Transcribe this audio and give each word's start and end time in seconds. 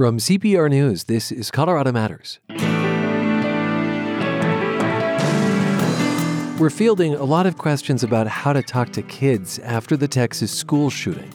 From 0.00 0.16
CPR 0.16 0.70
News, 0.70 1.04
this 1.04 1.30
is 1.30 1.50
Colorado 1.50 1.92
Matters. 1.92 2.38
We're 6.58 6.70
fielding 6.70 7.12
a 7.14 7.24
lot 7.24 7.44
of 7.44 7.58
questions 7.58 8.02
about 8.02 8.26
how 8.26 8.54
to 8.54 8.62
talk 8.62 8.92
to 8.92 9.02
kids 9.02 9.58
after 9.58 9.98
the 9.98 10.08
Texas 10.08 10.50
school 10.50 10.88
shooting. 10.88 11.30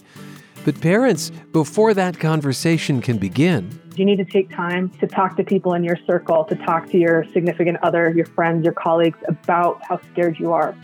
But 0.64 0.82
parents, 0.82 1.30
before 1.52 1.94
that 1.94 2.20
conversation 2.20 3.02
can 3.02 3.20
begin, 3.20 3.80
you 3.98 4.04
need 4.04 4.16
to 4.16 4.26
take 4.26 4.50
time 4.50 4.90
to 5.00 5.06
talk 5.06 5.38
to 5.38 5.44
people 5.44 5.76
in 5.76 5.84
your 5.84 6.00
circle, 6.08 6.44
to 6.46 6.56
talk 6.56 6.90
to 6.90 6.98
your 6.98 7.24
significant 7.34 7.78
other, 7.84 8.10
your 8.10 8.26
friends, 8.26 8.64
your 8.64 8.74
colleagues 8.74 9.20
about 9.28 9.80
how 9.88 10.00
scared 10.12 10.40
you 10.40 10.54
are. 10.54 10.76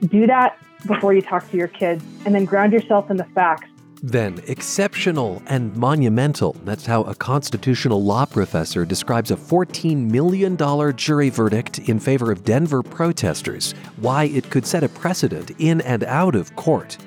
Do 0.00 0.28
that 0.28 0.56
before 0.86 1.12
you 1.12 1.22
talk 1.22 1.50
to 1.50 1.56
your 1.56 1.66
kids 1.66 2.04
and 2.24 2.32
then 2.36 2.44
ground 2.44 2.72
yourself 2.72 3.10
in 3.10 3.16
the 3.16 3.24
facts 3.24 3.68
then, 4.02 4.42
exceptional 4.46 5.42
and 5.46 5.74
monumental. 5.76 6.54
That's 6.64 6.86
how 6.86 7.02
a 7.02 7.14
constitutional 7.14 8.02
law 8.02 8.24
professor 8.26 8.84
describes 8.84 9.30
a 9.30 9.36
$14 9.36 10.10
million 10.10 10.56
jury 10.96 11.30
verdict 11.30 11.78
in 11.80 11.98
favor 11.98 12.30
of 12.30 12.44
Denver 12.44 12.82
protesters, 12.82 13.72
why 13.96 14.24
it 14.24 14.50
could 14.50 14.66
set 14.66 14.84
a 14.84 14.88
precedent 14.88 15.52
in 15.58 15.80
and 15.82 16.04
out 16.04 16.34
of 16.34 16.54
court. 16.56 16.98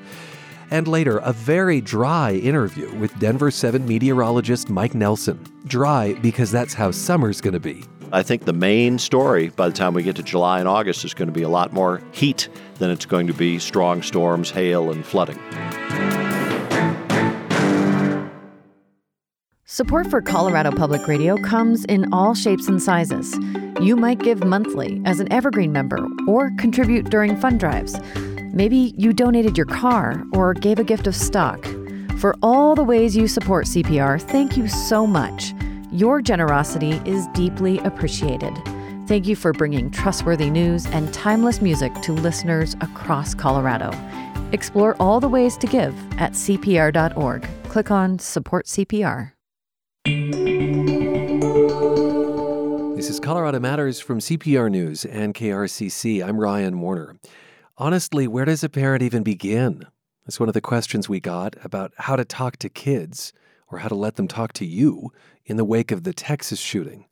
And 0.71 0.87
later, 0.87 1.17
a 1.19 1.33
very 1.33 1.81
dry 1.81 2.33
interview 2.33 2.93
with 2.95 3.17
Denver 3.19 3.49
7 3.49 3.87
meteorologist 3.87 4.69
Mike 4.69 4.93
Nelson. 4.93 5.43
Dry 5.65 6.13
because 6.21 6.51
that's 6.51 6.73
how 6.73 6.91
summer's 6.91 7.41
going 7.41 7.53
to 7.53 7.59
be. 7.59 7.83
I 8.11 8.23
think 8.23 8.45
the 8.45 8.53
main 8.53 8.97
story 8.97 9.49
by 9.49 9.67
the 9.67 9.75
time 9.75 9.93
we 9.93 10.03
get 10.03 10.15
to 10.15 10.23
July 10.23 10.59
and 10.59 10.67
August 10.67 11.05
is 11.05 11.13
going 11.13 11.27
to 11.27 11.33
be 11.33 11.43
a 11.43 11.49
lot 11.49 11.73
more 11.73 12.01
heat 12.11 12.49
than 12.75 12.89
it's 12.89 13.05
going 13.05 13.27
to 13.27 13.33
be 13.33 13.59
strong 13.59 14.01
storms, 14.01 14.49
hail, 14.49 14.91
and 14.91 15.05
flooding. 15.05 15.39
Support 19.71 20.09
for 20.09 20.19
Colorado 20.19 20.71
Public 20.71 21.07
Radio 21.07 21.37
comes 21.37 21.85
in 21.85 22.11
all 22.11 22.33
shapes 22.33 22.67
and 22.67 22.81
sizes. 22.81 23.37
You 23.79 23.95
might 23.95 24.17
give 24.17 24.43
monthly 24.43 24.99
as 25.05 25.19
an 25.19 25.31
Evergreen 25.31 25.71
member 25.71 26.07
or 26.27 26.49
contribute 26.57 27.11
during 27.11 27.37
fund 27.37 27.59
drives. 27.59 27.95
Maybe 28.51 28.95
you 28.97 29.13
donated 29.13 29.57
your 29.57 29.67
car 29.67 30.23
or 30.33 30.55
gave 30.55 30.79
a 30.79 30.83
gift 30.83 31.05
of 31.05 31.15
stock. 31.15 31.63
For 32.17 32.35
all 32.41 32.73
the 32.73 32.83
ways 32.83 33.15
you 33.15 33.27
support 33.27 33.67
CPR, 33.67 34.19
thank 34.19 34.57
you 34.57 34.67
so 34.67 35.05
much. 35.05 35.53
Your 35.91 36.19
generosity 36.19 36.99
is 37.05 37.27
deeply 37.35 37.77
appreciated. 37.81 38.55
Thank 39.05 39.27
you 39.27 39.35
for 39.35 39.53
bringing 39.53 39.91
trustworthy 39.91 40.49
news 40.49 40.87
and 40.87 41.13
timeless 41.13 41.61
music 41.61 41.93
to 42.01 42.13
listeners 42.13 42.75
across 42.81 43.35
Colorado. 43.35 43.91
Explore 44.51 44.95
all 44.99 45.19
the 45.19 45.29
ways 45.29 45.57
to 45.57 45.67
give 45.67 45.95
at 46.19 46.31
CPR.org. 46.31 47.47
Click 47.65 47.91
on 47.91 48.17
Support 48.17 48.65
CPR. 48.65 49.33
This 52.99 53.09
is 53.09 53.21
Colorado 53.21 53.61
Matters 53.61 54.01
from 54.01 54.19
CPR 54.19 54.69
News 54.69 55.05
and 55.05 55.33
KRCC. 55.33 56.21
I'm 56.21 56.37
Ryan 56.37 56.81
Warner. 56.81 57.15
Honestly, 57.77 58.27
where 58.27 58.43
does 58.43 58.61
a 58.61 58.67
parent 58.67 59.01
even 59.01 59.23
begin? 59.23 59.85
That's 60.25 60.37
one 60.37 60.49
of 60.49 60.53
the 60.53 60.59
questions 60.59 61.07
we 61.07 61.21
got 61.21 61.55
about 61.63 61.93
how 61.95 62.17
to 62.17 62.25
talk 62.25 62.57
to 62.57 62.67
kids 62.67 63.31
or 63.71 63.79
how 63.79 63.87
to 63.87 63.95
let 63.95 64.17
them 64.17 64.27
talk 64.27 64.51
to 64.51 64.65
you 64.65 65.13
in 65.45 65.55
the 65.55 65.63
wake 65.63 65.93
of 65.93 66.03
the 66.03 66.11
Texas 66.11 66.59
shooting. 66.59 67.05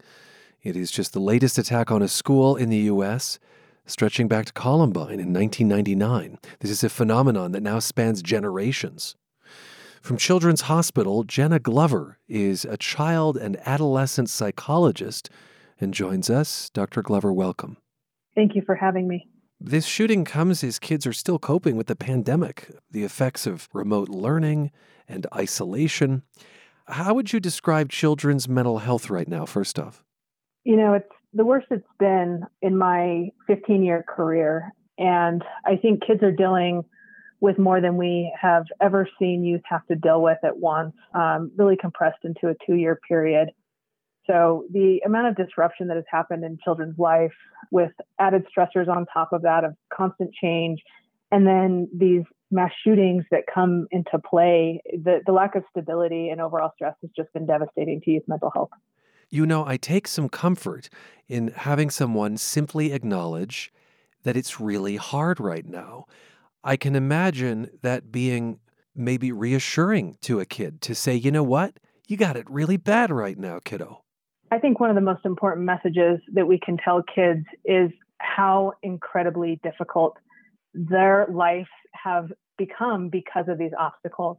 It 0.61 0.75
is 0.75 0.91
just 0.91 1.13
the 1.13 1.21
latest 1.21 1.57
attack 1.57 1.89
on 1.89 2.01
a 2.01 2.09
school 2.09 2.57
in 2.57 2.67
the 2.67 2.79
U.S., 2.91 3.39
stretching 3.85 4.27
back 4.27 4.47
to 4.47 4.51
Columbine 4.51 5.21
in 5.21 5.31
1999. 5.31 6.37
This 6.59 6.69
is 6.69 6.83
a 6.83 6.89
phenomenon 6.89 7.53
that 7.53 7.63
now 7.63 7.79
spans 7.79 8.21
generations. 8.21 9.15
From 10.01 10.17
Children's 10.17 10.63
Hospital, 10.63 11.23
Jenna 11.23 11.59
Glover 11.59 12.17
is 12.27 12.65
a 12.65 12.75
child 12.75 13.37
and 13.37 13.57
adolescent 13.65 14.29
psychologist 14.29 15.29
and 15.79 15.93
joins 15.93 16.29
us. 16.29 16.69
Dr. 16.71 17.01
Glover, 17.01 17.31
welcome. 17.31 17.77
Thank 18.35 18.55
you 18.55 18.61
for 18.65 18.75
having 18.75 19.07
me. 19.07 19.27
This 19.59 19.85
shooting 19.85 20.23
comes 20.23 20.63
as 20.63 20.77
kids 20.77 21.07
are 21.07 21.13
still 21.13 21.39
coping 21.39 21.75
with 21.77 21.87
the 21.87 21.95
pandemic, 21.95 22.69
the 22.91 23.03
effects 23.03 23.47
of 23.47 23.67
remote 23.73 24.09
learning 24.09 24.71
and 25.07 25.25
isolation. 25.35 26.21
How 26.87 27.15
would 27.15 27.33
you 27.33 27.39
describe 27.39 27.89
children's 27.89 28.47
mental 28.47 28.79
health 28.79 29.09
right 29.09 29.27
now, 29.27 29.45
first 29.45 29.79
off? 29.79 30.03
You 30.63 30.77
know, 30.77 30.93
it's 30.93 31.09
the 31.33 31.45
worst 31.45 31.67
it's 31.71 31.85
been 31.99 32.43
in 32.61 32.77
my 32.77 33.29
15 33.47 33.83
year 33.83 34.05
career. 34.07 34.71
And 34.99 35.43
I 35.65 35.75
think 35.75 36.05
kids 36.05 36.23
are 36.23 36.31
dealing 36.31 36.83
with 37.39 37.59
more 37.59 37.81
than 37.81 37.97
we 37.97 38.33
have 38.39 38.65
ever 38.81 39.07
seen 39.19 39.43
youth 39.43 39.61
have 39.65 39.85
to 39.87 39.95
deal 39.95 40.21
with 40.21 40.37
at 40.43 40.57
once, 40.57 40.93
um, 41.13 41.51
really 41.55 41.77
compressed 41.77 42.23
into 42.23 42.47
a 42.47 42.55
two 42.65 42.75
year 42.75 42.99
period. 43.07 43.49
So 44.27 44.65
the 44.71 44.99
amount 45.05 45.27
of 45.27 45.35
disruption 45.35 45.87
that 45.87 45.95
has 45.95 46.05
happened 46.11 46.43
in 46.43 46.57
children's 46.63 46.99
life 46.99 47.33
with 47.71 47.91
added 48.19 48.45
stressors 48.55 48.87
on 48.87 49.05
top 49.11 49.31
of 49.31 49.41
that 49.43 49.63
of 49.63 49.73
constant 49.91 50.33
change, 50.33 50.81
and 51.31 51.47
then 51.47 51.89
these 51.95 52.23
mass 52.51 52.71
shootings 52.83 53.23
that 53.31 53.43
come 53.53 53.87
into 53.91 54.19
play, 54.19 54.81
the, 54.91 55.21
the 55.25 55.31
lack 55.31 55.55
of 55.55 55.63
stability 55.69 56.29
and 56.29 56.39
overall 56.39 56.71
stress 56.75 56.95
has 57.01 57.11
just 57.15 57.31
been 57.33 57.45
devastating 57.45 58.01
to 58.01 58.11
youth 58.11 58.23
mental 58.27 58.51
health. 58.53 58.69
You 59.29 59.45
know, 59.45 59.65
I 59.65 59.75
take 59.75 60.07
some 60.07 60.29
comfort 60.29 60.89
in 61.27 61.49
having 61.49 61.89
someone 61.89 62.37
simply 62.37 62.93
acknowledge 62.93 63.73
that 64.23 64.37
it's 64.37 64.59
really 64.59 64.95
hard 64.95 65.39
right 65.39 65.65
now. 65.65 66.05
I 66.63 66.77
can 66.77 66.95
imagine 66.95 67.69
that 67.81 68.11
being 68.11 68.59
maybe 68.95 69.31
reassuring 69.31 70.17
to 70.21 70.39
a 70.39 70.45
kid 70.45 70.81
to 70.81 70.95
say, 70.95 71.15
you 71.15 71.31
know 71.31 71.43
what? 71.43 71.77
You 72.07 72.15
got 72.15 72.37
it 72.37 72.49
really 72.49 72.77
bad 72.77 73.11
right 73.11 73.37
now, 73.37 73.59
kiddo. 73.63 74.03
I 74.51 74.59
think 74.59 74.79
one 74.79 74.89
of 74.89 74.95
the 74.95 75.01
most 75.01 75.25
important 75.25 75.65
messages 75.65 76.19
that 76.33 76.47
we 76.47 76.59
can 76.59 76.77
tell 76.77 77.03
kids 77.03 77.45
is 77.65 77.91
how 78.19 78.73
incredibly 78.81 79.59
difficult 79.63 80.17
their 80.73 81.27
lives 81.29 81.67
have 81.93 82.31
become 82.57 83.09
because 83.09 83.45
of 83.47 83.57
these 83.57 83.71
obstacles. 83.77 84.37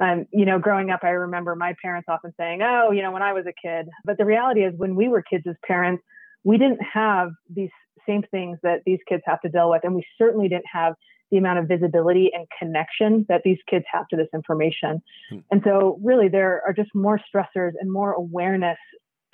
Um, 0.00 0.26
you 0.32 0.44
know, 0.44 0.58
growing 0.58 0.90
up, 0.90 1.00
I 1.02 1.10
remember 1.10 1.56
my 1.56 1.74
parents 1.82 2.06
often 2.08 2.32
saying, 2.38 2.60
Oh, 2.62 2.92
you 2.92 3.02
know, 3.02 3.10
when 3.10 3.22
I 3.22 3.32
was 3.32 3.46
a 3.46 3.66
kid. 3.66 3.88
But 4.04 4.18
the 4.18 4.24
reality 4.24 4.60
is, 4.60 4.74
when 4.76 4.94
we 4.94 5.08
were 5.08 5.22
kids 5.22 5.44
as 5.48 5.56
parents, 5.66 6.02
we 6.44 6.56
didn't 6.56 6.80
have 6.82 7.30
these 7.50 7.70
same 8.06 8.22
things 8.30 8.58
that 8.62 8.82
these 8.86 9.00
kids 9.08 9.22
have 9.26 9.40
to 9.40 9.48
deal 9.48 9.70
with. 9.70 9.82
And 9.82 9.94
we 9.94 10.04
certainly 10.16 10.48
didn't 10.48 10.66
have 10.72 10.94
the 11.30 11.36
amount 11.36 11.58
of 11.58 11.66
visibility 11.68 12.30
and 12.32 12.46
connection 12.58 13.26
that 13.28 13.42
these 13.44 13.58
kids 13.68 13.84
have 13.92 14.06
to 14.08 14.16
this 14.16 14.28
information. 14.32 15.02
Hmm. 15.30 15.38
And 15.50 15.62
so, 15.64 15.98
really, 16.02 16.28
there 16.28 16.62
are 16.66 16.72
just 16.72 16.90
more 16.94 17.18
stressors 17.18 17.72
and 17.80 17.90
more 17.90 18.12
awareness 18.12 18.78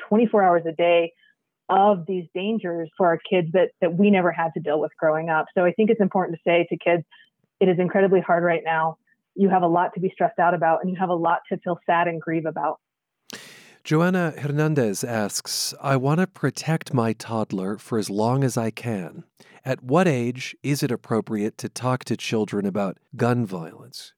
24 0.08 0.42
hours 0.42 0.62
a 0.66 0.72
day 0.72 1.12
of 1.68 2.04
these 2.06 2.26
dangers 2.34 2.90
for 2.96 3.06
our 3.06 3.18
kids 3.30 3.48
that, 3.52 3.70
that 3.80 3.96
we 3.96 4.10
never 4.10 4.30
had 4.30 4.50
to 4.54 4.60
deal 4.60 4.80
with 4.80 4.92
growing 4.98 5.30
up. 5.30 5.46
So, 5.56 5.64
I 5.64 5.72
think 5.72 5.90
it's 5.90 6.00
important 6.00 6.36
to 6.36 6.42
say 6.48 6.66
to 6.68 6.76
kids, 6.76 7.04
it 7.60 7.68
is 7.68 7.78
incredibly 7.78 8.20
hard 8.20 8.42
right 8.44 8.62
now. 8.64 8.98
You 9.34 9.48
have 9.48 9.62
a 9.62 9.66
lot 9.66 9.94
to 9.94 10.00
be 10.00 10.10
stressed 10.12 10.38
out 10.38 10.54
about, 10.54 10.80
and 10.82 10.90
you 10.90 10.96
have 10.96 11.08
a 11.08 11.14
lot 11.14 11.40
to 11.50 11.58
feel 11.58 11.78
sad 11.86 12.08
and 12.08 12.20
grieve 12.20 12.46
about. 12.46 12.80
Joanna 13.84 14.32
Hernandez 14.38 15.04
asks 15.04 15.74
I 15.78 15.96
want 15.96 16.20
to 16.20 16.26
protect 16.26 16.94
my 16.94 17.12
toddler 17.12 17.76
for 17.76 17.98
as 17.98 18.08
long 18.08 18.42
as 18.42 18.56
I 18.56 18.70
can. 18.70 19.24
At 19.62 19.82
what 19.82 20.08
age 20.08 20.56
is 20.62 20.82
it 20.82 20.90
appropriate 20.90 21.58
to 21.58 21.68
talk 21.68 22.04
to 22.04 22.16
children 22.16 22.64
about 22.64 22.96
gun 23.14 23.44
violence? 23.44 24.14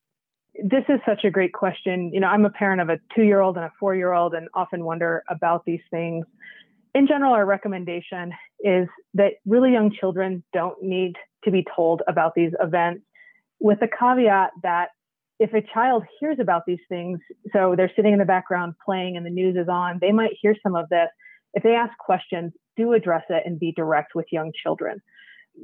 This 0.62 0.84
is 0.88 1.00
such 1.06 1.24
a 1.24 1.30
great 1.30 1.52
question. 1.52 2.10
You 2.12 2.20
know, 2.20 2.28
I'm 2.28 2.44
a 2.44 2.50
parent 2.50 2.80
of 2.80 2.88
a 2.88 2.98
two 3.14 3.22
year 3.22 3.40
old 3.40 3.56
and 3.56 3.64
a 3.64 3.72
four 3.78 3.94
year 3.94 4.12
old 4.12 4.34
and 4.34 4.48
often 4.54 4.84
wonder 4.84 5.22
about 5.28 5.64
these 5.64 5.80
things. 5.90 6.24
In 6.94 7.06
general, 7.06 7.34
our 7.34 7.44
recommendation 7.44 8.32
is 8.60 8.88
that 9.14 9.34
really 9.44 9.72
young 9.72 9.92
children 9.92 10.42
don't 10.52 10.82
need 10.82 11.14
to 11.44 11.50
be 11.50 11.64
told 11.74 12.02
about 12.08 12.32
these 12.34 12.52
events, 12.60 13.02
with 13.60 13.80
the 13.80 13.88
caveat 13.88 14.50
that 14.62 14.88
if 15.38 15.52
a 15.52 15.60
child 15.74 16.04
hears 16.18 16.38
about 16.40 16.62
these 16.66 16.80
things, 16.88 17.18
so 17.52 17.74
they're 17.76 17.92
sitting 17.94 18.14
in 18.14 18.18
the 18.18 18.24
background 18.24 18.74
playing 18.84 19.16
and 19.16 19.26
the 19.26 19.30
news 19.30 19.56
is 19.56 19.68
on, 19.68 19.98
they 20.00 20.12
might 20.12 20.32
hear 20.40 20.54
some 20.62 20.74
of 20.74 20.88
this. 20.88 21.08
If 21.52 21.62
they 21.62 21.74
ask 21.74 21.96
questions, 21.98 22.52
do 22.76 22.94
address 22.94 23.24
it 23.28 23.42
and 23.44 23.58
be 23.58 23.72
direct 23.72 24.14
with 24.14 24.26
young 24.32 24.52
children 24.62 25.00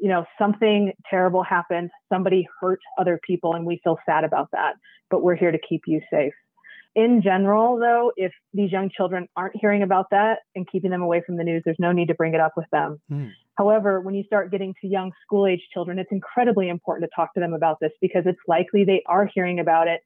you 0.00 0.09
know, 0.09 0.25
something 0.39 0.93
terrible 1.09 1.43
happened, 1.43 1.91
somebody 2.12 2.47
hurt 2.61 2.81
other 2.99 3.21
people, 3.27 3.55
and 3.55 3.67
we 3.67 3.81
feel 3.85 3.99
sad 4.06 4.25
about 4.25 4.49
that, 4.53 4.75
but 5.11 5.23
we're 5.23 5.37
here 5.37 5.53
to 5.53 5.59
keep 5.59 5.83
you 5.87 6.00
safe. 6.11 6.33
In 6.94 7.23
general, 7.23 7.79
though, 7.79 8.12
if 8.17 8.33
these 8.53 8.71
young 8.71 8.91
children 8.94 9.27
aren't 9.35 9.56
hearing 9.56 9.83
about 9.83 10.06
that 10.11 10.41
and 10.55 10.71
keeping 10.71 10.91
them 10.91 11.00
away 11.00 11.23
from 11.25 11.37
the 11.37 11.44
news, 11.44 11.62
there's 11.65 11.79
no 11.79 11.91
need 11.91 12.09
to 12.09 12.15
bring 12.15 12.35
it 12.35 12.41
up 12.41 12.53
with 12.55 12.67
them. 12.71 13.00
Mm. 13.11 13.31
However, 13.56 14.00
when 14.00 14.15
you 14.15 14.25
start 14.25 14.50
getting 14.50 14.75
to 14.81 14.87
young 14.87 15.12
school 15.25 15.47
age 15.47 15.62
children, 15.73 15.99
it's 15.99 16.12
incredibly 16.12 16.69
important 16.69 17.09
to 17.11 17.15
talk 17.15 17.33
to 17.35 17.41
them 17.41 17.55
about 17.55 17.79
this 17.81 17.93
because 18.00 18.25
it's 18.27 18.41
likely 18.47 18.85
they 18.85 19.03
are 19.06 19.29
hearing 19.33 19.59
about 19.59 19.89
it 19.89 20.00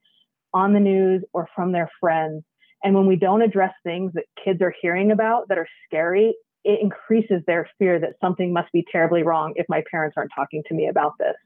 on 0.54 0.74
the 0.74 0.80
news 0.80 1.24
or 1.32 1.48
from 1.56 1.72
their 1.72 1.90
friends. 2.00 2.44
And 2.84 2.94
when 2.94 3.06
we 3.06 3.16
don't 3.16 3.42
address 3.42 3.72
things 3.82 4.12
that 4.14 4.24
kids 4.44 4.62
are 4.62 4.74
hearing 4.80 5.10
about 5.10 5.48
that 5.48 5.58
are 5.58 5.66
scary, 5.86 6.34
it 6.66 6.80
increases 6.82 7.42
their 7.46 7.70
fear 7.78 8.00
that 8.00 8.14
something 8.20 8.52
must 8.52 8.72
be 8.72 8.84
terribly 8.90 9.22
wrong 9.22 9.52
if 9.54 9.66
my 9.68 9.82
parents 9.88 10.14
aren't 10.16 10.32
talking 10.34 10.64
to 10.68 10.74
me 10.74 10.88
about 10.88 11.12
this. 11.18 11.36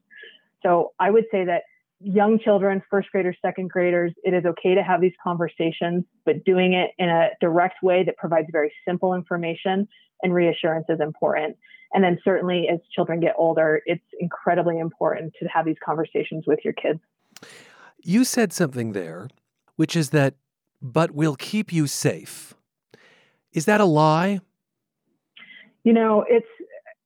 So 0.63 0.93
I 0.99 1.11
would 1.11 1.25
say 1.31 1.45
that 1.45 1.63
young 2.01 2.39
children, 2.39 2.83
first 2.91 3.11
graders, 3.13 3.37
second 3.43 3.69
graders, 3.69 4.13
it 4.25 4.33
is 4.33 4.47
okay 4.47 4.75
to 4.75 4.83
have 4.83 5.03
these 5.03 5.13
conversations, 5.23 6.05
but 6.25 6.43
doing 6.47 6.73
it 6.73 6.93
in 6.99 7.11
a 7.11 7.29
direct 7.39 7.83
way 7.83 8.03
that 8.03 8.17
provides 8.17 8.49
very 8.51 8.73
simple 8.89 9.13
information 9.13 9.87
and 10.23 10.33
reassurance 10.33 10.87
is 10.89 11.01
important. 11.01 11.55
And 11.93 12.03
then 12.03 12.19
certainly 12.25 12.69
as 12.73 12.79
children 12.95 13.21
get 13.21 13.35
older, 13.37 13.83
it's 13.85 14.05
incredibly 14.19 14.79
important 14.79 15.35
to 15.43 15.49
have 15.49 15.67
these 15.67 15.77
conversations 15.85 16.45
with 16.47 16.61
your 16.65 16.73
kids. 16.73 17.01
You 17.99 18.25
said 18.25 18.55
something 18.55 18.93
there, 18.93 19.29
which 19.77 19.95
is 19.95 20.11
that, 20.11 20.35
but 20.81 21.11
we'll 21.11 21.37
keep 21.37 21.75
you 21.75 21.87
safe. 21.87 22.55
Is 23.53 23.67
that 23.67 23.83
a 23.83 23.85
lie? 23.85 24.41
You 25.85 25.93
know, 25.93 26.25
it's 26.29 26.47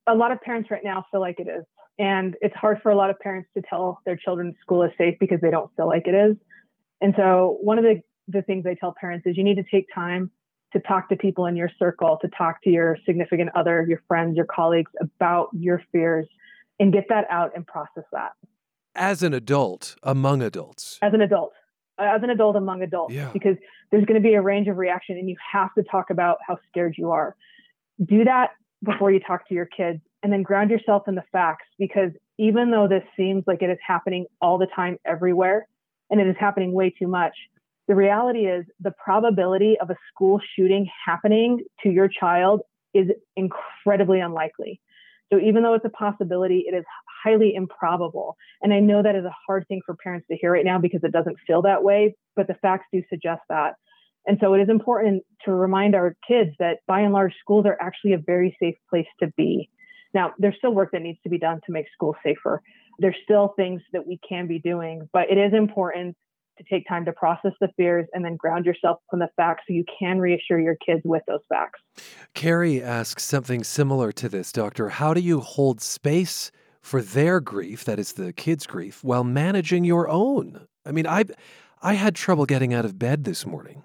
a 0.07 0.15
lot 0.15 0.33
of 0.33 0.41
parents 0.41 0.71
right 0.71 0.83
now 0.85 1.05
feel 1.11 1.21
like 1.21 1.39
it 1.39 1.49
is. 1.49 1.65
And 1.99 2.35
it's 2.41 2.55
hard 2.57 2.81
for 2.83 2.91
a 2.91 2.97
lot 2.97 3.11
of 3.11 3.19
parents 3.21 3.49
to 3.57 3.63
tell 3.63 4.01
their 4.05 4.17
children 4.17 4.55
school 4.61 4.83
is 4.83 4.91
safe 4.99 5.17
because 5.21 5.41
they 5.41 5.51
don't 5.51 5.71
feel 5.77 5.87
like 5.87 6.07
it 6.07 6.15
is. 6.15 6.37
And 7.01 7.15
so, 7.17 7.59
one 7.61 7.79
of 7.79 7.85
the, 7.85 8.01
the 8.27 8.43
things 8.43 8.67
I 8.67 8.75
tell 8.75 8.95
parents 8.99 9.27
is 9.27 9.37
you 9.37 9.45
need 9.45 9.57
to 9.57 9.65
take 9.71 9.87
time 9.95 10.31
to 10.73 10.81
talk 10.81 11.09
to 11.09 11.17
people 11.17 11.47
in 11.47 11.55
your 11.55 11.71
circle, 11.79 12.19
to 12.21 12.29
talk 12.37 12.61
to 12.65 12.71
your 12.71 12.99
significant 13.07 13.51
other, 13.55 13.87
your 13.89 14.03
friends, 14.09 14.37
your 14.37 14.47
colleagues 14.47 14.91
about 15.01 15.49
your 15.53 15.81
fears 15.93 16.27
and 16.81 16.93
get 16.93 17.05
that 17.09 17.25
out 17.31 17.53
and 17.55 17.65
process 17.67 18.05
that. 18.13 18.33
As 18.97 19.23
an 19.23 19.35
adult, 19.35 19.97
among 20.03 20.43
adults. 20.43 20.99
As 21.01 21.15
an 21.15 21.21
adult. 21.21 21.53
As 21.99 22.23
an 22.25 22.31
adult 22.31 22.57
among 22.57 22.83
adults. 22.83 23.15
Yeah. 23.15 23.31
Because 23.33 23.57
there's 23.91 24.05
going 24.05 24.21
to 24.21 24.29
be 24.29 24.35
a 24.35 24.43
range 24.43 24.67
of 24.67 24.77
reaction 24.77 25.17
and 25.17 25.29
you 25.29 25.37
have 25.53 25.73
to 25.75 25.85
talk 25.85 26.11
about 26.11 26.39
how 26.47 26.59
scared 26.69 26.97
you 26.99 27.13
are. 27.13 27.37
Do 28.05 28.25
that 28.25 28.51
before 28.85 29.11
you 29.11 29.21
talk 29.21 29.49
to 29.49 29.55
your 29.55 29.67
kids 29.67 30.01
and 30.23 30.33
then 30.33 30.43
ground 30.43 30.71
yourself 30.71 31.05
in 31.09 31.15
the 31.15 31.25
facts 31.33 31.67
because 31.79 32.11
even 32.39 32.71
though 32.71 32.89
this 32.89 33.03
seems 33.17 33.45
like 33.47 33.63
it 33.63 33.71
is 33.71 33.79
happening 33.87 34.27
all 34.41 34.59
the 34.59 34.67
time 34.75 34.99
everywhere 35.05 35.67
and 36.11 36.21
it 36.21 36.27
is 36.27 36.37
happening 36.39 36.73
way 36.73 36.91
too 36.91 37.09
much, 37.09 37.35
the 37.89 37.95
reality 37.95 38.47
is 38.47 38.65
the 38.81 38.93
probability 38.93 39.77
of 39.81 39.91
a 39.91 39.97
school 40.13 40.41
shooting 40.57 40.89
happening 41.05 41.65
to 41.83 41.91
your 41.91 42.09
child 42.09 42.63
is 42.95 43.09
incredibly 43.37 44.21
unlikely. 44.21 44.81
So 45.33 45.39
even 45.39 45.63
though 45.63 45.75
it's 45.75 45.85
a 45.85 45.91
possibility, 45.91 46.65
it 46.67 46.75
is 46.75 46.85
highly 47.25 47.55
improbable. 47.55 48.37
And 48.63 48.73
I 48.73 48.81
know 48.81 49.03
that 49.03 49.17
is 49.17 49.25
a 49.25 49.35
hard 49.47 49.67
thing 49.69 49.81
for 49.85 49.97
parents 49.97 50.27
to 50.31 50.37
hear 50.37 50.53
right 50.53 50.65
now 50.65 50.79
because 50.79 51.01
it 51.03 51.13
doesn't 51.13 51.37
feel 51.47 51.63
that 51.63 51.83
way, 51.83 52.15
but 52.37 52.47
the 52.47 52.55
facts 52.55 52.87
do 52.93 53.03
suggest 53.09 53.43
that. 53.49 53.75
And 54.27 54.39
so 54.41 54.55
it 54.55 54.61
is 54.61 54.69
important 54.69 55.23
to 55.45 55.53
remind 55.53 55.95
our 55.95 56.17
kids 56.27 56.51
that 56.59 56.79
by 56.87 57.01
and 57.01 57.13
large, 57.13 57.35
schools 57.41 57.67
are 57.67 57.77
actually 57.81 58.15
a 58.15 58.19
very 58.19 58.57
safe 58.61 58.77
place 58.89 59.07
to 59.23 59.31
be. 59.37 59.69
Now, 60.15 60.33
there's 60.39 60.55
still 60.57 60.73
work 60.73 60.91
that 60.93 61.03
needs 61.03 61.19
to 61.25 61.29
be 61.29 61.39
done 61.39 61.61
to 61.67 61.73
make 61.73 61.87
schools 61.93 62.17
safer. 62.25 62.63
There's 62.99 63.17
still 63.25 63.53
things 63.57 63.83
that 63.93 64.07
we 64.07 64.19
can 64.27 64.47
be 64.47 64.61
doing, 64.61 65.09
but 65.13 65.31
it 65.31 65.37
is 65.37 65.53
important 65.53 66.17
to 66.59 66.65
take 66.71 66.87
time 66.89 67.05
to 67.05 67.13
process 67.13 67.53
the 67.61 67.69
fears 67.77 68.07
and 68.13 68.25
then 68.25 68.37
ground 68.37 68.65
yourself 68.65 69.01
in 69.13 69.19
the 69.19 69.29
facts 69.37 69.65
so 69.67 69.75
you 69.75 69.85
can 69.99 70.21
reassure 70.21 70.61
your 70.61 70.77
kids 70.87 71.03
with 71.05 71.23
those 71.27 71.41
facts. 71.49 71.81
Carrie 72.35 72.81
asks 72.81 73.25
something 73.25 73.65
similar 73.65 74.13
to 74.13 74.29
this, 74.29 74.53
Doctor. 74.53 74.89
How 74.89 75.15
do 75.15 75.21
you 75.21 75.41
hold 75.41 75.81
space 75.81 76.53
for 76.81 77.03
their 77.03 77.41
grief, 77.41 77.85
that 77.85 77.99
is 77.99 78.13
the 78.13 78.33
kids' 78.33 78.67
grief, 78.67 79.03
while 79.03 79.25
managing 79.25 79.85
your 79.85 80.09
own? 80.09 80.67
I 80.87 80.93
mean, 80.93 81.07
I 81.07 81.25
I 81.83 81.95
had 81.95 82.15
trouble 82.15 82.47
getting 82.47 82.73
out 82.73 82.85
of 82.85 82.99
bed 82.99 83.25
this 83.25 83.45
morning. 83.45 83.83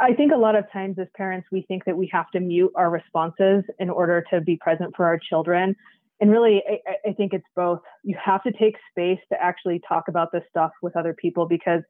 I 0.00 0.14
think 0.14 0.32
a 0.32 0.36
lot 0.36 0.56
of 0.56 0.70
times 0.72 0.98
as 0.98 1.08
parents, 1.14 1.48
we 1.52 1.62
think 1.62 1.84
that 1.84 1.96
we 1.96 2.08
have 2.12 2.30
to 2.30 2.40
mute 2.40 2.72
our 2.74 2.90
responses 2.90 3.64
in 3.78 3.90
order 3.90 4.24
to 4.30 4.40
be 4.40 4.56
present 4.56 4.96
for 4.96 5.04
our 5.06 5.18
children. 5.18 5.76
And 6.20 6.30
really, 6.30 6.62
I, 6.68 7.10
I, 7.10 7.12
think 7.12 7.32
it's 7.32 7.46
both. 7.54 7.80
You 8.02 8.16
have 8.22 8.42
to 8.44 8.52
take 8.52 8.76
space 8.90 9.20
to 9.30 9.40
actually 9.40 9.80
talk 9.86 10.08
about 10.08 10.32
this 10.32 10.42
stuff 10.50 10.72
with 10.82 10.96
other 10.96 11.14
people 11.14 11.46
because, 11.46 11.82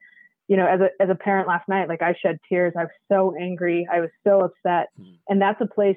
you 0.48 0.56
know, 0.56 0.66
as 0.66 0.80
a, 0.80 0.88
as 1.00 1.08
a 1.08 1.14
parent 1.14 1.48
last 1.48 1.68
night, 1.68 1.88
like 1.88 2.02
I 2.02 2.14
shed 2.20 2.38
tears. 2.48 2.74
I 2.76 2.84
was 2.84 2.92
so 3.08 3.34
angry. 3.40 3.88
I 3.92 4.00
was 4.00 4.10
so 4.24 4.40
upset. 4.40 4.88
Mm-hmm. 5.00 5.14
And 5.28 5.42
that's 5.42 5.60
a 5.60 5.66
place 5.66 5.96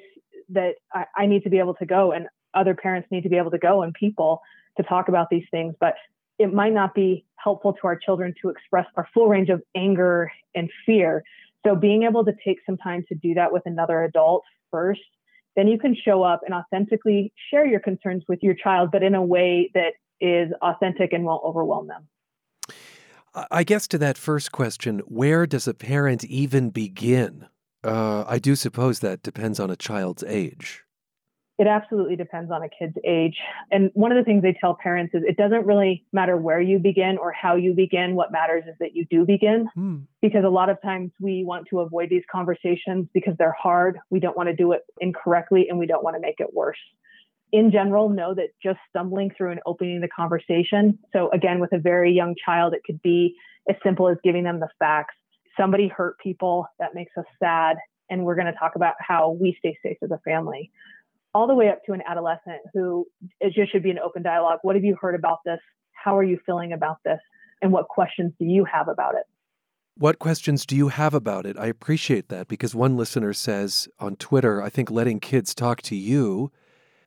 that 0.50 0.74
I, 0.92 1.04
I 1.16 1.26
need 1.26 1.42
to 1.44 1.50
be 1.50 1.58
able 1.58 1.74
to 1.74 1.86
go 1.86 2.12
and 2.12 2.26
other 2.54 2.74
parents 2.74 3.08
need 3.10 3.22
to 3.22 3.28
be 3.28 3.36
able 3.36 3.50
to 3.50 3.58
go 3.58 3.82
and 3.82 3.92
people 3.94 4.40
to 4.76 4.82
talk 4.82 5.08
about 5.08 5.28
these 5.30 5.44
things. 5.50 5.74
But 5.78 5.94
it 6.38 6.52
might 6.52 6.72
not 6.72 6.94
be 6.94 7.24
helpful 7.36 7.72
to 7.74 7.80
our 7.86 7.96
children 7.96 8.34
to 8.42 8.48
express 8.48 8.86
our 8.96 9.08
full 9.14 9.28
range 9.28 9.48
of 9.48 9.62
anger 9.76 10.32
and 10.54 10.70
fear. 10.84 11.22
So 11.66 11.74
being 11.74 12.02
able 12.02 12.24
to 12.24 12.32
take 12.44 12.58
some 12.66 12.76
time 12.76 13.04
to 13.08 13.14
do 13.14 13.34
that 13.34 13.52
with 13.52 13.62
another 13.66 14.02
adult 14.04 14.44
first, 14.70 15.00
then 15.56 15.68
you 15.68 15.78
can 15.78 15.96
show 15.96 16.22
up 16.22 16.42
and 16.44 16.54
authentically 16.54 17.32
share 17.50 17.66
your 17.66 17.80
concerns 17.80 18.24
with 18.28 18.40
your 18.42 18.54
child, 18.54 18.90
but 18.92 19.02
in 19.02 19.14
a 19.14 19.22
way 19.22 19.70
that 19.74 19.94
is 20.20 20.52
authentic 20.62 21.12
and 21.12 21.24
won't 21.24 21.44
overwhelm 21.44 21.86
them. 21.86 22.08
I 23.50 23.64
guess 23.64 23.88
to 23.88 23.98
that 23.98 24.16
first 24.16 24.52
question, 24.52 25.00
where 25.06 25.46
does 25.46 25.66
a 25.66 25.74
parent 25.74 26.24
even 26.24 26.70
begin? 26.70 27.46
Uh, 27.82 28.24
I 28.26 28.38
do 28.38 28.54
suppose 28.54 29.00
that 29.00 29.22
depends 29.22 29.58
on 29.58 29.70
a 29.70 29.76
child's 29.76 30.22
age. 30.24 30.84
It 31.56 31.68
absolutely 31.68 32.16
depends 32.16 32.50
on 32.50 32.64
a 32.64 32.68
kid's 32.68 32.96
age. 33.04 33.36
And 33.70 33.90
one 33.94 34.10
of 34.10 34.18
the 34.18 34.24
things 34.24 34.42
they 34.42 34.56
tell 34.60 34.76
parents 34.80 35.14
is 35.14 35.22
it 35.24 35.36
doesn't 35.36 35.66
really 35.66 36.04
matter 36.12 36.36
where 36.36 36.60
you 36.60 36.80
begin 36.80 37.16
or 37.16 37.30
how 37.30 37.54
you 37.54 37.74
begin. 37.74 38.16
What 38.16 38.32
matters 38.32 38.64
is 38.66 38.74
that 38.80 38.96
you 38.96 39.06
do 39.08 39.24
begin. 39.24 39.68
Hmm. 39.74 39.98
Because 40.20 40.44
a 40.44 40.48
lot 40.48 40.68
of 40.68 40.82
times 40.82 41.12
we 41.20 41.44
want 41.44 41.68
to 41.70 41.80
avoid 41.80 42.10
these 42.10 42.24
conversations 42.30 43.06
because 43.14 43.34
they're 43.38 43.56
hard. 43.60 43.98
We 44.10 44.18
don't 44.18 44.36
want 44.36 44.48
to 44.48 44.56
do 44.56 44.72
it 44.72 44.80
incorrectly 45.00 45.66
and 45.68 45.78
we 45.78 45.86
don't 45.86 46.02
want 46.02 46.16
to 46.16 46.20
make 46.20 46.40
it 46.40 46.52
worse. 46.52 46.78
In 47.52 47.70
general, 47.70 48.08
know 48.08 48.34
that 48.34 48.48
just 48.60 48.80
stumbling 48.90 49.30
through 49.36 49.52
and 49.52 49.60
opening 49.64 50.00
the 50.00 50.08
conversation. 50.08 50.98
So, 51.12 51.30
again, 51.30 51.60
with 51.60 51.72
a 51.72 51.78
very 51.78 52.12
young 52.12 52.34
child, 52.44 52.74
it 52.74 52.80
could 52.84 53.00
be 53.00 53.36
as 53.70 53.76
simple 53.84 54.08
as 54.08 54.16
giving 54.24 54.42
them 54.42 54.58
the 54.58 54.68
facts. 54.80 55.14
Somebody 55.56 55.86
hurt 55.86 56.18
people, 56.18 56.66
that 56.80 56.96
makes 56.96 57.12
us 57.16 57.26
sad. 57.40 57.76
And 58.10 58.24
we're 58.24 58.34
going 58.34 58.52
to 58.52 58.58
talk 58.58 58.72
about 58.74 58.94
how 58.98 59.36
we 59.40 59.54
stay 59.60 59.78
safe 59.84 59.98
as 60.02 60.10
a 60.10 60.18
family 60.24 60.72
all 61.34 61.46
the 61.46 61.54
way 61.54 61.68
up 61.68 61.84
to 61.84 61.92
an 61.92 62.02
adolescent 62.06 62.60
who 62.72 63.06
it 63.40 63.52
just 63.52 63.72
should 63.72 63.82
be 63.82 63.90
an 63.90 63.98
open 63.98 64.22
dialogue. 64.22 64.60
What 64.62 64.76
have 64.76 64.84
you 64.84 64.96
heard 65.00 65.14
about 65.14 65.38
this? 65.44 65.58
How 65.92 66.16
are 66.16 66.22
you 66.22 66.38
feeling 66.46 66.72
about 66.72 66.98
this? 67.04 67.18
And 67.60 67.72
what 67.72 67.88
questions 67.88 68.32
do 68.38 68.44
you 68.44 68.64
have 68.64 68.88
about 68.88 69.14
it? 69.14 69.24
What 69.96 70.18
questions 70.18 70.66
do 70.66 70.76
you 70.76 70.88
have 70.88 71.14
about 71.14 71.46
it? 71.46 71.56
I 71.58 71.66
appreciate 71.66 72.28
that 72.28 72.48
because 72.48 72.74
one 72.74 72.96
listener 72.96 73.32
says 73.32 73.88
on 73.98 74.16
Twitter, 74.16 74.62
I 74.62 74.68
think 74.68 74.90
letting 74.90 75.20
kids 75.20 75.54
talk 75.54 75.82
to 75.82 75.96
you 75.96 76.50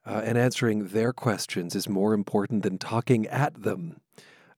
uh, 0.05 0.21
and 0.23 0.37
answering 0.37 0.87
their 0.87 1.11
questions 1.11 1.75
is 1.75 1.89
more 1.89 2.13
important 2.13 2.63
than 2.63 2.77
talking 2.77 3.27
at 3.27 3.61
them 3.61 3.99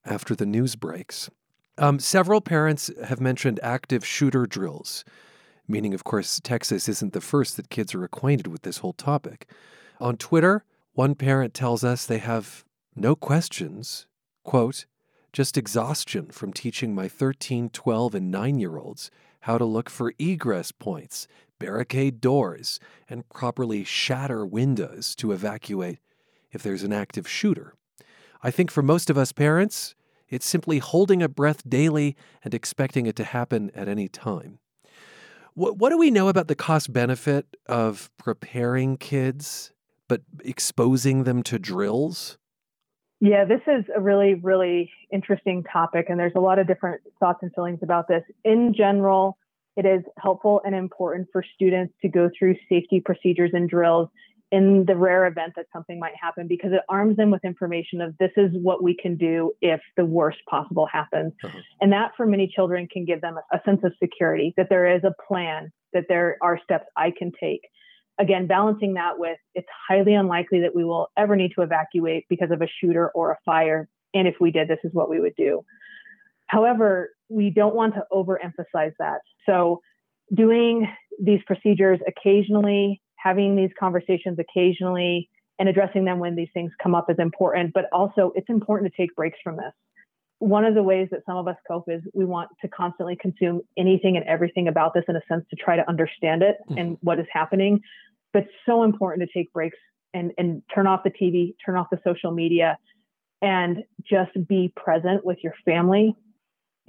after 0.04 0.34
the 0.34 0.46
news 0.46 0.76
breaks. 0.76 1.28
Um, 1.76 1.98
several 1.98 2.40
parents 2.40 2.90
have 3.04 3.20
mentioned 3.20 3.58
active 3.62 4.06
shooter 4.06 4.46
drills 4.46 5.04
meaning, 5.70 5.94
of 5.94 6.04
course, 6.04 6.40
Texas 6.42 6.88
isn't 6.88 7.12
the 7.12 7.20
first 7.20 7.56
that 7.56 7.70
kids 7.70 7.94
are 7.94 8.04
acquainted 8.04 8.46
with 8.46 8.62
this 8.62 8.78
whole 8.78 8.92
topic. 8.92 9.48
On 10.00 10.16
Twitter, 10.16 10.64
one 10.92 11.14
parent 11.14 11.54
tells 11.54 11.84
us 11.84 12.04
they 12.04 12.18
have 12.18 12.64
no 12.96 13.14
questions, 13.14 14.06
quote, 14.44 14.86
just 15.32 15.56
exhaustion 15.56 16.26
from 16.26 16.52
teaching 16.52 16.94
my 16.94 17.08
13, 17.08 17.70
12, 17.70 18.14
and 18.14 18.30
9 18.30 18.58
year 18.58 18.76
olds 18.76 19.10
how 19.40 19.56
to 19.56 19.64
look 19.64 19.88
for 19.88 20.12
egress 20.18 20.72
points, 20.72 21.28
barricade 21.58 22.20
doors, 22.20 22.80
and 23.08 23.28
properly 23.28 23.84
shatter 23.84 24.44
windows 24.44 25.14
to 25.16 25.32
evacuate 25.32 25.98
if 26.50 26.62
there's 26.62 26.82
an 26.82 26.92
active 26.92 27.28
shooter. 27.28 27.74
I 28.42 28.50
think 28.50 28.70
for 28.70 28.82
most 28.82 29.08
of 29.08 29.16
us 29.16 29.32
parents, 29.32 29.94
it's 30.28 30.46
simply 30.46 30.78
holding 30.78 31.22
a 31.22 31.28
breath 31.28 31.68
daily 31.68 32.16
and 32.42 32.54
expecting 32.54 33.06
it 33.06 33.16
to 33.16 33.24
happen 33.24 33.70
at 33.74 33.88
any 33.88 34.08
time. 34.08 34.58
What, 35.54 35.78
what 35.78 35.90
do 35.90 35.98
we 35.98 36.10
know 36.10 36.28
about 36.28 36.48
the 36.48 36.54
cost 36.54 36.92
benefit 36.92 37.46
of 37.66 38.10
preparing 38.18 38.96
kids 38.96 39.72
but 40.08 40.22
exposing 40.44 41.24
them 41.24 41.42
to 41.44 41.58
drills? 41.58 42.36
Yeah, 43.20 43.44
this 43.44 43.60
is 43.66 43.84
a 43.94 44.00
really, 44.00 44.34
really 44.34 44.90
interesting 45.12 45.62
topic, 45.70 46.06
and 46.08 46.18
there's 46.18 46.32
a 46.34 46.40
lot 46.40 46.58
of 46.58 46.66
different 46.66 47.02
thoughts 47.20 47.40
and 47.42 47.52
feelings 47.54 47.78
about 47.82 48.08
this. 48.08 48.22
In 48.44 48.74
general, 48.76 49.36
it 49.76 49.86
is 49.86 50.02
helpful 50.18 50.62
and 50.64 50.74
important 50.74 51.28
for 51.32 51.44
students 51.54 51.94
to 52.02 52.08
go 52.08 52.30
through 52.36 52.56
safety 52.68 53.00
procedures 53.00 53.50
and 53.52 53.68
drills 53.68 54.08
in 54.52 54.84
the 54.86 54.96
rare 54.96 55.26
event 55.26 55.52
that 55.56 55.66
something 55.72 55.98
might 56.00 56.14
happen 56.20 56.48
because 56.48 56.72
it 56.72 56.80
arms 56.88 57.16
them 57.16 57.30
with 57.30 57.44
information 57.44 58.00
of 58.00 58.16
this 58.18 58.32
is 58.36 58.50
what 58.52 58.82
we 58.82 58.96
can 58.96 59.16
do 59.16 59.52
if 59.60 59.80
the 59.96 60.04
worst 60.04 60.38
possible 60.48 60.86
happens. 60.92 61.32
Uh-huh. 61.44 61.58
And 61.80 61.92
that 61.92 62.12
for 62.16 62.26
many 62.26 62.48
children 62.48 62.88
can 62.90 63.04
give 63.04 63.20
them 63.20 63.36
a, 63.36 63.56
a 63.56 63.60
sense 63.64 63.80
of 63.84 63.92
security 64.02 64.52
that 64.56 64.68
there 64.68 64.92
is 64.92 65.02
a 65.04 65.14
plan, 65.28 65.72
that 65.92 66.04
there 66.08 66.36
are 66.42 66.58
steps 66.62 66.86
I 66.96 67.12
can 67.16 67.30
take. 67.38 67.62
Again, 68.18 68.46
balancing 68.46 68.94
that 68.94 69.18
with 69.18 69.38
it's 69.54 69.68
highly 69.88 70.14
unlikely 70.14 70.60
that 70.60 70.74
we 70.74 70.84
will 70.84 71.08
ever 71.16 71.36
need 71.36 71.52
to 71.54 71.62
evacuate 71.62 72.26
because 72.28 72.50
of 72.50 72.60
a 72.60 72.68
shooter 72.80 73.10
or 73.10 73.30
a 73.30 73.38
fire. 73.44 73.88
And 74.14 74.26
if 74.26 74.34
we 74.40 74.50
did, 74.50 74.68
this 74.68 74.80
is 74.82 74.90
what 74.92 75.08
we 75.08 75.20
would 75.20 75.36
do. 75.36 75.64
However, 76.48 77.10
we 77.28 77.50
don't 77.50 77.76
want 77.76 77.94
to 77.94 78.04
overemphasize 78.12 78.92
that. 78.98 79.20
So, 79.46 79.80
doing 80.34 80.88
these 81.22 81.40
procedures 81.46 82.00
occasionally 82.06 83.00
having 83.22 83.56
these 83.56 83.70
conversations 83.78 84.38
occasionally 84.38 85.28
and 85.58 85.68
addressing 85.68 86.04
them 86.04 86.18
when 86.18 86.36
these 86.36 86.48
things 86.54 86.72
come 86.82 86.94
up 86.94 87.10
is 87.10 87.16
important, 87.18 87.72
but 87.74 87.84
also 87.92 88.32
it's 88.34 88.48
important 88.48 88.90
to 88.90 89.02
take 89.02 89.14
breaks 89.14 89.38
from 89.44 89.56
this. 89.56 89.72
one 90.38 90.64
of 90.64 90.74
the 90.74 90.82
ways 90.82 91.06
that 91.10 91.20
some 91.26 91.36
of 91.36 91.46
us 91.46 91.56
cope 91.68 91.84
is 91.88 92.00
we 92.14 92.24
want 92.24 92.48
to 92.62 92.68
constantly 92.68 93.14
consume 93.14 93.60
anything 93.76 94.16
and 94.16 94.26
everything 94.26 94.68
about 94.68 94.94
this 94.94 95.04
in 95.06 95.14
a 95.16 95.20
sense 95.28 95.44
to 95.50 95.56
try 95.56 95.76
to 95.76 95.86
understand 95.86 96.42
it 96.42 96.56
mm-hmm. 96.62 96.78
and 96.78 96.98
what 97.02 97.20
is 97.20 97.26
happening. 97.30 97.78
But 98.32 98.44
it's 98.44 98.52
so 98.64 98.82
important 98.82 99.28
to 99.28 99.38
take 99.38 99.52
breaks 99.52 99.76
and, 100.14 100.32
and 100.38 100.62
turn 100.74 100.86
off 100.86 101.02
the 101.04 101.10
TV, 101.10 101.54
turn 101.64 101.76
off 101.76 101.88
the 101.90 102.00
social 102.02 102.30
media, 102.30 102.78
and 103.42 103.84
just 104.02 104.32
be 104.48 104.72
present 104.76 105.24
with 105.24 105.38
your 105.42 105.54
family, 105.64 106.14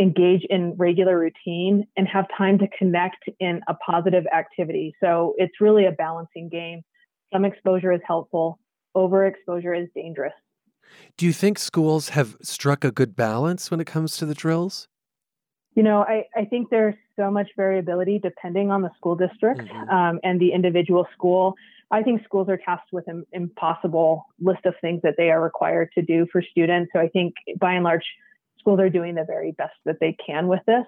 engage 0.01 0.43
in 0.50 0.74
regular 0.77 1.17
routine, 1.20 1.88
and 1.96 2.08
have 2.08 2.25
time 2.38 2.58
to 2.58 2.67
connect 2.77 3.24
in 3.39 3.62
a 3.67 3.75
positive 3.75 4.25
activity. 4.34 4.93
So 5.01 5.36
it's 5.38 5.62
really 5.62 5.86
a 5.86 5.91
balancing 5.91 6.50
game. 6.50 6.81
Some 7.31 7.46
exposure 7.46 7.93
is 7.93 8.01
helpful, 8.05 8.60
overexposure 8.96 9.79
is 9.81 9.88
dangerous. 9.96 10.34
Do 11.17 11.25
you 11.25 11.34
think 11.34 11.58
schools 11.58 12.10
have 12.10 12.36
struck 12.41 12.84
a 12.84 12.91
good 12.91 13.15
balance 13.15 13.72
when 13.72 13.79
it 13.79 13.88
comes 13.88 14.17
to 14.17 14.25
the 14.25 14.34
drills? 14.34 14.88
You 15.75 15.84
know, 15.84 16.01
I, 16.01 16.25
I 16.36 16.43
think 16.46 16.70
there's 16.70 16.96
so 17.15 17.31
much 17.31 17.50
variability 17.55 18.20
depending 18.20 18.72
on 18.72 18.81
the 18.81 18.89
school 18.98 19.15
district 19.15 19.62
mm-hmm. 19.62 19.89
um, 19.89 20.20
and 20.24 20.39
the 20.39 20.51
individual 20.51 21.08
school. 21.13 21.55
I 21.91 22.03
think 22.03 22.24
schools 22.25 22.50
are 22.50 22.58
tasked 22.58 22.91
with 22.91 23.08
an 23.08 23.25
impossible 23.31 24.25
list 24.39 24.65
of 24.65 24.74
things 24.81 25.01
that 25.03 25.15
they 25.17 25.29
are 25.29 25.41
required 25.41 25.89
to 25.96 26.01
do 26.01 26.27
for 26.31 26.41
students. 26.41 26.91
So 26.93 27.00
I 27.00 27.08
think 27.08 27.36
by 27.60 27.74
and 27.74 27.84
large, 27.84 28.03
schools 28.62 28.80
are 28.80 28.89
doing 28.89 29.15
the 29.15 29.25
very 29.25 29.51
best 29.51 29.74
that 29.86 29.98
they 30.00 30.15
can 30.25 30.48
with 30.48 30.62
this. 30.65 30.86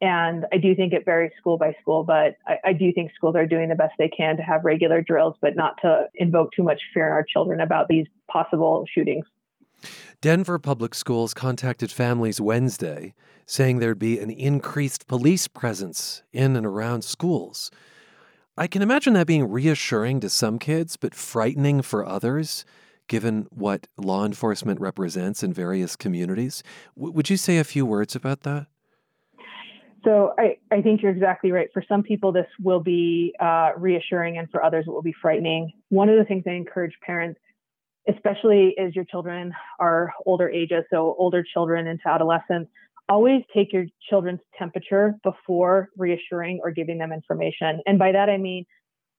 And 0.00 0.46
I 0.50 0.56
do 0.56 0.74
think 0.74 0.94
it 0.94 1.04
varies 1.04 1.32
school 1.38 1.58
by 1.58 1.76
school, 1.80 2.04
but 2.04 2.36
I, 2.46 2.56
I, 2.64 2.72
do 2.72 2.90
think 2.90 3.12
schools 3.14 3.36
are 3.36 3.44
doing 3.44 3.68
the 3.68 3.74
best 3.74 3.92
they 3.98 4.08
can 4.08 4.38
to 4.38 4.42
have 4.42 4.64
regular 4.64 5.02
drills, 5.02 5.34
but 5.42 5.56
not 5.56 5.74
to 5.82 6.06
invoke 6.14 6.52
too 6.56 6.62
much 6.62 6.80
fear 6.94 7.06
in 7.06 7.12
our 7.12 7.22
children 7.22 7.60
about 7.60 7.88
these 7.88 8.06
possible 8.30 8.86
shootings. 8.90 9.26
Denver 10.22 10.58
Public 10.58 10.94
Schools 10.94 11.34
contacted 11.34 11.92
families 11.92 12.40
Wednesday 12.40 13.14
saying 13.44 13.78
there'd 13.78 13.98
be 13.98 14.18
an 14.18 14.30
increased 14.30 15.06
police 15.06 15.48
presence 15.48 16.22
in 16.32 16.56
and 16.56 16.64
around 16.64 17.02
schools. 17.02 17.70
I 18.56 18.66
can 18.66 18.80
imagine 18.80 19.14
that 19.14 19.26
being 19.26 19.50
reassuring 19.50 20.20
to 20.20 20.30
some 20.30 20.58
kids, 20.58 20.96
but 20.96 21.14
frightening 21.14 21.82
for 21.82 22.06
others, 22.06 22.64
given 23.10 23.48
what 23.50 23.88
law 23.98 24.24
enforcement 24.24 24.80
represents 24.80 25.42
in 25.42 25.52
various 25.52 25.96
communities. 25.96 26.62
W- 26.96 27.12
would 27.12 27.28
you 27.28 27.36
say 27.36 27.58
a 27.58 27.64
few 27.64 27.84
words 27.84 28.14
about 28.14 28.42
that? 28.44 28.68
So 30.04 30.32
I, 30.38 30.56
I 30.70 30.80
think 30.80 31.02
you're 31.02 31.10
exactly 31.10 31.50
right. 31.52 31.68
For 31.74 31.84
some 31.86 32.02
people, 32.02 32.32
this 32.32 32.46
will 32.62 32.80
be 32.80 33.34
uh, 33.38 33.72
reassuring, 33.76 34.38
and 34.38 34.48
for 34.50 34.64
others, 34.64 34.86
it 34.86 34.90
will 34.90 35.02
be 35.02 35.14
frightening. 35.20 35.72
One 35.88 36.08
of 36.08 36.16
the 36.16 36.24
things 36.24 36.44
I 36.46 36.52
encourage 36.52 36.94
parents 37.04 37.38
especially 38.08 38.74
as 38.78 38.96
your 38.96 39.04
children 39.04 39.52
are 39.78 40.12
older 40.24 40.48
ages, 40.48 40.84
so 40.90 41.14
older 41.18 41.44
children 41.52 41.86
into 41.86 42.08
adolescence, 42.08 42.66
always 43.08 43.42
take 43.54 43.72
your 43.72 43.84
children's 44.08 44.40
temperature 44.58 45.14
before 45.22 45.88
reassuring 45.96 46.60
or 46.62 46.70
giving 46.70 46.96
them 46.96 47.12
information. 47.12 47.80
And 47.86 47.98
by 47.98 48.12
that, 48.12 48.30
I 48.30 48.38
mean, 48.38 48.64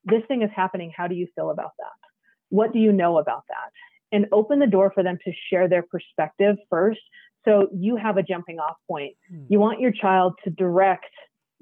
this 0.04 0.24
thing 0.28 0.42
is 0.42 0.50
happening. 0.56 0.92
How 0.96 1.08
do 1.08 1.16
you 1.16 1.28
feel 1.36 1.52
about 1.52 1.72
that? 1.78 2.11
What 2.52 2.72
do 2.72 2.80
you 2.80 2.92
know 2.92 3.18
about 3.18 3.44
that? 3.50 3.72
And 4.12 4.28
open 4.32 4.60
the 4.60 4.68
door 4.68 4.92
for 4.94 5.04
them 5.04 5.18
to 5.26 5.32
share 5.50 5.68
their 5.68 5.84
perspective 5.84 6.58
first. 6.70 7.02
So 7.44 7.68
you 7.74 7.96
have 7.96 8.18
a 8.18 8.24
jumping 8.24 8.60
off 8.60 8.78
point. 8.88 9.16
Hmm. 9.30 9.46
You 9.50 9.60
want 9.60 9.80
your 9.80 9.92
child 9.92 10.36
to 10.44 10.52
direct 10.52 11.10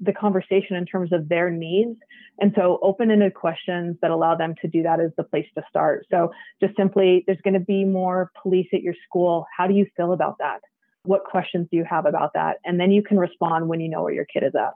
the 0.00 0.12
conversation 0.12 0.76
in 0.76 0.86
terms 0.86 1.12
of 1.12 1.28
their 1.28 1.50
needs. 1.50 1.96
And 2.40 2.52
so 2.56 2.78
open 2.82 3.10
ended 3.10 3.34
questions 3.34 3.96
that 4.00 4.10
allow 4.10 4.34
them 4.34 4.54
to 4.62 4.68
do 4.68 4.82
that 4.82 4.98
is 4.98 5.10
the 5.16 5.24
place 5.24 5.46
to 5.56 5.62
start. 5.68 6.06
So 6.10 6.32
just 6.60 6.74
simply, 6.76 7.22
there's 7.26 7.40
going 7.44 7.54
to 7.54 7.60
be 7.60 7.84
more 7.84 8.30
police 8.42 8.68
at 8.72 8.82
your 8.82 8.94
school. 9.06 9.46
How 9.56 9.66
do 9.66 9.74
you 9.74 9.86
feel 9.96 10.12
about 10.12 10.38
that? 10.38 10.60
What 11.04 11.24
questions 11.24 11.68
do 11.70 11.76
you 11.76 11.84
have 11.84 12.06
about 12.06 12.32
that? 12.34 12.58
And 12.64 12.80
then 12.80 12.90
you 12.90 13.02
can 13.02 13.18
respond 13.18 13.68
when 13.68 13.80
you 13.80 13.88
know 13.88 14.02
where 14.02 14.12
your 14.12 14.24
kid 14.26 14.42
is 14.42 14.54
at. 14.54 14.72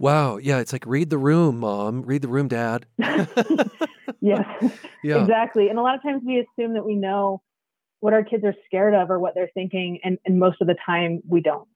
Wow. 0.00 0.38
Yeah. 0.38 0.60
It's 0.60 0.72
like 0.72 0.86
read 0.86 1.10
the 1.10 1.18
room, 1.18 1.60
mom. 1.60 2.02
Read 2.02 2.22
the 2.22 2.28
room, 2.28 2.48
dad. 2.48 2.86
yes. 2.98 4.46
Yeah. 5.02 5.22
Exactly. 5.22 5.68
And 5.70 5.78
a 5.78 5.82
lot 5.82 5.94
of 5.94 6.02
times 6.02 6.22
we 6.26 6.40
assume 6.40 6.74
that 6.74 6.84
we 6.84 6.94
know 6.94 7.40
what 8.00 8.12
our 8.12 8.22
kids 8.22 8.44
are 8.44 8.54
scared 8.66 8.92
of 8.92 9.10
or 9.10 9.18
what 9.18 9.34
they're 9.34 9.48
thinking. 9.54 9.98
And, 10.04 10.18
and 10.26 10.38
most 10.38 10.60
of 10.60 10.66
the 10.66 10.76
time 10.84 11.22
we 11.26 11.40
don't. 11.40 11.66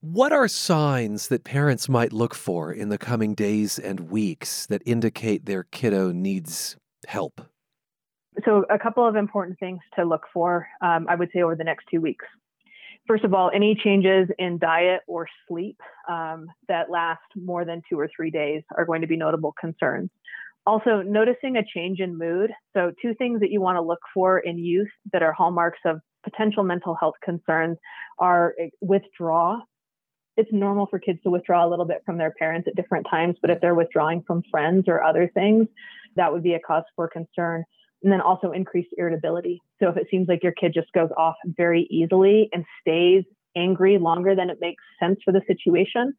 What 0.00 0.32
are 0.32 0.48
signs 0.48 1.28
that 1.28 1.44
parents 1.44 1.90
might 1.90 2.10
look 2.10 2.34
for 2.34 2.72
in 2.72 2.88
the 2.88 2.96
coming 2.96 3.34
days 3.34 3.78
and 3.78 4.08
weeks 4.08 4.64
that 4.68 4.80
indicate 4.86 5.44
their 5.44 5.64
kiddo 5.64 6.10
needs 6.10 6.76
help? 7.06 7.42
So, 8.46 8.64
a 8.70 8.78
couple 8.78 9.06
of 9.06 9.14
important 9.14 9.58
things 9.58 9.80
to 9.96 10.04
look 10.04 10.22
for, 10.32 10.66
um, 10.80 11.06
I 11.06 11.16
would 11.16 11.28
say, 11.34 11.42
over 11.42 11.54
the 11.54 11.64
next 11.64 11.84
two 11.90 12.00
weeks. 12.00 12.24
First 13.06 13.24
of 13.24 13.34
all, 13.34 13.50
any 13.54 13.78
changes 13.82 14.28
in 14.38 14.58
diet 14.58 15.02
or 15.06 15.26
sleep 15.48 15.78
um, 16.08 16.46
that 16.68 16.90
last 16.90 17.22
more 17.36 17.64
than 17.64 17.82
two 17.88 17.98
or 17.98 18.08
three 18.14 18.30
days 18.30 18.62
are 18.76 18.84
going 18.84 19.00
to 19.00 19.06
be 19.06 19.16
notable 19.16 19.54
concerns. 19.60 20.10
Also, 20.66 21.02
noticing 21.02 21.56
a 21.56 21.62
change 21.64 22.00
in 22.00 22.18
mood. 22.18 22.50
So, 22.74 22.92
two 23.00 23.14
things 23.14 23.40
that 23.40 23.50
you 23.50 23.60
want 23.60 23.76
to 23.76 23.82
look 23.82 24.00
for 24.12 24.40
in 24.40 24.58
youth 24.58 24.88
that 25.12 25.22
are 25.22 25.32
hallmarks 25.32 25.78
of 25.84 26.00
potential 26.24 26.64
mental 26.64 26.96
health 26.96 27.14
concerns 27.24 27.78
are 28.18 28.54
eh, 28.60 28.70
withdraw 28.80 29.60
it's 30.36 30.50
normal 30.52 30.86
for 30.86 30.98
kids 30.98 31.18
to 31.22 31.30
withdraw 31.30 31.66
a 31.66 31.68
little 31.68 31.86
bit 31.86 32.02
from 32.04 32.18
their 32.18 32.32
parents 32.38 32.68
at 32.68 32.76
different 32.76 33.06
times, 33.10 33.36
but 33.40 33.50
if 33.50 33.60
they're 33.60 33.74
withdrawing 33.74 34.22
from 34.26 34.42
friends 34.50 34.84
or 34.86 35.02
other 35.02 35.30
things, 35.32 35.66
that 36.16 36.32
would 36.32 36.42
be 36.42 36.54
a 36.54 36.60
cause 36.60 36.84
for 36.94 37.08
concern. 37.08 37.64
And 38.02 38.12
then 38.12 38.20
also 38.20 38.52
increased 38.52 38.90
irritability. 38.98 39.62
So 39.80 39.88
if 39.88 39.96
it 39.96 40.06
seems 40.10 40.28
like 40.28 40.42
your 40.42 40.52
kid 40.52 40.72
just 40.74 40.92
goes 40.92 41.10
off 41.16 41.36
very 41.44 41.86
easily 41.90 42.48
and 42.52 42.64
stays 42.80 43.24
angry 43.56 43.98
longer 43.98 44.34
than 44.34 44.50
it 44.50 44.58
makes 44.60 44.82
sense 45.00 45.18
for 45.24 45.32
the 45.32 45.42
situation, 45.46 46.14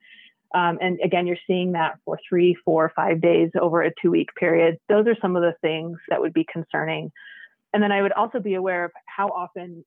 um, 0.55 0.77
and 0.81 0.99
again, 1.03 1.27
you're 1.27 1.37
seeing 1.45 1.73
that 1.73 1.99
for 2.05 2.17
three, 2.27 2.55
four, 2.63 2.91
five 2.95 3.21
days 3.21 3.49
over 3.59 3.81
a 3.81 3.91
two 4.01 4.11
week 4.11 4.29
period. 4.39 4.77
Those 4.87 5.07
are 5.07 5.15
some 5.21 5.35
of 5.35 5.41
the 5.41 5.53
things 5.61 5.97
that 6.09 6.21
would 6.21 6.33
be 6.33 6.45
concerning. 6.51 7.11
And 7.73 7.83
then 7.83 7.91
I 7.91 8.01
would 8.01 8.13
also 8.13 8.39
be 8.39 8.53
aware 8.53 8.85
of 8.85 8.91
how 9.05 9.27
often 9.27 9.83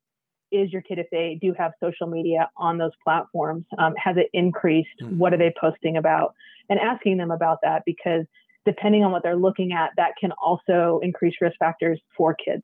is 0.52 0.72
your 0.72 0.82
kid 0.82 0.98
if 0.98 1.06
they 1.10 1.38
do 1.40 1.54
have 1.56 1.72
social 1.80 2.06
media 2.06 2.50
on 2.56 2.78
those 2.78 2.90
platforms? 3.04 3.64
Um, 3.78 3.94
has 3.96 4.16
it 4.16 4.28
increased? 4.32 4.88
Mm-hmm. 5.02 5.18
What 5.18 5.32
are 5.32 5.38
they 5.38 5.52
posting 5.58 5.96
about? 5.96 6.34
And 6.68 6.78
asking 6.78 7.16
them 7.16 7.30
about 7.30 7.58
that 7.62 7.82
because 7.86 8.26
depending 8.66 9.04
on 9.04 9.12
what 9.12 9.22
they're 9.22 9.36
looking 9.36 9.72
at, 9.72 9.90
that 9.96 10.12
can 10.20 10.32
also 10.32 11.00
increase 11.02 11.34
risk 11.40 11.56
factors 11.58 12.00
for 12.16 12.34
kids. 12.34 12.62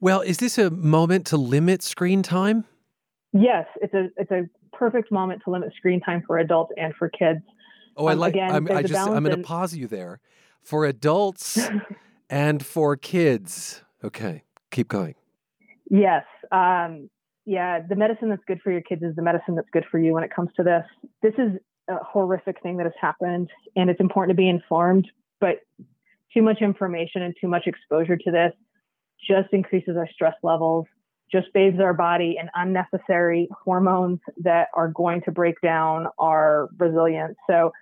Well, 0.00 0.20
is 0.20 0.38
this 0.38 0.58
a 0.58 0.70
moment 0.70 1.26
to 1.26 1.36
limit 1.36 1.82
screen 1.82 2.22
time? 2.22 2.64
Yes, 3.32 3.66
it's 3.82 3.94
a 3.94 4.08
it's 4.16 4.30
a 4.30 4.48
perfect 4.72 5.10
moment 5.12 5.42
to 5.44 5.50
limit 5.50 5.72
screen 5.76 6.00
time 6.00 6.22
for 6.26 6.38
adults 6.38 6.72
and 6.76 6.94
for 6.94 7.08
kids. 7.08 7.40
Oh, 7.96 8.06
I 8.06 8.12
um, 8.12 8.18
like. 8.18 8.34
Again, 8.34 8.50
I'm, 8.50 8.70
I 8.70 8.82
just 8.82 9.08
I'm 9.08 9.24
going 9.24 9.36
to 9.36 9.42
pause 9.42 9.74
you 9.74 9.86
there. 9.86 10.20
For 10.62 10.84
adults 10.84 11.58
and 12.30 12.64
for 12.64 12.96
kids. 12.96 13.82
Okay, 14.04 14.44
keep 14.70 14.88
going. 14.88 15.14
Yes. 15.90 16.24
Um, 16.52 17.10
yeah, 17.44 17.80
the 17.80 17.96
medicine 17.96 18.28
that's 18.28 18.42
good 18.46 18.60
for 18.62 18.70
your 18.70 18.82
kids 18.82 19.02
is 19.02 19.16
the 19.16 19.22
medicine 19.22 19.54
that's 19.54 19.70
good 19.72 19.84
for 19.90 19.98
you 19.98 20.12
when 20.12 20.22
it 20.22 20.30
comes 20.34 20.50
to 20.56 20.62
this. 20.62 20.84
This 21.22 21.32
is 21.38 21.58
a 21.88 21.96
horrific 22.04 22.62
thing 22.62 22.76
that 22.76 22.84
has 22.84 22.92
happened, 23.00 23.48
and 23.74 23.88
it's 23.88 24.00
important 24.00 24.36
to 24.36 24.40
be 24.40 24.48
informed, 24.48 25.08
but 25.40 25.60
too 26.34 26.42
much 26.42 26.58
information 26.60 27.22
and 27.22 27.34
too 27.40 27.48
much 27.48 27.66
exposure 27.66 28.16
to 28.16 28.30
this 28.30 28.52
just 29.26 29.48
increases 29.52 29.96
our 29.96 30.08
stress 30.12 30.34
levels, 30.42 30.86
just 31.30 31.52
bathes 31.52 31.80
our 31.80 31.94
body 31.94 32.36
in 32.40 32.48
unnecessary 32.54 33.48
hormones 33.64 34.20
that 34.42 34.68
are 34.74 34.88
going 34.88 35.22
to 35.22 35.32
break 35.32 35.60
down 35.62 36.06
our 36.18 36.68
resilience. 36.78 37.36
So, 37.48 37.72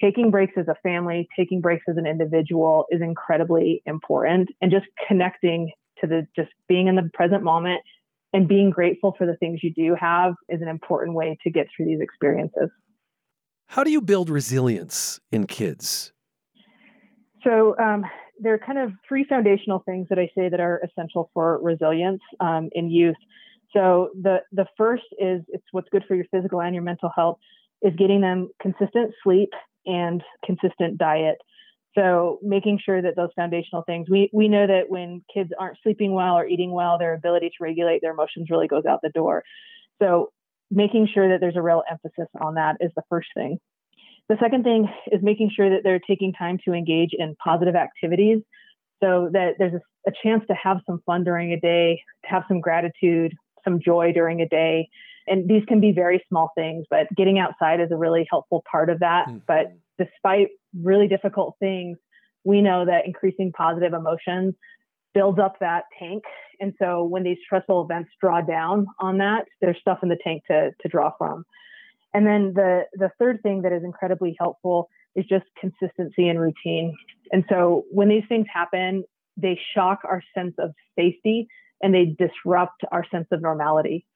taking 0.00 0.30
breaks 0.30 0.52
as 0.56 0.68
a 0.68 0.76
family, 0.82 1.28
taking 1.36 1.60
breaks 1.60 1.84
as 1.88 1.96
an 1.96 2.06
individual 2.06 2.86
is 2.90 3.02
incredibly 3.02 3.82
important, 3.86 4.48
and 4.60 4.70
just 4.70 4.86
connecting 5.06 5.72
to 6.00 6.06
the 6.06 6.26
just 6.36 6.50
being 6.68 6.86
in 6.86 6.94
the 6.94 7.10
present 7.12 7.42
moment 7.42 7.82
and 8.32 8.46
being 8.46 8.70
grateful 8.70 9.14
for 9.16 9.26
the 9.26 9.36
things 9.36 9.60
you 9.62 9.72
do 9.72 9.96
have 9.98 10.34
is 10.48 10.60
an 10.60 10.68
important 10.68 11.14
way 11.14 11.38
to 11.42 11.50
get 11.50 11.66
through 11.74 11.86
these 11.86 12.00
experiences. 12.00 12.70
How 13.66 13.84
do 13.84 13.90
you 13.90 14.00
build 14.00 14.30
resilience 14.30 15.20
in 15.30 15.46
kids? 15.46 16.12
So, 17.44 17.76
um, 17.78 18.04
there 18.40 18.54
are 18.54 18.58
kind 18.58 18.78
of 18.78 18.92
three 19.06 19.24
foundational 19.24 19.82
things 19.84 20.06
that 20.10 20.18
I 20.18 20.30
say 20.34 20.48
that 20.48 20.60
are 20.60 20.80
essential 20.84 21.30
for 21.34 21.58
resilience 21.62 22.22
um, 22.40 22.68
in 22.72 22.90
youth. 22.90 23.16
So, 23.72 24.10
the, 24.14 24.38
the 24.52 24.66
first 24.76 25.04
is 25.18 25.42
it's 25.48 25.64
what's 25.72 25.88
good 25.90 26.04
for 26.08 26.14
your 26.14 26.24
physical 26.30 26.60
and 26.60 26.74
your 26.74 26.84
mental 26.84 27.10
health 27.14 27.38
is 27.82 27.92
getting 27.96 28.20
them 28.20 28.48
consistent 28.60 29.12
sleep 29.22 29.50
and 29.86 30.22
consistent 30.44 30.98
diet. 30.98 31.36
So 31.94 32.38
making 32.42 32.80
sure 32.84 33.00
that 33.02 33.16
those 33.16 33.30
foundational 33.34 33.82
things, 33.82 34.08
we, 34.10 34.30
we 34.32 34.48
know 34.48 34.66
that 34.66 34.84
when 34.88 35.22
kids 35.32 35.50
aren't 35.58 35.78
sleeping 35.82 36.12
well 36.12 36.34
or 36.34 36.46
eating 36.46 36.70
well, 36.70 36.98
their 36.98 37.14
ability 37.14 37.48
to 37.48 37.54
regulate 37.60 38.02
their 38.02 38.12
emotions 38.12 38.48
really 38.50 38.68
goes 38.68 38.84
out 38.84 39.00
the 39.02 39.08
door. 39.08 39.42
So 40.00 40.30
making 40.70 41.08
sure 41.12 41.30
that 41.30 41.40
there's 41.40 41.56
a 41.56 41.62
real 41.62 41.82
emphasis 41.90 42.28
on 42.40 42.54
that 42.54 42.76
is 42.80 42.92
the 42.94 43.02
first 43.08 43.28
thing. 43.34 43.58
The 44.28 44.36
second 44.40 44.62
thing 44.64 44.88
is 45.10 45.20
making 45.22 45.50
sure 45.54 45.70
that 45.70 45.80
they're 45.84 46.00
taking 46.00 46.32
time 46.32 46.58
to 46.66 46.72
engage 46.72 47.10
in 47.12 47.34
positive 47.42 47.74
activities 47.74 48.40
so 49.02 49.30
that 49.32 49.54
there's 49.58 49.74
a, 49.74 50.10
a 50.10 50.12
chance 50.22 50.44
to 50.48 50.54
have 50.54 50.78
some 50.86 51.00
fun 51.06 51.24
during 51.24 51.52
a 51.52 51.60
day, 51.60 52.02
to 52.24 52.28
have 52.28 52.42
some 52.48 52.60
gratitude, 52.60 53.32
some 53.64 53.80
joy 53.80 54.12
during 54.12 54.40
a 54.40 54.48
day. 54.48 54.88
And 55.26 55.48
these 55.48 55.64
can 55.66 55.80
be 55.80 55.92
very 55.92 56.22
small 56.28 56.50
things, 56.54 56.86
but 56.90 57.06
getting 57.16 57.38
outside 57.38 57.80
is 57.80 57.90
a 57.90 57.96
really 57.96 58.26
helpful 58.30 58.64
part 58.70 58.90
of 58.90 59.00
that. 59.00 59.26
Mm-hmm. 59.28 59.38
But 59.46 59.72
despite 59.98 60.48
really 60.82 61.08
difficult 61.08 61.56
things, 61.60 61.98
we 62.44 62.62
know 62.62 62.84
that 62.86 63.06
increasing 63.06 63.52
positive 63.52 63.92
emotions 63.92 64.54
builds 65.14 65.38
up 65.38 65.56
that 65.60 65.84
tank. 65.98 66.22
And 66.60 66.72
so 66.80 67.04
when 67.04 67.22
these 67.22 67.38
stressful 67.44 67.82
events 67.84 68.10
draw 68.20 68.40
down 68.40 68.86
on 69.00 69.18
that, 69.18 69.46
there's 69.60 69.78
stuff 69.80 69.98
in 70.02 70.08
the 70.08 70.18
tank 70.22 70.42
to, 70.50 70.70
to 70.80 70.88
draw 70.88 71.12
from. 71.18 71.44
And 72.14 72.26
then 72.26 72.52
the, 72.54 72.82
the 72.94 73.10
third 73.18 73.40
thing 73.42 73.62
that 73.62 73.72
is 73.72 73.82
incredibly 73.84 74.36
helpful 74.38 74.88
is 75.14 75.24
just 75.28 75.44
consistency 75.60 76.28
and 76.28 76.40
routine. 76.40 76.96
And 77.32 77.44
so 77.48 77.84
when 77.90 78.08
these 78.08 78.24
things 78.28 78.46
happen, 78.52 79.04
they 79.36 79.58
shock 79.74 80.00
our 80.04 80.22
sense 80.34 80.54
of 80.58 80.72
safety 80.96 81.48
and 81.82 81.94
they 81.94 82.16
disrupt 82.18 82.82
our 82.90 83.04
sense 83.10 83.26
of 83.30 83.42
normality. 83.42 84.06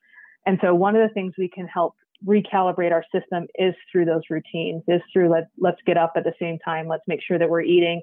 And 0.47 0.59
so 0.63 0.75
one 0.75 0.97
of 0.97 1.07
the 1.07 1.13
things 1.13 1.35
we 1.39 1.49
can 1.49 1.67
help 1.67 1.95
recalibrate 2.27 2.93
our 2.93 3.05
system 3.15 3.47
is 3.57 3.75
through 3.91 4.05
those 4.05 4.23
routines, 4.31 4.83
is 4.89 5.01
through 5.13 5.29
let, 5.29 5.49
let's 5.59 5.81
get 5.87 5.97
up 5.97 6.13
at 6.17 6.25
the 6.25 6.35
same 6.41 6.59
time, 6.59 6.89
let's 6.89 7.05
make 7.07 7.21
sure 7.27 7.39
that 7.39 7.51
we're 7.51 7.63
eating. 7.63 8.01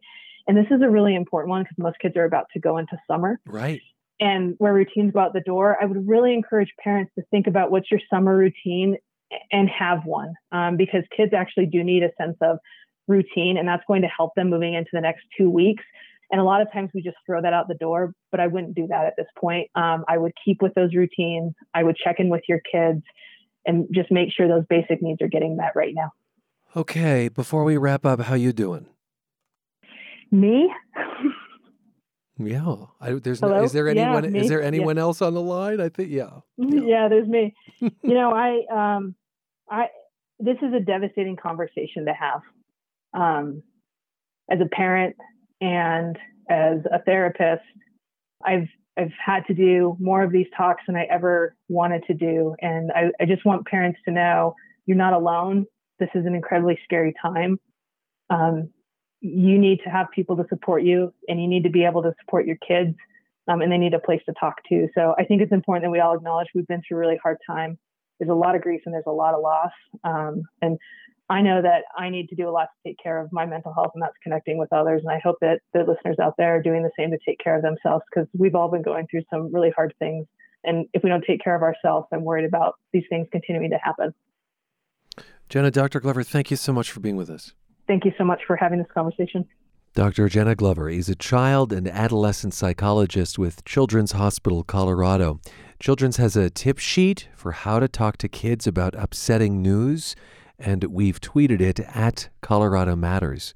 And 0.48 0.58
this 0.58 0.66
is 0.72 0.82
a 0.82 0.90
really 0.90 1.16
important 1.16 1.50
one 1.50 1.64
because 1.64 1.78
most 1.78 2.00
kids 2.00 2.16
are 2.18 2.26
about 2.26 2.48
to 2.54 2.60
go 2.60 2.78
into 2.78 2.98
summer. 3.10 3.40
Right. 3.46 3.82
And 4.20 4.56
where 4.58 4.74
routines 4.74 5.14
go 5.14 5.20
out 5.20 5.34
the 5.34 5.42
door, 5.42 5.78
I 5.82 5.86
would 5.86 6.08
really 6.08 6.34
encourage 6.34 6.70
parents 6.84 7.12
to 7.16 7.24
think 7.32 7.48
about 7.48 7.72
what's 7.72 7.90
your 7.90 8.02
summer 8.10 8.36
routine 8.36 8.98
and 9.52 9.70
have 9.70 10.06
one 10.06 10.34
um, 10.52 10.78
because 10.78 11.04
kids 11.16 11.34
actually 11.34 11.66
do 11.66 11.84
need 11.84 12.04
a 12.04 12.10
sense 12.22 12.38
of 12.42 12.58
routine 13.08 13.58
and 13.58 13.68
that's 13.68 13.84
going 13.88 14.02
to 14.02 14.08
help 14.08 14.34
them 14.36 14.50
moving 14.50 14.74
into 14.74 14.90
the 14.94 15.02
next 15.02 15.22
two 15.38 15.50
weeks 15.50 15.84
and 16.32 16.40
a 16.40 16.44
lot 16.44 16.62
of 16.62 16.72
times 16.72 16.92
we 16.94 17.02
just 17.02 17.18
throw 17.26 17.42
that 17.42 17.54
out 17.54 17.68
the 17.68 17.74
door, 17.74 18.14
but 18.32 18.40
I 18.40 18.48
wouldn't 18.48 18.76
do 18.76 18.88
that 18.88 19.06
at 19.06 19.14
this 19.18 19.26
point. 19.38 19.70
Um, 19.76 20.06
I 20.08 20.18
would 20.18 20.34
keep 20.44 20.62
with 20.62 20.74
those 20.76 20.94
routines. 20.94 21.54
I 21.74 21.84
would 21.84 21.98
check 21.98 22.18
in 22.20 22.30
with 22.30 22.44
your 22.48 22.62
kids 22.72 23.02
and 23.66 23.88
just 23.92 24.12
make 24.12 24.30
sure 24.32 24.48
those 24.48 24.66
basic 24.70 25.02
needs 25.02 25.22
are 25.22 25.28
getting 25.28 25.58
met 25.58 25.72
right 25.76 25.94
now. 25.96 26.12
Okay, 26.76 27.30
before 27.30 27.64
we 27.64 27.78
wrap 27.78 28.06
up, 28.06 28.22
how 28.22 28.36
you 28.36 28.54
doing? 28.54 28.86
Me? 30.32 30.72
yeah. 32.38 32.76
I, 33.02 33.14
there's 33.14 33.42
no, 33.42 33.64
is 33.64 33.72
there 33.72 33.88
anyone 33.88 34.36
yeah, 34.36 34.42
is 34.42 34.50
there 34.50 34.62
anyone 34.62 34.98
yeah. 34.98 35.02
else 35.02 35.24
on 35.24 35.34
the 35.34 35.42
line? 35.42 35.82
I 35.82 35.90
think 35.90 36.12
yeah. 36.12 36.42
Yeah, 36.58 36.82
yeah 36.86 37.08
there's 37.08 37.28
me. 37.28 37.56
you 37.82 37.92
know, 38.04 38.32
I 38.32 38.66
um 38.72 39.16
I 39.70 39.88
this 40.40 40.58
is 40.62 40.74
a 40.74 40.80
devastating 40.80 41.36
conversation 41.36 42.06
to 42.06 42.14
have. 42.14 42.42
Um 43.14 43.64
as 44.50 44.60
a 44.62 44.66
parent, 44.66 45.16
and 45.62 46.18
as 46.50 46.80
a 46.92 47.02
therapist, 47.04 47.64
I've 48.44 48.68
I've 48.98 49.14
had 49.24 49.46
to 49.48 49.54
do 49.54 49.96
more 50.00 50.24
of 50.24 50.32
these 50.32 50.48
talks 50.58 50.84
than 50.88 50.96
I 50.96 51.06
ever 51.06 51.56
wanted 51.70 52.04
to 52.08 52.14
do. 52.14 52.56
And 52.62 52.92
I, 52.92 53.12
I 53.22 53.26
just 53.26 53.46
want 53.46 53.66
parents 53.66 54.00
to 54.06 54.12
know 54.12 54.56
you're 54.86 54.98
not 54.98 55.14
alone. 55.14 55.66
This 56.00 56.10
is 56.16 56.26
an 56.26 56.36
incredibly 56.36 56.78
scary 56.84 57.14
time. 57.22 57.60
Um, 58.30 58.70
you 59.22 59.58
need 59.58 59.80
to 59.86 59.90
have 59.90 60.08
people 60.14 60.36
to 60.38 60.46
support 60.50 60.84
you 60.84 61.14
and 61.30 61.42
you 61.42 61.48
need 61.48 61.64
to 61.64 61.70
be 61.70 61.86
able 61.86 62.02
to 62.04 62.14
support 62.20 62.46
your 62.46 62.58
kids 62.58 62.96
um, 63.48 63.62
and 63.62 63.72
they 63.72 63.78
need 63.78 63.94
a 63.94 64.00
place 64.00 64.22
to 64.26 64.34
talk 64.38 64.56
to. 64.70 64.88
So 64.96 65.16
I 65.18 65.24
think 65.24 65.42
it's 65.42 65.52
important 65.52 65.86
that 65.86 65.92
we 65.92 66.00
all 66.00 66.16
acknowledge 66.16 66.48
we've 66.54 66.68
been 66.68 66.82
through 66.86 66.98
a 66.98 67.00
really 67.00 67.20
hard 67.24 67.38
time. 67.48 67.78
There's 68.20 68.30
a 68.30 68.36
lot 68.36 68.56
of 68.56 68.62
grief 68.62 68.82
and 68.86 68.94
there's 68.94 69.06
a 69.08 69.12
lot 69.12 69.34
of 69.34 69.42
loss. 69.42 69.72
Um, 70.04 70.44
and 70.62 70.78
I 71.30 71.42
know 71.42 71.62
that 71.62 71.84
I 71.96 72.10
need 72.10 72.28
to 72.30 72.36
do 72.36 72.50
a 72.50 72.52
lot 72.52 72.64
to 72.64 72.90
take 72.90 72.98
care 73.02 73.22
of 73.22 73.32
my 73.32 73.46
mental 73.46 73.72
health, 73.74 73.92
and 73.94 74.02
that's 74.02 74.16
connecting 74.24 74.58
with 74.58 74.74
others. 74.74 75.02
And 75.06 75.12
I 75.14 75.20
hope 75.24 75.38
that 75.42 75.60
the 75.74 75.82
listeners 75.82 76.18
out 76.22 76.34
there 76.38 76.56
are 76.56 76.62
doing 76.62 76.82
the 76.82 76.90
same 76.98 77.12
to 77.12 77.20
take 77.24 77.40
care 77.40 77.56
of 77.56 77.62
themselves 77.62 78.04
because 78.12 78.28
we've 78.38 78.56
all 78.56 78.70
been 78.70 78.82
going 78.82 79.06
through 79.10 79.22
some 79.32 79.54
really 79.54 79.70
hard 79.70 79.94
things. 80.00 80.26
And 80.64 80.88
if 80.94 81.04
we 81.04 81.10
don't 81.10 81.24
take 81.26 81.44
care 81.44 81.56
of 81.56 81.62
ourselves, 81.62 82.08
I'm 82.12 82.24
worried 82.24 82.46
about 82.46 82.76
these 82.92 83.04
things 83.10 83.28
continuing 83.32 83.70
to 83.70 83.78
happen. 83.82 84.14
Jenna, 85.50 85.72
Dr. 85.72 86.00
Glover, 86.00 86.24
thank 86.24 86.52
you 86.52 86.58
so 86.58 86.74
much 86.74 86.92
for 86.92 87.00
being 87.00 87.16
with 87.16 87.30
us. 87.30 87.54
Thank 87.88 88.06
you 88.06 88.12
so 88.18 88.24
much 88.24 88.42
for 88.46 88.56
having 88.56 88.80
this 88.80 88.92
conversation. 88.94 89.48
Dr. 89.96 90.30
Jenna 90.30 90.56
Glover 90.56 90.90
is 90.90 91.10
a 91.10 91.16
child 91.16 91.74
and 91.74 91.88
adolescent 91.88 92.54
psychologist 92.54 93.40
with 93.40 93.66
Children's 93.66 94.12
Hospital 94.12 94.64
Colorado. 94.64 95.40
Children's 95.80 96.18
has 96.18 96.36
a 96.36 96.50
tip 96.50 96.78
sheet 96.78 97.30
for 97.34 97.54
how 97.54 97.80
to 97.80 97.88
talk 97.88 98.18
to 98.18 98.28
kids 98.28 98.68
about 98.68 98.96
upsetting 98.96 99.62
news 99.62 100.14
and 100.60 100.84
we've 100.84 101.22
tweeted 101.22 101.62
it 101.62 101.80
at 101.80 102.28
Colorado 102.42 102.98
Matters. 102.98 103.54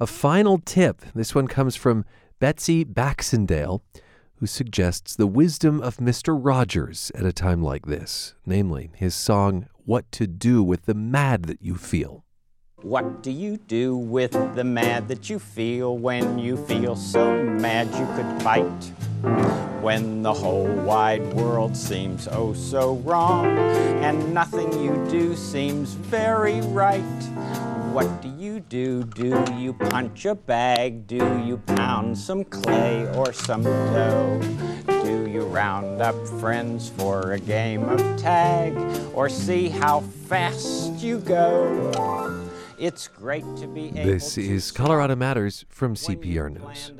A 0.00 0.06
final 0.08 0.58
tip 0.58 1.02
this 1.14 1.36
one 1.36 1.46
comes 1.46 1.76
from 1.76 2.04
Betsy 2.40 2.82
Baxendale, 2.82 3.80
who 4.36 4.46
suggests 4.46 5.14
the 5.14 5.28
wisdom 5.28 5.80
of 5.80 5.98
Mr. 5.98 6.36
Rogers 6.36 7.12
at 7.14 7.24
a 7.24 7.32
time 7.32 7.62
like 7.62 7.86
this, 7.86 8.34
namely 8.44 8.90
his 8.96 9.14
song, 9.14 9.68
What 9.84 10.10
to 10.12 10.26
Do 10.26 10.64
with 10.64 10.86
the 10.86 10.94
Mad 10.94 11.44
That 11.44 11.62
You 11.62 11.76
Feel. 11.76 12.24
What 12.80 13.22
do 13.22 13.30
you 13.30 13.56
do 13.56 13.96
with 13.96 14.32
the 14.56 14.64
mad 14.64 15.06
that 15.06 15.30
you 15.30 15.38
feel 15.38 15.96
when 15.96 16.40
you 16.40 16.56
feel 16.56 16.96
so 16.96 17.40
mad 17.40 17.86
you 17.94 18.06
could 18.16 18.42
fight? 18.42 19.71
When 19.82 20.22
the 20.22 20.32
whole 20.32 20.68
wide 20.68 21.34
world 21.34 21.76
seems 21.76 22.28
oh 22.28 22.52
so 22.52 22.94
wrong 22.98 23.58
and 23.58 24.32
nothing 24.32 24.72
you 24.80 25.04
do 25.10 25.34
seems 25.34 25.94
very 25.94 26.60
right. 26.60 27.00
What 27.92 28.22
do 28.22 28.28
you 28.38 28.60
do? 28.60 29.02
Do 29.02 29.44
you 29.58 29.72
punch 29.72 30.24
a 30.24 30.36
bag? 30.36 31.08
Do 31.08 31.42
you 31.44 31.56
pound 31.56 32.16
some 32.16 32.44
clay 32.44 33.12
or 33.16 33.32
some 33.32 33.64
dough? 33.64 34.40
Do 34.86 35.28
you 35.28 35.42
round 35.42 36.00
up 36.00 36.14
friends 36.38 36.88
for 36.88 37.32
a 37.32 37.40
game 37.40 37.82
of 37.82 37.98
tag 38.16 38.74
or 39.14 39.28
see 39.28 39.68
how 39.68 40.02
fast 40.28 41.02
you 41.02 41.18
go? 41.18 42.38
It's 42.78 43.08
great 43.08 43.44
to 43.56 43.66
be 43.66 43.90
This 43.90 44.38
is 44.38 44.70
Colorado 44.70 45.16
Matters 45.16 45.64
from 45.68 45.96
CPR 45.96 46.52
News. 46.52 46.92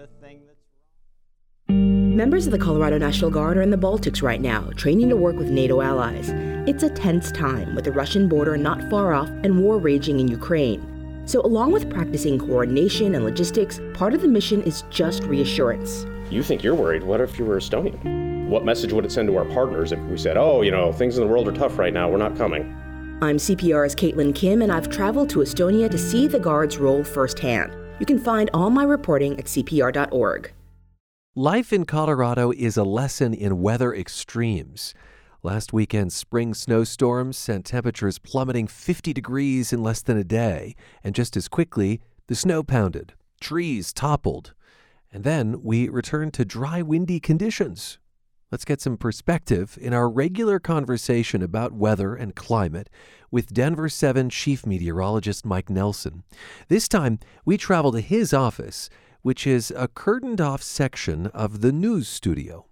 Members 2.12 2.44
of 2.44 2.52
the 2.52 2.58
Colorado 2.58 2.98
National 2.98 3.30
Guard 3.30 3.56
are 3.56 3.62
in 3.62 3.70
the 3.70 3.78
Baltics 3.78 4.22
right 4.22 4.40
now, 4.40 4.68
training 4.76 5.08
to 5.08 5.16
work 5.16 5.34
with 5.36 5.48
NATO 5.48 5.80
allies. 5.80 6.28
It's 6.68 6.82
a 6.82 6.90
tense 6.90 7.32
time 7.32 7.74
with 7.74 7.86
the 7.86 7.92
Russian 7.92 8.28
border 8.28 8.54
not 8.58 8.82
far 8.90 9.14
off 9.14 9.30
and 9.30 9.62
war 9.62 9.78
raging 9.78 10.20
in 10.20 10.28
Ukraine. 10.28 11.22
So, 11.24 11.40
along 11.40 11.72
with 11.72 11.88
practicing 11.88 12.38
coordination 12.38 13.14
and 13.14 13.24
logistics, 13.24 13.80
part 13.94 14.12
of 14.12 14.20
the 14.20 14.28
mission 14.28 14.60
is 14.64 14.84
just 14.90 15.22
reassurance. 15.22 16.04
You 16.30 16.42
think 16.42 16.62
you're 16.62 16.74
worried. 16.74 17.02
What 17.02 17.22
if 17.22 17.38
you 17.38 17.46
were 17.46 17.58
Estonian? 17.58 18.46
What 18.46 18.66
message 18.66 18.92
would 18.92 19.06
it 19.06 19.12
send 19.12 19.28
to 19.28 19.36
our 19.38 19.46
partners 19.46 19.90
if 19.92 19.98
we 20.00 20.18
said, 20.18 20.36
oh, 20.36 20.60
you 20.60 20.70
know, 20.70 20.92
things 20.92 21.16
in 21.16 21.24
the 21.24 21.32
world 21.32 21.48
are 21.48 21.52
tough 21.52 21.78
right 21.78 21.94
now, 21.94 22.10
we're 22.10 22.18
not 22.18 22.36
coming? 22.36 22.76
I'm 23.22 23.38
CPR's 23.38 23.94
Caitlyn 23.94 24.34
Kim, 24.34 24.60
and 24.60 24.70
I've 24.70 24.90
traveled 24.90 25.30
to 25.30 25.38
Estonia 25.38 25.90
to 25.90 25.96
see 25.96 26.26
the 26.26 26.38
Guards 26.38 26.76
role 26.76 27.04
firsthand. 27.04 27.74
You 28.00 28.04
can 28.04 28.18
find 28.18 28.50
all 28.52 28.68
my 28.68 28.84
reporting 28.84 29.38
at 29.38 29.46
CPR.org. 29.46 30.52
Life 31.34 31.72
in 31.72 31.86
Colorado 31.86 32.50
is 32.50 32.76
a 32.76 32.84
lesson 32.84 33.32
in 33.32 33.62
weather 33.62 33.94
extremes. 33.94 34.92
Last 35.42 35.72
weekend's 35.72 36.14
spring 36.14 36.52
snowstorms 36.52 37.38
sent 37.38 37.64
temperatures 37.64 38.18
plummeting 38.18 38.66
50 38.66 39.14
degrees 39.14 39.72
in 39.72 39.82
less 39.82 40.02
than 40.02 40.18
a 40.18 40.24
day, 40.24 40.76
and 41.02 41.14
just 41.14 41.34
as 41.34 41.48
quickly, 41.48 42.02
the 42.26 42.34
snow 42.34 42.62
pounded, 42.62 43.14
trees 43.40 43.94
toppled. 43.94 44.52
And 45.10 45.24
then 45.24 45.62
we 45.62 45.88
returned 45.88 46.34
to 46.34 46.44
dry, 46.44 46.82
windy 46.82 47.18
conditions. 47.18 47.98
Let's 48.50 48.66
get 48.66 48.82
some 48.82 48.98
perspective 48.98 49.78
in 49.80 49.94
our 49.94 50.10
regular 50.10 50.60
conversation 50.60 51.40
about 51.40 51.72
weather 51.72 52.14
and 52.14 52.36
climate 52.36 52.90
with 53.30 53.54
Denver 53.54 53.88
7 53.88 54.28
Chief 54.28 54.66
Meteorologist 54.66 55.46
Mike 55.46 55.70
Nelson. 55.70 56.24
This 56.68 56.88
time, 56.88 57.20
we 57.46 57.56
travel 57.56 57.90
to 57.92 58.02
his 58.02 58.34
office 58.34 58.90
which 59.22 59.46
is 59.46 59.72
a 59.76 59.88
curtained 59.88 60.40
off 60.40 60.62
section 60.62 61.28
of 61.28 61.60
the 61.60 61.72
news 61.72 62.08
studio. 62.08 62.66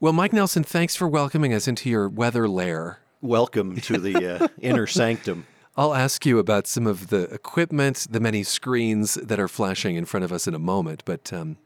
Well, 0.00 0.12
Mike 0.12 0.32
Nelson, 0.32 0.64
thanks 0.64 0.96
for 0.96 1.06
welcoming 1.06 1.52
us 1.52 1.68
into 1.68 1.90
your 1.90 2.08
weather 2.08 2.48
lair. 2.48 3.00
Welcome 3.20 3.76
to 3.82 3.98
the 3.98 4.44
uh, 4.44 4.48
inner 4.60 4.86
sanctum. 4.86 5.46
I'll 5.76 5.94
ask 5.94 6.24
you 6.24 6.38
about 6.38 6.66
some 6.66 6.86
of 6.86 7.08
the 7.08 7.24
equipment, 7.24 8.06
the 8.10 8.20
many 8.20 8.42
screens 8.42 9.14
that 9.14 9.38
are 9.38 9.48
flashing 9.48 9.96
in 9.96 10.06
front 10.06 10.24
of 10.24 10.32
us 10.32 10.48
in 10.48 10.54
a 10.54 10.58
moment. 10.58 11.02
But 11.04 11.32
um, 11.32 11.58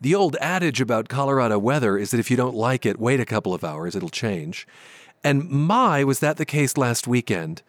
the 0.00 0.14
old 0.14 0.36
adage 0.40 0.80
about 0.80 1.08
Colorado 1.08 1.58
weather 1.58 1.96
is 1.96 2.10
that 2.10 2.20
if 2.20 2.30
you 2.30 2.36
don't 2.36 2.54
like 2.54 2.84
it, 2.84 2.98
wait 2.98 3.20
a 3.20 3.24
couple 3.24 3.54
of 3.54 3.64
hours, 3.64 3.94
it'll 3.94 4.08
change. 4.08 4.66
And 5.24 5.48
my, 5.48 6.04
was 6.04 6.20
that 6.20 6.36
the 6.36 6.44
case 6.44 6.76
last 6.76 7.06
weekend? 7.08 7.62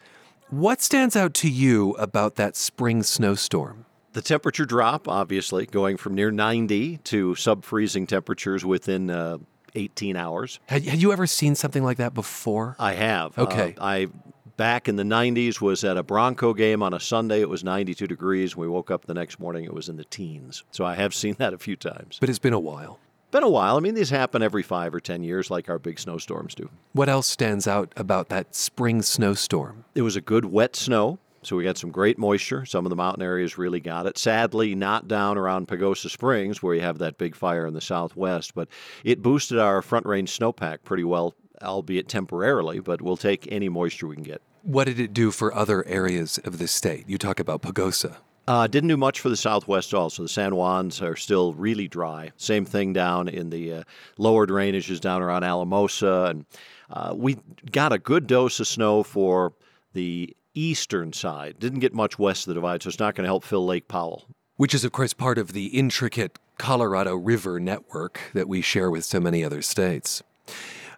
What 0.50 0.80
stands 0.80 1.14
out 1.14 1.34
to 1.34 1.48
you 1.48 1.92
about 1.92 2.34
that 2.34 2.56
spring 2.56 3.02
snowstorm? 3.02 3.86
The 4.12 4.22
temperature 4.22 4.64
drop, 4.64 5.08
obviously, 5.08 5.66
going 5.66 5.96
from 5.96 6.14
near 6.14 6.30
90 6.30 6.98
to 6.98 7.34
sub 7.34 7.64
freezing 7.64 8.06
temperatures 8.06 8.64
within 8.64 9.10
uh, 9.10 9.38
18 9.74 10.16
hours. 10.16 10.60
Had, 10.66 10.84
had, 10.84 11.00
you 11.00 11.12
ever 11.12 11.26
seen 11.26 11.54
something 11.54 11.84
like 11.84 11.98
that 11.98 12.14
before? 12.14 12.76
I 12.78 12.94
have. 12.94 13.36
Okay. 13.38 13.74
Uh, 13.78 13.84
I 13.84 14.08
back 14.56 14.88
in 14.88 14.96
the 14.96 15.04
90s 15.04 15.60
was 15.60 15.84
at 15.84 15.96
a 15.96 16.02
Bronco 16.02 16.52
game 16.52 16.82
on 16.82 16.92
a 16.92 17.00
Sunday. 17.00 17.40
It 17.40 17.48
was 17.48 17.64
92 17.64 18.06
degrees. 18.06 18.56
We 18.56 18.68
woke 18.68 18.90
up 18.90 19.06
the 19.06 19.14
next 19.14 19.40
morning, 19.40 19.64
it 19.64 19.72
was 19.72 19.88
in 19.88 19.96
the 19.96 20.04
teens. 20.04 20.64
So 20.70 20.84
I 20.84 20.96
have 20.96 21.14
seen 21.22 21.36
that 21.38 21.54
a 21.54 21.58
few 21.58 21.76
times. 21.76 22.18
But 22.20 22.28
it's 22.28 22.38
been 22.38 22.52
a 22.52 22.60
while. 22.60 22.98
Been 23.30 23.42
a 23.44 23.48
while. 23.48 23.76
I 23.76 23.80
mean, 23.80 23.94
these 23.94 24.10
happen 24.10 24.42
every 24.42 24.64
five 24.64 24.92
or 24.92 24.98
ten 25.00 25.22
years, 25.22 25.50
like 25.50 25.70
our 25.70 25.78
big 25.78 26.00
snowstorms 26.00 26.54
do. 26.54 26.68
What 26.92 27.08
else 27.08 27.28
stands 27.28 27.68
out 27.68 27.92
about 27.96 28.28
that 28.28 28.56
spring 28.56 29.02
snowstorm? 29.02 29.84
It 29.94 30.02
was 30.02 30.16
a 30.16 30.20
good 30.20 30.46
wet 30.46 30.74
snow. 30.74 31.20
So 31.42 31.56
we 31.56 31.64
got 31.64 31.78
some 31.78 31.90
great 31.90 32.18
moisture. 32.18 32.66
Some 32.66 32.84
of 32.84 32.90
the 32.90 32.96
mountain 32.96 33.22
areas 33.22 33.56
really 33.56 33.80
got 33.80 34.06
it. 34.06 34.18
Sadly, 34.18 34.74
not 34.74 35.08
down 35.08 35.38
around 35.38 35.68
Pagosa 35.68 36.10
Springs 36.10 36.62
where 36.62 36.74
you 36.74 36.82
have 36.82 36.98
that 36.98 37.16
big 37.16 37.34
fire 37.34 37.66
in 37.66 37.72
the 37.74 37.80
southwest, 37.80 38.54
but 38.54 38.68
it 39.04 39.22
boosted 39.22 39.58
our 39.58 39.80
front 39.80 40.04
range 40.04 40.38
snowpack 40.38 40.78
pretty 40.84 41.04
well, 41.04 41.34
albeit 41.62 42.08
temporarily, 42.08 42.80
but 42.80 43.00
we'll 43.00 43.16
take 43.16 43.50
any 43.50 43.68
moisture 43.68 44.06
we 44.06 44.16
can 44.16 44.24
get. 44.24 44.42
What 44.62 44.84
did 44.84 45.00
it 45.00 45.14
do 45.14 45.30
for 45.30 45.54
other 45.54 45.86
areas 45.86 46.38
of 46.44 46.58
the 46.58 46.68
state? 46.68 47.08
You 47.08 47.16
talk 47.16 47.40
about 47.40 47.62
Pagosa. 47.62 48.16
Uh, 48.46 48.66
didn't 48.66 48.88
do 48.88 48.96
much 48.96 49.20
for 49.20 49.28
the 49.28 49.36
Southwest 49.36 49.94
also. 49.94 50.24
The 50.24 50.28
San 50.28 50.50
Juans 50.50 51.00
are 51.00 51.16
still 51.16 51.54
really 51.54 51.88
dry. 51.88 52.32
Same 52.36 52.64
thing 52.64 52.92
down 52.92 53.28
in 53.28 53.48
the 53.48 53.72
uh, 53.72 53.82
lower 54.18 54.46
drainages 54.46 55.00
down 55.00 55.22
around 55.22 55.44
Alamosa. 55.44 56.26
And 56.30 56.44
uh, 56.90 57.14
we 57.16 57.38
got 57.70 57.92
a 57.92 57.98
good 57.98 58.26
dose 58.26 58.58
of 58.60 58.66
snow 58.66 59.02
for 59.02 59.54
the 59.92 60.36
eastern 60.54 61.12
side. 61.12 61.58
Didn't 61.58 61.80
get 61.80 61.94
much 61.94 62.18
west 62.18 62.42
of 62.42 62.48
the 62.48 62.54
divide, 62.54 62.82
so 62.82 62.88
it's 62.88 62.98
not 62.98 63.14
going 63.14 63.24
to 63.24 63.28
help 63.28 63.44
fill 63.44 63.64
Lake 63.64 63.88
Powell. 63.88 64.26
Which 64.56 64.74
is, 64.74 64.84
of 64.84 64.92
course, 64.92 65.14
part 65.14 65.38
of 65.38 65.52
the 65.52 65.66
intricate 65.66 66.38
Colorado 66.58 67.16
River 67.16 67.58
network 67.58 68.20
that 68.34 68.48
we 68.48 68.60
share 68.60 68.90
with 68.90 69.04
so 69.04 69.20
many 69.20 69.42
other 69.42 69.62
states. 69.62 70.22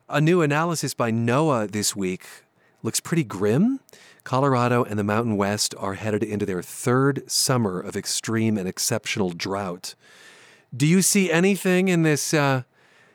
A 0.08 0.20
new 0.20 0.42
analysis 0.42 0.94
by 0.94 1.12
NOAA 1.12 1.70
this 1.70 1.94
week 1.94 2.26
looks 2.82 3.00
pretty 3.00 3.24
grim. 3.24 3.80
Colorado 4.24 4.84
and 4.84 4.98
the 4.98 5.04
Mountain 5.04 5.36
West 5.36 5.74
are 5.78 5.94
headed 5.94 6.22
into 6.22 6.46
their 6.46 6.62
third 6.62 7.30
summer 7.30 7.80
of 7.80 7.96
extreme 7.96 8.58
and 8.58 8.68
exceptional 8.68 9.30
drought. 9.30 9.94
Do 10.74 10.86
you 10.86 11.02
see 11.02 11.30
anything 11.30 11.88
in 11.88 12.02
this 12.02 12.32
uh, 12.32 12.62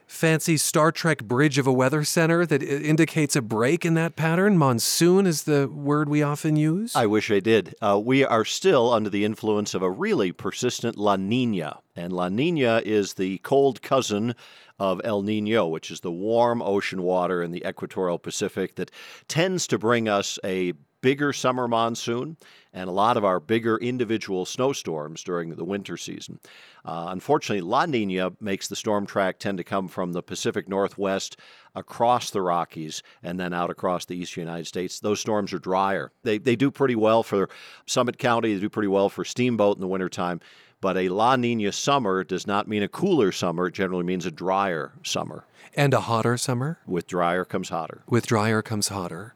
fancy 0.07 0.57
Star 0.57 0.91
Trek 0.91 1.23
bridge 1.23 1.57
of 1.57 1.67
a 1.67 1.73
weather 1.73 2.03
center 2.03 2.45
that 2.45 2.63
indicates 2.63 3.35
a 3.35 3.41
break 3.41 3.85
in 3.85 3.93
that 3.93 4.15
pattern? 4.15 4.57
Monsoon 4.57 5.27
is 5.27 5.43
the 5.43 5.67
word 5.67 6.09
we 6.09 6.23
often 6.23 6.55
use. 6.55 6.95
I 6.95 7.05
wish 7.05 7.29
I 7.29 7.39
did. 7.39 7.75
Uh, 7.81 8.01
we 8.03 8.23
are 8.23 8.45
still 8.45 8.91
under 8.91 9.09
the 9.09 9.25
influence 9.25 9.73
of 9.73 9.81
a 9.81 9.91
really 9.91 10.31
persistent 10.31 10.97
La 10.97 11.17
Nina. 11.17 11.79
And 11.95 12.13
La 12.13 12.29
Nina 12.29 12.81
is 12.85 13.15
the 13.15 13.37
cold 13.39 13.81
cousin 13.81 14.33
of 14.79 15.01
El 15.03 15.23
Nino, 15.23 15.67
which 15.67 15.91
is 15.91 15.99
the 15.99 16.11
warm 16.11 16.61
ocean 16.61 17.01
water 17.01 17.43
in 17.43 17.51
the 17.51 17.67
equatorial 17.67 18.19
Pacific 18.19 18.75
that 18.75 18.91
tends 19.27 19.67
to 19.67 19.77
bring 19.77 20.07
us 20.07 20.39
a 20.43 20.73
bigger 21.01 21.31
summer 21.33 21.67
monsoon 21.67 22.37
and 22.73 22.89
a 22.89 22.93
lot 22.93 23.17
of 23.17 23.25
our 23.25 23.39
bigger 23.39 23.77
individual 23.77 24.45
snowstorms 24.45 25.23
during 25.23 25.49
the 25.55 25.63
winter 25.63 25.97
season. 25.97 26.39
Uh, 26.85 27.07
unfortunately, 27.09 27.61
La 27.61 27.85
Nina 27.85 28.31
makes 28.39 28.67
the 28.67 28.75
storm 28.75 29.05
track 29.05 29.39
tend 29.39 29.57
to 29.57 29.63
come 29.63 29.87
from 29.87 30.13
the 30.13 30.23
Pacific 30.23 30.67
Northwest 30.67 31.37
across 31.75 32.29
the 32.29 32.41
Rockies 32.41 33.03
and 33.23 33.39
then 33.39 33.53
out 33.53 33.69
across 33.69 34.05
the 34.05 34.15
eastern 34.15 34.41
United 34.41 34.67
States. 34.67 34.99
Those 34.99 35.19
storms 35.19 35.53
are 35.53 35.59
drier. 35.59 36.11
They, 36.23 36.37
they 36.37 36.55
do 36.55 36.71
pretty 36.71 36.95
well 36.95 37.23
for 37.23 37.49
Summit 37.85 38.17
County, 38.17 38.53
they 38.53 38.59
do 38.59 38.69
pretty 38.69 38.87
well 38.87 39.09
for 39.09 39.25
Steamboat 39.25 39.77
in 39.77 39.81
the 39.81 39.87
wintertime. 39.87 40.39
But 40.79 40.97
a 40.97 41.09
La 41.09 41.35
Nina 41.35 41.71
summer 41.71 42.23
does 42.23 42.45
not 42.45 42.67
mean 42.67 42.83
a 42.83 42.87
cooler 42.87 43.31
summer. 43.31 43.67
It 43.67 43.73
generally 43.73 44.03
means 44.03 44.27
a 44.27 44.31
drier 44.31 44.93
summer. 45.03 45.43
And 45.75 45.93
a 45.93 46.01
hotter 46.01 46.37
summer? 46.37 46.79
With 46.85 47.07
drier 47.07 47.45
comes 47.45 47.69
hotter. 47.69 48.03
With 48.07 48.27
drier 48.27 48.61
comes 48.61 48.89
hotter. 48.89 49.33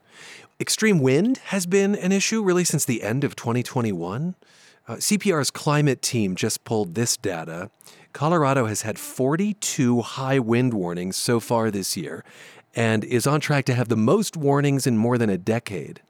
Extreme 0.62 1.00
wind 1.00 1.39
has 1.45 1.65
been 1.65 1.95
an 1.95 2.12
issue 2.12 2.43
really 2.43 2.63
since 2.63 2.86
the 2.86 3.02
end 3.02 3.24
of 3.24 3.36
2021. 3.36 4.36
Uh, 4.88 4.93
CPR's 4.93 5.50
climate 5.50 6.04
team 6.04 6.36
just 6.36 6.63
pulled 6.65 6.93
this 6.93 7.17
data. 7.17 7.71
Colorado 8.13 8.67
has 8.67 8.84
had 8.84 9.00
42 9.00 10.02
high 10.02 10.38
wind 10.38 10.76
warnings 10.76 11.17
so 11.17 11.39
far 11.39 11.71
this 11.71 11.97
year 11.97 12.24
and 12.76 13.04
is 13.04 13.26
on 13.26 13.39
track 13.39 13.65
to 13.65 13.74
have 13.74 13.89
the 13.89 13.97
most 13.97 14.38
warnings 14.38 14.86
in 14.86 14.97
more 14.97 15.17
than 15.17 15.32
a 15.32 15.38
decade. 15.38 16.04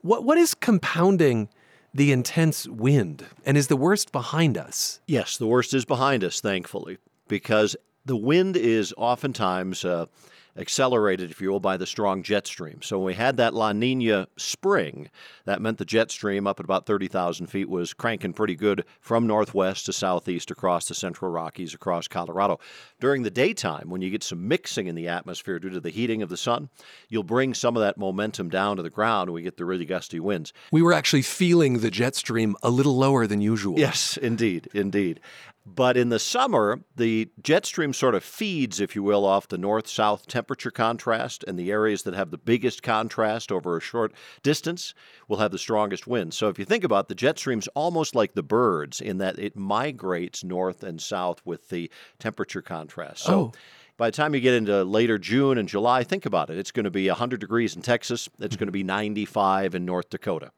What, 0.00 0.24
what 0.24 0.38
is 0.38 0.54
compounding 0.54 1.50
the 1.92 2.12
intense 2.12 2.66
wind? 2.66 3.26
And 3.44 3.58
is 3.58 3.66
the 3.66 3.76
worst 3.76 4.10
behind 4.10 4.56
us? 4.56 5.02
Yes, 5.06 5.36
the 5.36 5.46
worst 5.46 5.74
is 5.74 5.84
behind 5.84 6.24
us, 6.24 6.40
thankfully, 6.40 6.96
because 7.28 7.76
the 8.06 8.16
wind 8.16 8.56
is 8.56 8.94
oftentimes. 8.96 9.84
Uh, 9.84 10.06
accelerated, 10.56 11.30
if 11.30 11.40
you 11.40 11.50
will, 11.50 11.60
by 11.60 11.76
the 11.76 11.86
strong 11.86 12.22
jet 12.22 12.46
stream. 12.46 12.82
So 12.82 12.98
when 12.98 13.06
we 13.06 13.14
had 13.14 13.36
that 13.38 13.54
La 13.54 13.72
Nina 13.72 14.28
spring, 14.36 15.10
that 15.44 15.60
meant 15.60 15.78
the 15.78 15.84
jet 15.84 16.10
stream 16.10 16.46
up 16.46 16.60
at 16.60 16.64
about 16.64 16.86
30,000 16.86 17.46
feet 17.46 17.68
was 17.68 17.94
cranking 17.94 18.32
pretty 18.32 18.54
good 18.54 18.84
from 19.00 19.26
northwest 19.26 19.86
to 19.86 19.92
southeast 19.92 20.50
across 20.50 20.86
the 20.86 20.94
central 20.94 21.30
Rockies, 21.30 21.74
across 21.74 22.08
Colorado. 22.08 22.58
During 23.00 23.22
the 23.22 23.30
daytime, 23.30 23.88
when 23.88 24.02
you 24.02 24.10
get 24.10 24.22
some 24.22 24.46
mixing 24.46 24.86
in 24.86 24.94
the 24.94 25.08
atmosphere 25.08 25.58
due 25.58 25.70
to 25.70 25.80
the 25.80 25.90
heating 25.90 26.22
of 26.22 26.28
the 26.28 26.36
sun, 26.36 26.68
you'll 27.08 27.22
bring 27.22 27.54
some 27.54 27.76
of 27.76 27.82
that 27.82 27.96
momentum 27.96 28.48
down 28.48 28.76
to 28.76 28.82
the 28.82 28.90
ground 28.90 29.28
and 29.28 29.34
we 29.34 29.42
get 29.42 29.56
the 29.56 29.64
really 29.64 29.86
gusty 29.86 30.20
winds. 30.20 30.52
We 30.70 30.82
were 30.82 30.92
actually 30.92 31.22
feeling 31.22 31.78
the 31.78 31.90
jet 31.90 32.14
stream 32.14 32.56
a 32.62 32.70
little 32.70 32.96
lower 32.96 33.26
than 33.26 33.40
usual. 33.40 33.78
Yes, 33.78 34.16
indeed, 34.16 34.68
indeed. 34.74 35.20
But 35.64 35.96
in 35.96 36.08
the 36.08 36.18
summer, 36.18 36.80
the 36.96 37.30
jet 37.40 37.64
stream 37.64 37.92
sort 37.92 38.16
of 38.16 38.24
feeds, 38.24 38.80
if 38.80 38.96
you 38.96 39.02
will, 39.02 39.24
off 39.24 39.46
the 39.46 39.58
north 39.58 39.86
south 39.86 40.26
temperature 40.26 40.72
contrast, 40.72 41.44
and 41.46 41.56
the 41.56 41.70
areas 41.70 42.02
that 42.02 42.14
have 42.14 42.32
the 42.32 42.38
biggest 42.38 42.82
contrast 42.82 43.52
over 43.52 43.76
a 43.76 43.80
short 43.80 44.12
distance 44.42 44.92
will 45.28 45.36
have 45.36 45.52
the 45.52 45.58
strongest 45.58 46.06
winds. 46.06 46.36
So 46.36 46.48
if 46.48 46.58
you 46.58 46.64
think 46.64 46.82
about 46.82 47.04
it, 47.04 47.08
the 47.08 47.14
jet 47.14 47.38
stream's 47.38 47.68
almost 47.68 48.14
like 48.16 48.34
the 48.34 48.42
birds 48.42 49.00
in 49.00 49.18
that 49.18 49.38
it 49.38 49.56
migrates 49.56 50.42
north 50.42 50.82
and 50.82 51.00
south 51.00 51.40
with 51.44 51.68
the 51.68 51.90
temperature 52.18 52.62
contrast. 52.62 53.22
So 53.22 53.34
oh. 53.34 53.52
by 53.96 54.08
the 54.08 54.16
time 54.16 54.34
you 54.34 54.40
get 54.40 54.54
into 54.54 54.82
later 54.82 55.16
June 55.16 55.58
and 55.58 55.68
July, 55.68 56.02
think 56.02 56.26
about 56.26 56.50
it. 56.50 56.58
It's 56.58 56.72
going 56.72 56.84
to 56.84 56.90
be 56.90 57.06
100 57.06 57.38
degrees 57.38 57.76
in 57.76 57.82
Texas, 57.82 58.28
it's 58.40 58.56
going 58.56 58.66
to 58.66 58.72
be 58.72 58.82
95 58.82 59.76
in 59.76 59.84
North 59.84 60.10
Dakota 60.10 60.50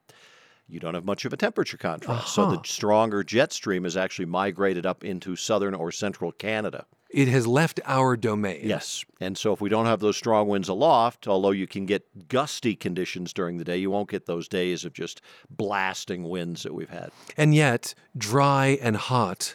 you 0.69 0.81
don't 0.81 0.95
have 0.95 1.05
much 1.05 1.25
of 1.25 1.33
a 1.33 1.37
temperature 1.37 1.77
contrast. 1.77 2.39
Uh-huh. 2.39 2.51
So 2.51 2.57
the 2.57 2.61
stronger 2.65 3.23
jet 3.23 3.53
stream 3.53 3.85
has 3.85 3.97
actually 3.97 4.27
migrated 4.27 4.87
up 4.87 5.05
into 5.05 5.37
southern 5.37 5.75
or 5.75 5.93
central 5.93 6.33
Canada. 6.33 6.87
It 7.11 7.29
has 7.29 7.47
left 7.47 7.79
our 7.85 8.17
domain. 8.17 8.63
Yes. 8.65 9.05
And 9.21 9.39
so 9.39 9.53
if 9.53 9.61
we 9.61 9.69
don't 9.69 9.87
have 9.87 10.01
those 10.01 10.17
strong 10.17 10.49
winds 10.49 10.69
aloft, 10.69 11.29
although 11.29 11.53
you 11.53 11.69
can 11.69 11.87
get 11.87 12.29
gusty 12.29 12.75
conditions 12.75 13.33
during 13.33 13.57
the 13.57 13.65
day, 13.65 13.77
you 13.77 13.89
won't 13.89 14.11
get 14.11 14.27
those 14.27 14.49
days 14.49 14.85
of 14.85 14.93
just 14.93 15.21
blasting 15.49 16.25
winds 16.25 16.65
that 16.65 16.75
we've 16.75 16.91
had. 16.91 17.11
And 17.37 17.55
yet, 17.55 17.95
dry 18.17 18.79
and 18.83 18.97
hot 18.97 19.55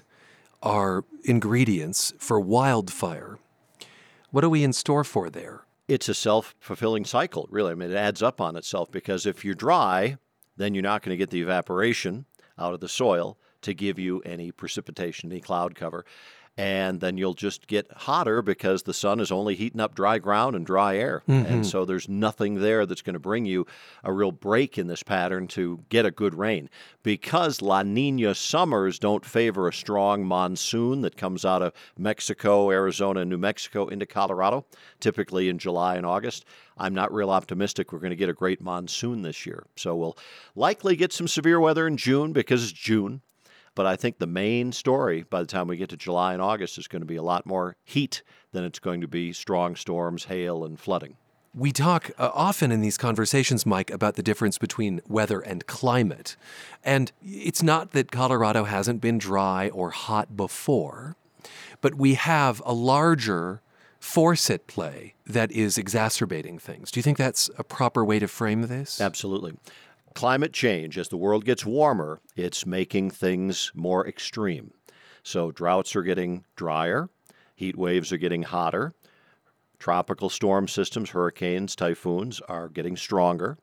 are 0.63 1.04
ingredients 1.26 2.13
for 2.17 2.39
wildfire. 2.39 3.39
What 4.32 4.45
are 4.45 4.50
we 4.50 4.63
in 4.63 4.72
store 4.72 5.04
for 5.04 5.30
there? 5.30 5.65
It's 5.89 6.08
a 6.08 6.13
self 6.13 6.56
fulfilling 6.60 7.04
cycle, 7.04 7.48
really. 7.52 7.72
I 7.72 7.76
mean, 7.76 7.91
it 7.91 7.98
adds 7.98 8.22
up 8.22 8.39
on 8.39 8.56
itself 8.56 8.89
because 8.91 9.26
if 9.26 9.43
you're 9.43 9.56
dry, 9.56 10.17
then 10.60 10.76
you're 10.76 10.84
not 10.84 11.02
going 11.02 11.13
to 11.13 11.17
get 11.17 11.30
the 11.30 11.41
evaporation 11.41 12.26
out 12.60 12.74
of 12.74 12.82
the 12.82 12.89
soil 12.89 13.38
to 13.62 13.74
give 13.74 13.98
you 13.98 14.19
any 14.22 14.52
precipitation, 14.52 15.32
any 15.32 15.39
cloud 15.39 15.74
cover. 15.74 16.06
And 16.60 17.00
then 17.00 17.17
you'll 17.17 17.36
just 17.36 17.67
get 17.67 17.89
hotter 17.89 18.41
because 18.41 18.84
the 18.84 18.93
sun 18.93 19.22
is 19.22 19.32
only 19.32 19.56
heating 19.56 19.80
up 19.80 19.95
dry 19.95 20.17
ground 20.17 20.58
and 20.58 20.65
dry 20.65 20.98
air. 20.98 21.24
Mm-hmm. 21.26 21.45
And 21.45 21.65
so 21.65 21.86
there's 21.86 22.10
nothing 22.10 22.56
there 22.56 22.86
that's 22.86 23.02
going 23.02 23.13
to 23.13 23.19
bring 23.19 23.45
you 23.45 23.65
a 24.04 24.12
real 24.12 24.34
break 24.34 24.78
in 24.78 24.88
this 24.88 25.02
pattern 25.02 25.48
to 25.50 25.86
get 25.88 26.06
a 26.06 26.12
good 26.12 26.36
rain. 26.36 26.69
Because 27.02 27.62
La 27.62 27.82
Nina 27.84 28.36
summers 28.36 29.00
don't 29.00 29.26
favor 29.26 29.69
a 29.69 29.74
strong 29.74 30.26
monsoon 30.26 31.00
that 31.00 31.15
comes 31.15 31.45
out 31.45 31.62
of 31.62 31.72
Mexico, 31.98 32.69
Arizona, 32.72 33.22
and 33.22 33.30
New 33.30 33.38
Mexico 33.38 33.88
into 33.88 34.06
Colorado, 34.06 34.65
typically 35.00 35.48
in 35.48 35.60
July 35.60 35.95
and 35.95 36.06
August. 36.06 36.43
I'm 36.78 36.93
not 36.93 37.13
real 37.13 37.30
optimistic 37.30 37.93
we're 37.93 38.00
going 38.00 38.10
to 38.10 38.17
get 38.17 38.28
a 38.28 38.34
great 38.34 38.60
monsoon 38.60 39.22
this 39.22 39.45
year. 39.45 39.65
So 39.78 39.95
we'll 39.95 40.17
likely 40.56 40.98
get 40.98 41.13
some 41.13 41.30
severe 41.30 41.62
weather 41.62 41.88
in 41.88 41.95
June 41.95 42.34
because 42.34 42.63
it's 42.63 42.74
June. 42.74 43.22
But 43.80 43.86
I 43.86 43.96
think 43.96 44.20
the 44.20 44.28
main 44.28 44.74
story 44.74 45.24
by 45.24 45.39
the 45.39 45.48
time 45.48 45.70
we 45.70 45.78
get 45.78 45.88
to 45.92 45.96
July 45.96 46.34
and 46.34 46.42
August 46.42 46.78
is 46.78 46.89
going 46.89 47.02
to 47.02 47.06
be 47.06 47.15
a 47.15 47.24
lot 47.24 47.46
more 47.46 47.78
heat 47.86 48.24
than 48.52 48.65
it's 48.65 48.78
going 48.78 49.00
to 49.00 49.08
be 49.08 49.32
strong 49.32 49.78
storms, 49.78 50.26
hail, 50.26 50.65
and 50.65 50.78
flooding. 50.78 51.15
We 51.56 51.72
talk 51.72 52.12
uh, 52.18 52.30
often 52.34 52.74
in 52.74 52.82
these 52.82 52.98
conversations, 52.98 53.65
Mike, 53.65 53.89
about 53.89 54.15
the 54.15 54.22
difference 54.22 54.58
between 54.58 55.00
weather 55.08 55.39
and 55.39 55.65
climate. 55.65 56.36
And 56.84 57.13
it's 57.24 57.63
not 57.63 57.92
that 57.92 58.12
Colorado 58.12 58.65
hasn't 58.65 59.00
been 59.00 59.18
dry 59.18 59.70
or 59.70 59.92
hot 59.92 60.36
before, 60.36 61.15
but 61.80 61.96
we 61.96 62.15
have 62.15 62.62
a 62.65 62.74
larger 62.74 63.62
force 63.98 64.50
at 64.50 64.68
play 64.68 65.13
that 65.26 65.54
is 65.54 65.78
exacerbating 65.78 66.60
things. 66.60 66.92
Do 66.92 67.00
you 67.00 67.04
think 67.04 67.18
that's 67.18 67.50
a 67.58 67.63
proper 67.63 68.04
way 68.04 68.20
to 68.20 68.28
frame 68.28 68.63
this? 68.63 69.00
Absolutely. 69.00 69.54
Climate 70.13 70.54
change, 70.54 70.98
as 70.98 71.10
the 71.10 71.17
world 71.17 71.45
gets 71.45 71.65
warmer, 71.65 72.19
it's 72.36 72.65
making 72.65 73.12
things 73.12 73.72
more 73.76 74.08
extreme. 74.08 74.72
So 75.24 75.52
droughts 75.52 75.95
are 75.95 76.04
getting 76.04 76.45
drier, 76.56 77.10
heat 77.56 77.78
waves 77.78 78.12
are 78.12 78.17
getting 78.17 78.43
hotter, 78.43 78.93
tropical 79.78 80.30
storm 80.30 80.67
systems, 80.67 81.12
hurricanes, 81.12 81.76
typhoons 81.76 82.41
are 82.50 82.67
getting 82.67 82.98
stronger, 82.98 83.58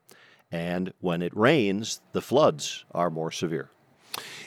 and 0.50 0.92
when 1.00 1.22
it 1.22 1.36
rains, 1.36 2.00
the 2.12 2.22
floods 2.22 2.84
are 2.92 3.10
more 3.10 3.30
severe. 3.30 3.70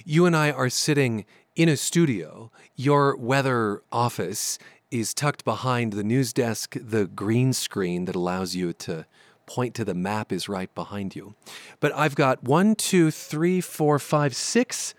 You 0.05 0.25
and 0.25 0.35
I 0.35 0.51
are 0.51 0.69
sitting 0.69 1.25
in 1.55 1.69
a 1.69 1.77
studio. 1.77 2.51
Your 2.75 3.15
weather 3.17 3.83
office 3.91 4.57
is 4.89 5.13
tucked 5.13 5.43
behind 5.43 5.93
the 5.93 6.03
news 6.03 6.33
desk. 6.33 6.75
The 6.79 7.05
green 7.05 7.53
screen 7.53 8.05
that 8.05 8.15
allows 8.15 8.55
you 8.55 8.73
to 8.73 9.05
point 9.49 9.73
to 9.75 9.83
the 9.83 9.95
map 9.95 10.31
is 10.31 10.47
right 10.47 10.73
behind 10.75 11.15
you. 11.15 11.33
But 11.79 11.91
I've 11.95 12.15
got 12.15 12.43
one, 12.43 12.75
two, 12.75 13.09
three, 13.09 13.59
four, 13.59 13.97
five, 13.97 14.35
six 14.35 14.93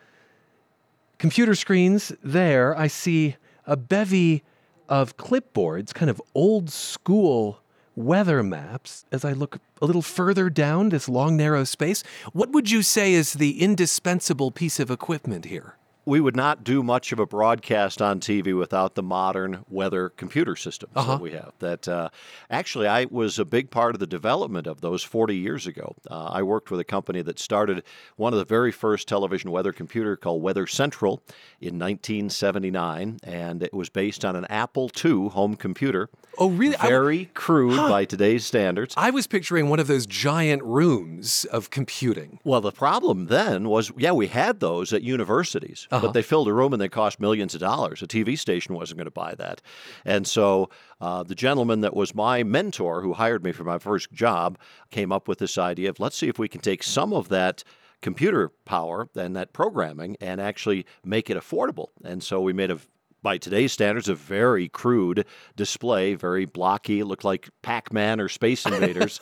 computer 1.19 1.55
screens 1.55 2.13
there. 2.23 2.77
I 2.77 2.89
see 2.89 3.37
a 3.65 3.77
bevy 3.77 4.43
of 4.89 5.17
clipboards, 5.17 5.95
kind 5.95 6.11
of 6.11 6.21
old 6.35 6.69
school 6.69 7.63
weather 7.95 8.43
maps. 8.43 9.05
As 9.13 9.25
I 9.25 9.33
look 9.33 9.59
a 9.81 9.87
little 9.87 10.03
further 10.03 10.51
down 10.51 10.89
this 10.89 11.09
long, 11.09 11.37
narrow 11.37 11.63
space, 11.63 12.03
what 12.33 12.51
would 12.51 12.71
you 12.71 12.83
say 12.83 13.13
is 13.13 13.35
the 13.35 13.63
indispensable 13.63 14.51
piece 14.51 14.81
of 14.81 14.91
equipment 14.91 15.45
here? 15.45 15.77
We 16.11 16.19
would 16.19 16.35
not 16.35 16.65
do 16.65 16.83
much 16.83 17.13
of 17.13 17.21
a 17.21 17.27
broadcast 17.27 18.03
on 18.03 18.19
TV 18.19 18.57
without 18.59 18.97
the 18.97 19.03
modern 19.03 19.65
weather 19.69 20.09
computer 20.09 20.57
systems 20.57 20.91
uh-huh. 20.97 21.13
that 21.13 21.21
we 21.21 21.31
have. 21.31 21.53
That 21.61 21.87
uh, 21.87 22.09
actually, 22.51 22.89
I 22.89 23.05
was 23.05 23.39
a 23.39 23.45
big 23.45 23.71
part 23.71 23.95
of 23.95 24.01
the 24.01 24.09
development 24.09 24.67
of 24.67 24.81
those 24.81 25.05
40 25.05 25.37
years 25.37 25.69
ago. 25.69 25.95
Uh, 26.11 26.25
I 26.25 26.43
worked 26.43 26.73
with 26.73 26.81
a 26.81 26.85
company 26.85 27.23
that 27.23 27.39
started 27.39 27.85
one 28.17 28.33
of 28.33 28.41
the 28.41 28.45
very 28.45 28.73
first 28.73 29.07
television 29.07 29.53
weather 29.53 29.73
computer 29.73 30.17
called 30.17 30.43
Weather 30.43 30.67
Central 30.67 31.23
in 31.61 31.79
1979, 31.79 33.21
and 33.23 33.63
it 33.63 33.73
was 33.73 33.89
based 33.89 34.25
on 34.25 34.35
an 34.35 34.47
Apple 34.47 34.91
II 35.05 35.29
home 35.29 35.55
computer. 35.55 36.11
Oh, 36.39 36.51
really? 36.51 36.77
Very 36.77 37.21
I, 37.21 37.29
crude 37.35 37.79
huh. 37.79 37.89
by 37.89 38.05
today's 38.05 38.45
standards. 38.45 38.95
I 38.97 39.11
was 39.11 39.29
picturing 39.29 39.69
one 39.69 39.79
of 39.79 39.87
those 39.87 40.07
giant 40.07 40.65
rooms 40.65 41.45
of 41.53 41.71
computing. 41.71 42.41
Well, 42.43 42.61
the 42.61 42.73
problem 42.73 43.27
then 43.27 43.69
was, 43.69 43.93
yeah, 43.97 44.13
we 44.13 44.27
had 44.27 44.59
those 44.59 44.93
at 44.93 45.03
universities. 45.03 45.87
Uh-huh 45.93 46.00
uh-huh. 46.01 46.09
but 46.09 46.13
they 46.13 46.23
filled 46.23 46.49
a 46.49 46.53
room 46.53 46.73
and 46.73 46.81
they 46.81 46.89
cost 46.89 47.21
millions 47.21 47.55
of 47.55 47.61
dollars. 47.61 48.03
A 48.03 48.07
TV 48.07 48.39
station 48.39 48.75
wasn't 48.75 48.99
going 48.99 49.07
to 49.07 49.11
buy 49.11 49.35
that. 49.37 49.61
And 50.05 50.27
so 50.27 50.71
uh, 51.01 51.23
the 51.23 51.35
gentleman 51.35 51.81
that 51.81 51.95
was 51.95 52.15
my 52.15 52.43
mentor 52.43 53.03
who 53.03 53.13
hired 53.13 53.45
me 53.45 53.53
for 53.53 53.65
my 53.65 53.79
first 53.79 54.13
job 54.13 54.59
came 54.91 55.13
up 55.13 55.29
with 55.29 55.39
this 55.39 55.59
idea 55.59 55.91
of 55.91 56.01
let's 56.01 56.17
see 56.17 56.29
if 56.29 56.39
we 56.39 56.49
can 56.49 56.61
take 56.61 56.83
some 56.83 57.13
of 57.13 57.29
that 57.29 57.65
computer 58.03 58.51
power 58.65 59.09
and 59.15 59.37
that 59.37 59.53
programming 59.53 60.17
and 60.21 60.41
actually 60.41 60.87
make 61.05 61.29
it 61.31 61.37
affordable. 61.37 61.89
And 62.05 62.23
so 62.23 62.41
we 62.41 62.53
made 62.53 62.71
a 62.71 62.79
by 63.23 63.37
today's 63.37 63.73
standards, 63.73 64.09
a 64.09 64.15
very 64.15 64.69
crude 64.69 65.27
display, 65.57 66.15
very 66.15 66.47
blocky, 66.47 67.03
looked 67.03 67.25
like 67.25 67.51
Pac 67.63 67.93
Man 67.93 68.21
or 68.21 68.29
Space 68.29 68.65
Invaders. 68.67 69.21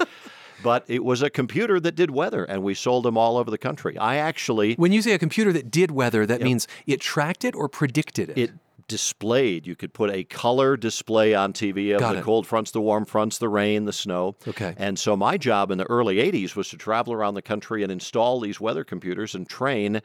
But 0.63 0.85
it 0.89 1.05
was 1.05 1.23
a 1.23 1.31
computer 1.31 1.81
that 1.81 1.95
did 1.95 2.11
weather, 2.11 2.45
and 2.45 2.63
we 2.63 2.75
sold 2.75 3.05
them 3.05 3.17
all 3.17 3.37
over 3.37 3.51
the 3.51 3.59
country. 3.59 3.97
I 3.99 4.17
actually. 4.17 4.75
When 4.75 4.93
you 4.93 5.03
say 5.03 5.13
a 5.13 5.19
computer 5.19 5.53
that 5.53 5.71
did 5.71 5.91
weather, 5.91 6.27
that 6.27 6.41
yep. 6.41 6.45
means 6.45 6.69
it 6.87 7.01
tracked 7.01 7.45
it 7.45 7.55
or 7.55 7.69
predicted 7.69 8.31
it? 8.31 8.39
It 8.39 8.51
displayed. 8.89 9.67
You 9.67 9.77
could 9.77 9.93
put 9.93 10.11
a 10.11 10.25
color 10.25 10.77
display 10.77 11.35
on 11.35 11.53
TV 11.53 11.95
of 11.95 12.01
Got 12.01 12.15
the 12.15 12.19
it. 12.21 12.25
cold 12.25 12.47
fronts, 12.47 12.71
the 12.71 12.81
warm 12.81 13.05
fronts, 13.05 13.39
the 13.39 13.49
rain, 13.49 13.85
the 13.85 13.93
snow. 13.93 14.37
Okay. 14.47 14.75
And 14.79 14.99
so 14.99 15.17
my 15.17 15.37
job 15.37 15.71
in 15.71 15.79
the 15.79 15.85
early 15.85 16.17
80s 16.17 16.57
was 16.57 16.71
to 16.71 16.77
travel 16.77 17.13
around 17.13 17.35
the 17.35 17.43
country 17.43 17.83
and 17.83 17.93
install 17.93 18.41
these 18.41 18.61
weather 18.61 18.85
computers 18.85 19.35
and 19.35 19.49
train 19.49 20.01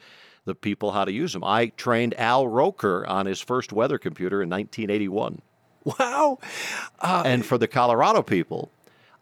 the 0.45 0.53
people 0.53 0.91
how 0.91 1.05
to 1.05 1.11
use 1.11 1.31
them. 1.31 1.43
I 1.43 1.67
trained 1.67 2.13
Al 2.19 2.47
Roker 2.47 3.07
on 3.07 3.25
his 3.25 3.39
first 3.39 3.71
weather 3.71 3.97
computer 3.97 4.43
in 4.43 4.49
1981. 4.49 5.41
Wow. 5.99 6.39
Uh, 6.99 7.23
and 7.25 7.45
for 7.45 7.57
the 7.57 7.67
Colorado 7.67 8.21
people, 8.21 8.71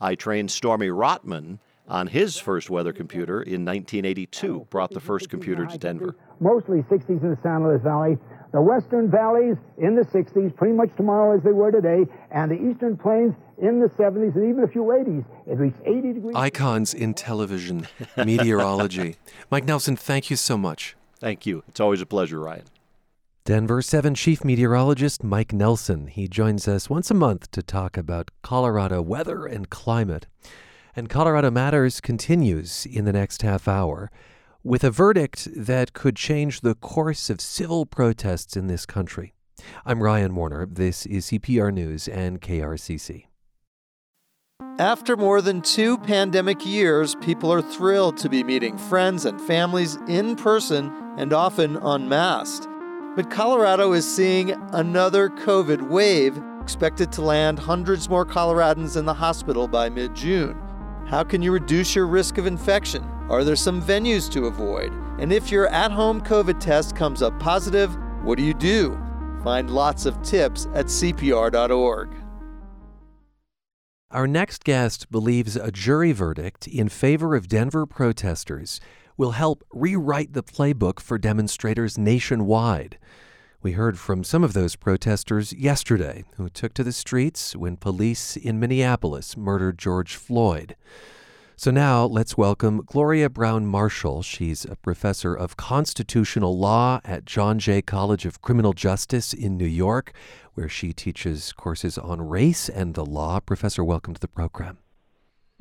I 0.01 0.15
trained 0.15 0.49
Stormy 0.49 0.87
Rottman 0.87 1.59
on 1.87 2.07
his 2.07 2.37
first 2.37 2.71
weather 2.71 2.91
computer 2.91 3.43
in 3.43 3.63
1982, 3.63 4.65
brought 4.71 4.89
the 4.91 4.99
first 4.99 5.29
computer 5.29 5.67
to 5.67 5.77
Denver. 5.77 6.15
Mostly 6.39 6.81
60s 6.83 7.21
in 7.21 7.29
the 7.29 7.37
San 7.43 7.63
Luis 7.63 7.81
Valley. 7.83 8.17
The 8.51 8.61
western 8.61 9.11
valleys 9.11 9.57
in 9.77 9.95
the 9.95 10.01
60s, 10.01 10.55
pretty 10.55 10.73
much 10.73 10.89
tomorrow 10.97 11.37
as 11.37 11.43
they 11.43 11.51
were 11.51 11.71
today, 11.71 12.11
and 12.31 12.49
the 12.49 12.55
eastern 12.55 12.97
plains 12.97 13.33
in 13.61 13.79
the 13.79 13.87
70s 13.89 14.35
and 14.35 14.49
even 14.49 14.63
a 14.63 14.67
few 14.67 14.81
80s. 14.81 15.23
It 15.45 15.57
reached 15.57 15.77
80 15.85 16.13
degrees. 16.13 16.35
Icons 16.35 16.93
in 16.93 17.13
television, 17.13 17.87
meteorology. 18.17 19.17
Mike 19.51 19.65
Nelson, 19.65 19.95
thank 19.95 20.29
you 20.29 20.35
so 20.35 20.57
much. 20.57 20.95
Thank 21.19 21.45
you. 21.45 21.63
It's 21.67 21.79
always 21.79 22.01
a 22.01 22.05
pleasure, 22.07 22.39
Ryan. 22.39 22.63
Denver 23.43 23.81
7 23.81 24.13
Chief 24.13 24.45
Meteorologist 24.45 25.23
Mike 25.23 25.51
Nelson. 25.51 26.05
He 26.05 26.27
joins 26.27 26.67
us 26.67 26.91
once 26.91 27.09
a 27.09 27.15
month 27.15 27.49
to 27.51 27.63
talk 27.63 27.97
about 27.97 28.29
Colorado 28.43 29.01
weather 29.01 29.47
and 29.47 29.67
climate. 29.67 30.27
And 30.95 31.09
Colorado 31.09 31.49
Matters 31.49 32.01
continues 32.01 32.85
in 32.85 33.05
the 33.05 33.13
next 33.13 33.41
half 33.41 33.67
hour 33.67 34.11
with 34.63 34.83
a 34.83 34.91
verdict 34.91 35.47
that 35.55 35.93
could 35.93 36.15
change 36.15 36.61
the 36.61 36.75
course 36.75 37.31
of 37.31 37.41
civil 37.41 37.87
protests 37.87 38.55
in 38.55 38.67
this 38.67 38.85
country. 38.85 39.33
I'm 39.87 40.03
Ryan 40.03 40.35
Warner. 40.35 40.67
This 40.67 41.07
is 41.07 41.25
CPR 41.25 41.73
News 41.73 42.07
and 42.07 42.41
KRCC. 42.41 43.25
After 44.77 45.17
more 45.17 45.41
than 45.41 45.63
two 45.63 45.97
pandemic 45.97 46.63
years, 46.63 47.15
people 47.15 47.51
are 47.51 47.63
thrilled 47.63 48.17
to 48.17 48.29
be 48.29 48.43
meeting 48.43 48.77
friends 48.77 49.25
and 49.25 49.41
families 49.41 49.97
in 50.07 50.35
person 50.35 50.91
and 51.17 51.33
often 51.33 51.77
unmasked. 51.77 52.67
But 53.13 53.29
Colorado 53.29 53.91
is 53.91 54.09
seeing 54.09 54.51
another 54.71 55.27
COVID 55.29 55.89
wave, 55.89 56.41
expected 56.61 57.11
to 57.11 57.21
land 57.21 57.59
hundreds 57.59 58.07
more 58.07 58.25
Coloradans 58.25 58.95
in 58.95 59.03
the 59.05 59.13
hospital 59.13 59.67
by 59.67 59.89
mid 59.89 60.15
June. 60.15 60.57
How 61.07 61.21
can 61.21 61.41
you 61.41 61.51
reduce 61.51 61.93
your 61.93 62.07
risk 62.07 62.37
of 62.37 62.45
infection? 62.45 63.03
Are 63.29 63.43
there 63.43 63.57
some 63.57 63.81
venues 63.81 64.31
to 64.31 64.45
avoid? 64.45 64.93
And 65.19 65.33
if 65.33 65.51
your 65.51 65.67
at 65.67 65.91
home 65.91 66.21
COVID 66.21 66.61
test 66.61 66.95
comes 66.95 67.21
up 67.21 67.37
positive, 67.37 67.93
what 68.23 68.37
do 68.37 68.45
you 68.45 68.53
do? 68.53 68.97
Find 69.43 69.69
lots 69.69 70.05
of 70.05 70.21
tips 70.21 70.67
at 70.73 70.85
CPR.org. 70.85 72.15
Our 74.09 74.27
next 74.27 74.63
guest 74.63 75.11
believes 75.11 75.57
a 75.57 75.71
jury 75.71 76.13
verdict 76.13 76.65
in 76.65 76.87
favor 76.87 77.35
of 77.35 77.49
Denver 77.49 77.85
protesters 77.85 78.79
will 79.21 79.31
help 79.33 79.63
rewrite 79.71 80.33
the 80.33 80.41
playbook 80.41 80.99
for 80.99 81.19
demonstrators 81.19 81.95
nationwide. 81.95 82.97
We 83.61 83.73
heard 83.73 83.99
from 83.99 84.23
some 84.23 84.43
of 84.43 84.53
those 84.53 84.75
protesters 84.75 85.53
yesterday 85.53 86.23
who 86.37 86.49
took 86.49 86.73
to 86.73 86.83
the 86.83 86.91
streets 86.91 87.55
when 87.55 87.77
police 87.77 88.35
in 88.35 88.59
Minneapolis 88.59 89.37
murdered 89.37 89.77
George 89.77 90.15
Floyd. 90.15 90.75
So 91.55 91.69
now 91.69 92.03
let's 92.03 92.35
welcome 92.35 92.81
Gloria 92.83 93.29
Browne-Marshall. 93.29 94.23
She's 94.23 94.65
a 94.65 94.75
professor 94.75 95.35
of 95.35 95.55
constitutional 95.55 96.57
law 96.57 96.99
at 97.05 97.25
John 97.25 97.59
Jay 97.59 97.83
College 97.83 98.25
of 98.25 98.41
Criminal 98.41 98.73
Justice 98.73 99.33
in 99.33 99.55
New 99.55 99.67
York, 99.67 100.13
where 100.55 100.67
she 100.67 100.93
teaches 100.93 101.53
courses 101.53 101.95
on 101.95 102.27
race 102.27 102.69
and 102.69 102.95
the 102.95 103.05
law. 103.05 103.39
Professor, 103.39 103.83
welcome 103.83 104.15
to 104.15 104.19
the 104.19 104.27
program. 104.27 104.79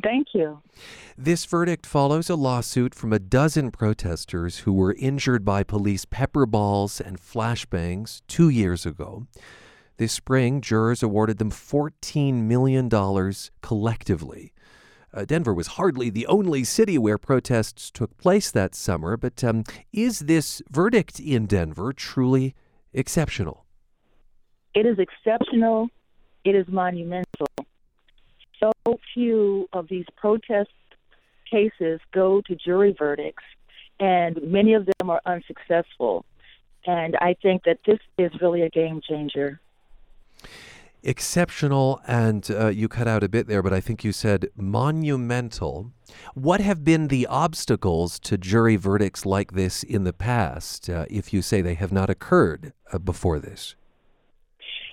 Thank 0.03 0.29
you. 0.35 0.63
This 1.17 1.45
verdict 1.45 1.87
follows 1.87 2.31
a 2.31 2.37
lawsuit 2.37 2.95
from 2.95 3.13
a 3.13 3.19
dozen 3.19 3.71
protesters 3.71 4.59
who 4.59 4.73
were 4.73 4.95
injured 4.99 5.45
by 5.45 5.63
police 5.63 6.05
pepper 6.05 6.47
balls 6.47 7.01
and 7.01 7.19
flashbangs 7.19 8.23
two 8.27 8.49
years 8.49 8.87
ago. 8.87 9.27
This 9.97 10.13
spring, 10.13 10.61
jurors 10.61 11.03
awarded 11.03 11.39
them 11.39 11.51
$14 11.51 12.35
million 12.45 12.89
collectively. 13.61 14.53
Uh, 15.13 15.25
Denver 15.25 15.53
was 15.53 15.67
hardly 15.67 16.09
the 16.09 16.27
only 16.27 16.65
city 16.65 16.97
where 16.97 17.19
protests 17.19 17.91
took 17.91 18.17
place 18.17 18.51
that 18.51 18.75
summer, 18.75 19.17
but 19.17 19.43
um, 19.43 19.65
is 19.93 20.21
this 20.21 20.63
verdict 20.71 21.19
in 21.19 21.47
Denver 21.47 21.93
truly 21.93 22.55
exceptional? 22.95 23.67
It 24.75 24.87
is 24.87 24.99
exceptional. 24.99 25.89
It 26.45 26.55
is 26.55 26.67
monumental 26.69 27.49
so 28.61 28.73
few 29.15 29.69
of 29.73 29.89
these 29.89 30.07
protest 30.17 30.71
cases 31.51 32.01
go 32.13 32.41
to 32.43 32.55
jury 32.55 32.95
verdicts, 32.97 33.45
and 33.99 34.39
many 34.43 34.75
of 34.75 34.87
them 34.87 35.11
are 35.11 35.21
unsuccessful. 35.27 36.25
And 36.87 37.17
I 37.21 37.35
think 37.43 37.65
that 37.65 37.79
this 37.87 37.99
is 38.19 38.31
really 38.41 38.63
a 38.63 38.71
game 38.71 39.01
changer. 39.07 39.61
Exceptional, 41.03 42.01
and 42.07 42.51
uh, 42.51 42.69
you 42.69 42.87
cut 42.87 43.09
out 43.09 43.23
a 43.23 43.29
bit 43.29 43.47
there, 43.47 43.63
but 43.63 43.73
I 43.73 43.81
think 43.81 44.05
you 44.05 44.13
said 44.13 44.49
monumental. 44.55 45.93
What 46.35 46.61
have 46.61 46.85
been 46.85 47.09
the 47.09 47.27
obstacles 47.27 48.19
to 48.21 48.37
jury 48.37 48.77
verdicts 48.77 49.25
like 49.25 49.53
this 49.53 49.83
in 49.83 50.05
the 50.05 50.13
past, 50.13 50.91
uh, 50.91 51.07
if 51.09 51.33
you 51.33 51.41
say 51.41 51.63
they 51.63 51.75
have 51.75 51.93
not 51.93 52.11
occurred 52.11 52.75
uh, 52.93 52.99
before 52.99 53.39
this? 53.39 53.77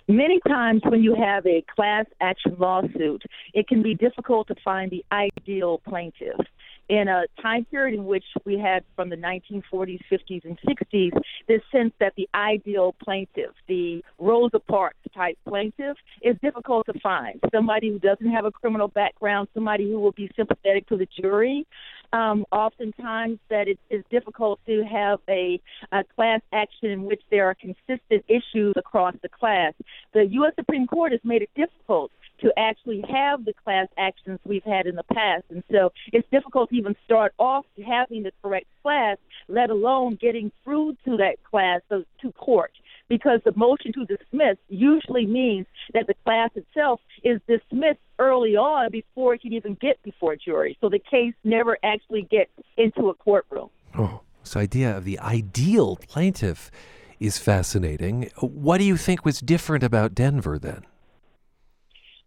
Many 0.09 0.39
times, 0.47 0.81
when 0.85 1.03
you 1.03 1.15
have 1.15 1.45
a 1.45 1.65
class 1.75 2.05
action 2.21 2.55
lawsuit, 2.57 3.23
it 3.53 3.67
can 3.67 3.83
be 3.83 3.93
difficult 3.93 4.47
to 4.47 4.55
find 4.63 4.89
the 4.89 5.03
ideal 5.11 5.81
plaintiff. 5.85 6.39
In 6.87 7.09
a 7.09 7.25
time 7.41 7.65
period 7.65 7.99
in 7.99 8.05
which 8.05 8.23
we 8.45 8.57
had 8.57 8.85
from 8.95 9.09
the 9.09 9.17
1940s, 9.17 9.99
50s, 10.09 10.45
and 10.45 10.57
60s, 10.65 11.11
this 11.49 11.61
sense 11.69 11.91
that 11.99 12.13
the 12.15 12.29
ideal 12.33 12.95
plaintiff, 13.03 13.51
the 13.67 14.01
Rosa 14.17 14.59
Parks 14.59 14.95
type 15.13 15.37
plaintiff, 15.45 15.97
is 16.21 16.37
difficult 16.41 16.85
to 16.85 16.97
find. 17.01 17.41
Somebody 17.53 17.89
who 17.89 17.99
doesn't 17.99 18.31
have 18.31 18.45
a 18.45 18.51
criminal 18.51 18.87
background, 18.87 19.49
somebody 19.53 19.91
who 19.91 19.99
will 19.99 20.13
be 20.13 20.31
sympathetic 20.37 20.87
to 20.87 20.95
the 20.95 21.07
jury. 21.21 21.67
Um, 22.13 22.45
oftentimes 22.51 23.39
that 23.49 23.67
it 23.67 23.79
is 23.89 24.03
difficult 24.09 24.59
to 24.65 24.83
have 24.83 25.19
a, 25.29 25.59
a 25.91 26.03
class 26.15 26.41
action 26.53 26.89
in 26.89 27.03
which 27.03 27.21
there 27.29 27.47
are 27.47 27.55
consistent 27.55 28.23
issues 28.27 28.73
across 28.75 29.15
the 29.21 29.29
class. 29.29 29.73
The 30.13 30.25
U.S. 30.25 30.53
Supreme 30.55 30.87
Court 30.87 31.11
has 31.11 31.21
made 31.23 31.41
it 31.41 31.49
difficult 31.55 32.11
to 32.41 32.51
actually 32.57 33.03
have 33.09 33.45
the 33.45 33.53
class 33.53 33.87
actions 33.97 34.39
we've 34.45 34.63
had 34.63 34.85
in 34.85 34.95
the 34.95 35.03
past. 35.03 35.43
And 35.49 35.63
so 35.71 35.91
it's 36.13 36.27
difficult 36.31 36.69
to 36.69 36.75
even 36.75 36.95
start 37.03 37.33
off 37.39 37.65
having 37.85 38.23
the 38.23 38.31
correct 38.43 38.67
class, 38.83 39.17
let 39.47 39.69
alone 39.69 40.17
getting 40.21 40.51
through 40.63 40.97
to 41.05 41.17
that 41.17 41.37
class, 41.43 41.81
so 41.89 42.03
to 42.21 42.31
court 42.33 42.71
because 43.09 43.39
the 43.45 43.53
motion 43.55 43.93
to 43.93 44.05
dismiss 44.05 44.57
usually 44.69 45.25
means 45.25 45.65
that 45.93 46.07
the 46.07 46.13
class 46.25 46.49
itself 46.55 46.99
is 47.23 47.39
dismissed 47.47 47.99
early 48.19 48.55
on 48.55 48.91
before 48.91 49.33
it 49.33 49.41
can 49.41 49.53
even 49.53 49.75
get 49.75 50.01
before 50.03 50.33
a 50.33 50.37
jury. 50.37 50.77
So 50.81 50.89
the 50.89 50.99
case 50.99 51.33
never 51.43 51.77
actually 51.83 52.23
gets 52.23 52.51
into 52.75 53.09
a 53.09 53.13
courtroom. 53.13 53.69
Oh, 53.97 54.21
this 54.43 54.55
idea 54.55 54.95
of 54.95 55.03
the 55.03 55.19
ideal 55.19 55.95
plaintiff 55.95 56.71
is 57.19 57.37
fascinating. 57.37 58.29
What 58.39 58.77
do 58.77 58.83
you 58.83 58.97
think 58.97 59.25
was 59.25 59.39
different 59.39 59.83
about 59.83 60.13
Denver 60.13 60.59
then? 60.59 60.85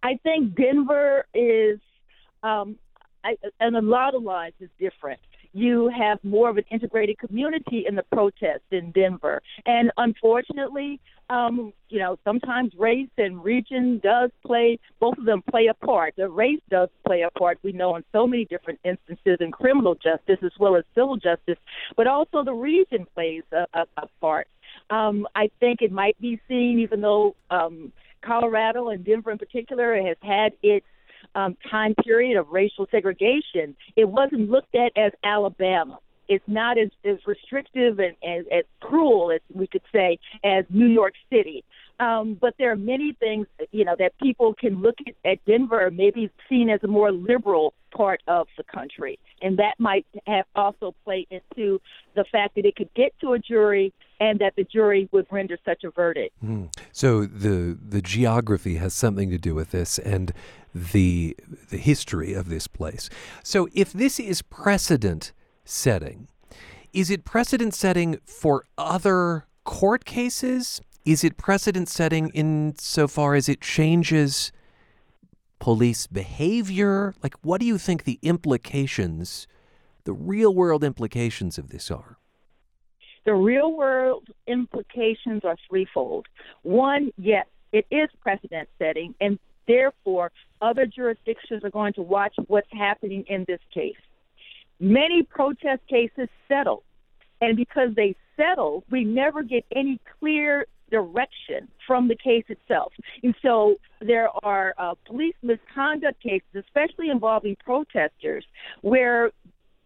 I 0.03 0.19
think 0.23 0.55
Denver 0.55 1.27
is, 1.35 1.79
um, 2.43 2.77
I, 3.23 3.37
and 3.61 3.77
a 3.77 3.83
lot 3.83 4.15
of 4.15 4.23
lines 4.23 4.55
is 4.61 4.71
different 4.79 5.21
you 5.53 5.89
have 5.89 6.23
more 6.23 6.49
of 6.49 6.57
an 6.57 6.65
integrated 6.71 7.19
community 7.19 7.85
in 7.87 7.95
the 7.95 8.05
protest 8.13 8.63
in 8.71 8.93
Denver. 8.93 9.43
And 9.67 9.91
unfortunately, 9.97 11.01
um, 11.29 11.73
you 11.89 12.01
know, 12.01 12.19
sometimes 12.25 12.73
race 12.77 13.09
and 13.17 13.43
region 13.43 14.01
does 14.03 14.31
play, 14.45 14.79
both 14.99 15.17
of 15.17 15.25
them 15.25 15.43
play 15.49 15.69
a 15.69 15.75
part. 15.75 16.15
The 16.17 16.29
race 16.29 16.61
does 16.71 16.89
play 17.07 17.23
a 17.23 17.31
part, 17.39 17.59
we 17.63 17.73
know, 17.73 17.97
in 17.97 18.05
so 18.13 18.27
many 18.27 18.45
different 18.45 18.81
instances 18.85 19.37
in 19.41 19.53
criminal 19.53 19.95
justice 19.95 20.39
as 20.43 20.53
well 20.59 20.77
as 20.77 20.85
civil 20.95 21.17
justice, 21.17 21.59
but 21.97 22.07
also 22.07 22.43
the 22.43 22.53
region 22.53 23.07
plays 23.15 23.45
a, 23.53 23.67
a, 23.75 23.87
a 23.97 24.07
part. 24.21 24.49
Um, 24.91 25.27
I 25.37 25.51
think 25.61 25.83
it 25.83 25.93
might 25.93 26.21
be 26.21 26.41
seen, 26.49 26.81
even 26.81 27.01
though 27.01 27.37
um, 27.51 27.93
Colorado 28.23 28.89
and 28.89 29.05
Denver 29.05 29.31
in 29.31 29.39
particular 29.39 29.97
has 30.03 30.17
had 30.23 30.53
its 30.63 30.87
um, 31.35 31.57
time 31.71 31.95
period 31.95 32.39
of 32.39 32.49
racial 32.49 32.87
segregation, 32.91 33.77
it 33.97 34.09
wasn't 34.09 34.51
looked 34.51 34.75
at 34.75 34.93
as 34.97 35.13
Alabama. 35.25 35.99
It's 36.29 36.45
not 36.47 36.79
as, 36.79 36.91
as 37.05 37.19
restrictive 37.27 37.99
and 37.99 38.15
as, 38.23 38.45
as 38.53 38.65
cruel 38.81 39.33
as 39.33 39.41
we 39.53 39.67
could 39.67 39.83
say 39.93 40.19
as 40.45 40.65
New 40.71 40.87
York 40.87 41.15
City. 41.29 41.65
Um, 41.99 42.39
but 42.41 42.55
there 42.59 42.71
are 42.73 42.77
many 42.77 43.13
things, 43.21 43.47
you 43.73 43.85
know, 43.85 43.95
that 43.99 44.13
people 44.23 44.55
can 44.55 44.81
look 44.81 44.95
at, 45.07 45.15
at 45.31 45.45
Denver, 45.45 45.91
maybe 45.91 46.31
seen 46.49 46.71
as 46.71 46.81
a 46.83 46.87
more 46.87 47.13
liberal 47.13 47.75
part 47.91 48.23
of 48.27 48.47
the 48.57 48.65
country, 48.65 49.19
and 49.43 49.59
that 49.59 49.75
might 49.79 50.07
have 50.27 50.47
also 50.55 50.95
played 51.05 51.27
into 51.31 51.81
the 52.15 52.25
fact 52.33 52.55
that 52.55 52.65
it 52.65 52.77
could 52.77 52.93
get 52.95 53.13
to 53.21 53.33
a 53.33 53.39
jury 53.39 53.93
and 54.21 54.39
that 54.39 54.55
the 54.55 54.65
jury 54.65 55.09
would 55.13 55.27
render 55.31 55.59
such 55.65 55.83
a 55.83 55.91
verdict. 55.91 56.35
Mm. 56.45 56.73
So 56.93 57.25
the 57.25 57.77
the 57.83 58.03
geography 58.03 58.77
has 58.77 58.95
something 58.95 59.31
to 59.31 59.39
do 59.39 59.55
with 59.55 59.71
this, 59.71 59.99
and 59.99 60.33
the 60.75 61.37
the 61.71 61.79
history 61.79 62.35
of 62.35 62.49
this 62.49 62.67
place. 62.67 63.09
So 63.43 63.69
if 63.75 63.93
this 63.93 64.21
is 64.21 64.43
precedent 64.43 65.33
setting, 65.65 66.29
is 66.93 67.11
it 67.11 67.25
precedent 67.25 67.75
setting 67.75 68.19
for 68.25 68.65
other 68.77 69.47
court 69.65 70.05
cases? 70.05 70.81
Is 71.07 71.25
it 71.25 71.39
precedent 71.39 71.89
setting 71.89 72.29
insofar 72.31 73.35
as 73.35 73.49
it 73.49 73.63
changes 73.63 74.53
police 75.59 76.07
behavior? 76.07 77.15
Like, 77.23 77.35
what 77.43 77.61
do 77.61 77.67
you 77.67 77.79
think 77.79 78.05
the 78.05 78.19
implications, 78.23 79.47
the 80.05 80.13
real 80.13 80.55
world 80.55 80.85
implications 80.85 81.57
of 81.57 81.71
this 81.71 81.91
are? 81.91 82.20
The 83.25 83.35
real 83.35 83.77
world 83.77 84.29
implications 84.47 85.43
are 85.45 85.57
threefold. 85.69 86.27
One, 86.63 87.11
yes, 87.19 87.47
it 87.73 87.87
is 87.91 88.09
precedent 88.21 88.69
setting, 88.79 89.15
and 89.21 89.39
therefore, 89.67 90.33
other 90.61 90.87
jurisdictions 90.87 91.65
are 91.65 91.71
going 91.71 91.93
to 91.95 92.03
watch 92.03 92.35
what's 92.47 92.69
happening 92.73 93.25
in 93.29 93.45
this 93.47 93.61
case. 93.73 93.95
Many 94.81 95.23
protest 95.23 95.83
cases 95.89 96.29
settle, 96.49 96.83
and 97.41 97.57
because 97.57 97.91
they 97.95 98.17
settle, 98.37 98.85
we 98.91 99.05
never 99.05 99.43
get 99.43 99.65
any 99.75 100.01
clear 100.19 100.67
direction 100.91 101.69
from 101.87 102.09
the 102.09 102.17
case 102.17 102.45
itself. 102.49 102.93
And 103.23 103.35
so 103.43 103.77
there 104.01 104.29
are 104.43 104.75
uh, 104.79 104.95
police 105.07 105.35
misconduct 105.43 106.21
cases, 106.23 106.49
especially 106.55 107.11
involving 107.11 107.57
protesters, 107.65 108.45
where 108.81 109.31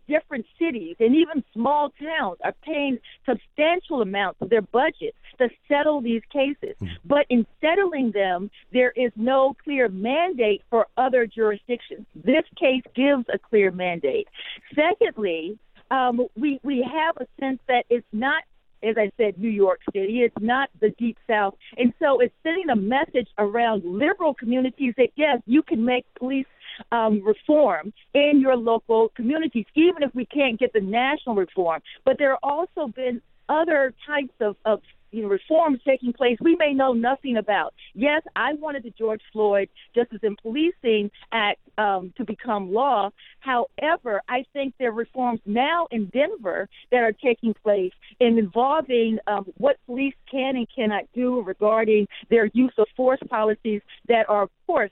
different 0.08 0.46
cities 0.58 0.96
and 1.00 1.14
even 1.14 1.44
small 1.52 1.90
towns 2.00 2.38
are 2.44 2.54
paying 2.62 2.98
substantial 3.26 4.02
amounts 4.02 4.40
of 4.40 4.50
their 4.50 4.62
budget 4.62 5.14
to 5.38 5.48
settle 5.68 6.00
these 6.00 6.22
cases. 6.32 6.76
Mm-hmm. 6.80 6.86
But 7.04 7.26
in 7.28 7.46
settling 7.60 8.12
them, 8.12 8.50
there 8.72 8.92
is 8.96 9.12
no 9.16 9.54
clear 9.64 9.88
mandate 9.88 10.62
for 10.70 10.86
other 10.96 11.26
jurisdictions. 11.26 12.06
This 12.14 12.44
case 12.58 12.82
gives 12.94 13.24
a 13.32 13.38
clear 13.38 13.70
mandate. 13.70 14.28
Secondly, 14.74 15.58
um, 15.90 16.26
we 16.36 16.60
we 16.62 16.82
have 16.82 17.16
a 17.18 17.26
sense 17.40 17.60
that 17.68 17.84
it's 17.90 18.06
not 18.12 18.42
as 18.84 18.96
I 18.98 19.10
said, 19.16 19.38
New 19.38 19.48
York 19.48 19.80
City. 19.92 20.20
It's 20.20 20.34
not 20.40 20.68
the 20.80 20.90
Deep 20.98 21.16
South. 21.26 21.54
And 21.78 21.92
so 21.98 22.20
it's 22.20 22.34
sending 22.42 22.68
a 22.68 22.76
message 22.76 23.28
around 23.38 23.82
liberal 23.84 24.34
communities 24.34 24.94
that, 24.98 25.08
yes, 25.16 25.40
you 25.46 25.62
can 25.62 25.84
make 25.84 26.04
police 26.18 26.46
um, 26.92 27.22
reform 27.24 27.92
in 28.14 28.40
your 28.40 28.56
local 28.56 29.10
communities, 29.16 29.66
even 29.74 30.02
if 30.02 30.14
we 30.14 30.26
can't 30.26 30.58
get 30.58 30.72
the 30.72 30.80
national 30.80 31.34
reform. 31.34 31.80
But 32.04 32.18
there 32.18 32.30
have 32.30 32.38
also 32.42 32.88
been 32.88 33.20
other 33.48 33.94
types 34.06 34.32
of, 34.40 34.56
of 34.64 34.80
you 35.14 35.22
know, 35.22 35.28
reforms 35.28 35.78
taking 35.86 36.12
place 36.12 36.36
we 36.40 36.56
may 36.56 36.74
know 36.74 36.92
nothing 36.92 37.36
about. 37.36 37.72
Yes, 37.94 38.22
I 38.34 38.54
wanted 38.54 38.82
the 38.82 38.90
George 38.90 39.20
Floyd 39.32 39.68
Justice 39.94 40.18
in 40.22 40.34
Policing 40.42 41.10
Act 41.30 41.60
um, 41.78 42.12
to 42.16 42.24
become 42.24 42.72
law. 42.72 43.10
However, 43.38 44.22
I 44.28 44.44
think 44.52 44.74
there 44.78 44.88
are 44.88 44.92
reforms 44.92 45.40
now 45.46 45.86
in 45.92 46.06
Denver 46.06 46.68
that 46.90 47.02
are 47.04 47.12
taking 47.12 47.54
place 47.54 47.92
in 48.18 48.38
involving 48.38 49.18
um, 49.28 49.46
what 49.56 49.76
police 49.86 50.14
can 50.28 50.56
and 50.56 50.66
cannot 50.74 51.04
do 51.14 51.42
regarding 51.42 52.08
their 52.28 52.46
use 52.46 52.74
of 52.76 52.86
force 52.96 53.20
policies 53.28 53.82
that 54.08 54.28
are, 54.28 54.42
of 54.42 54.50
course, 54.66 54.90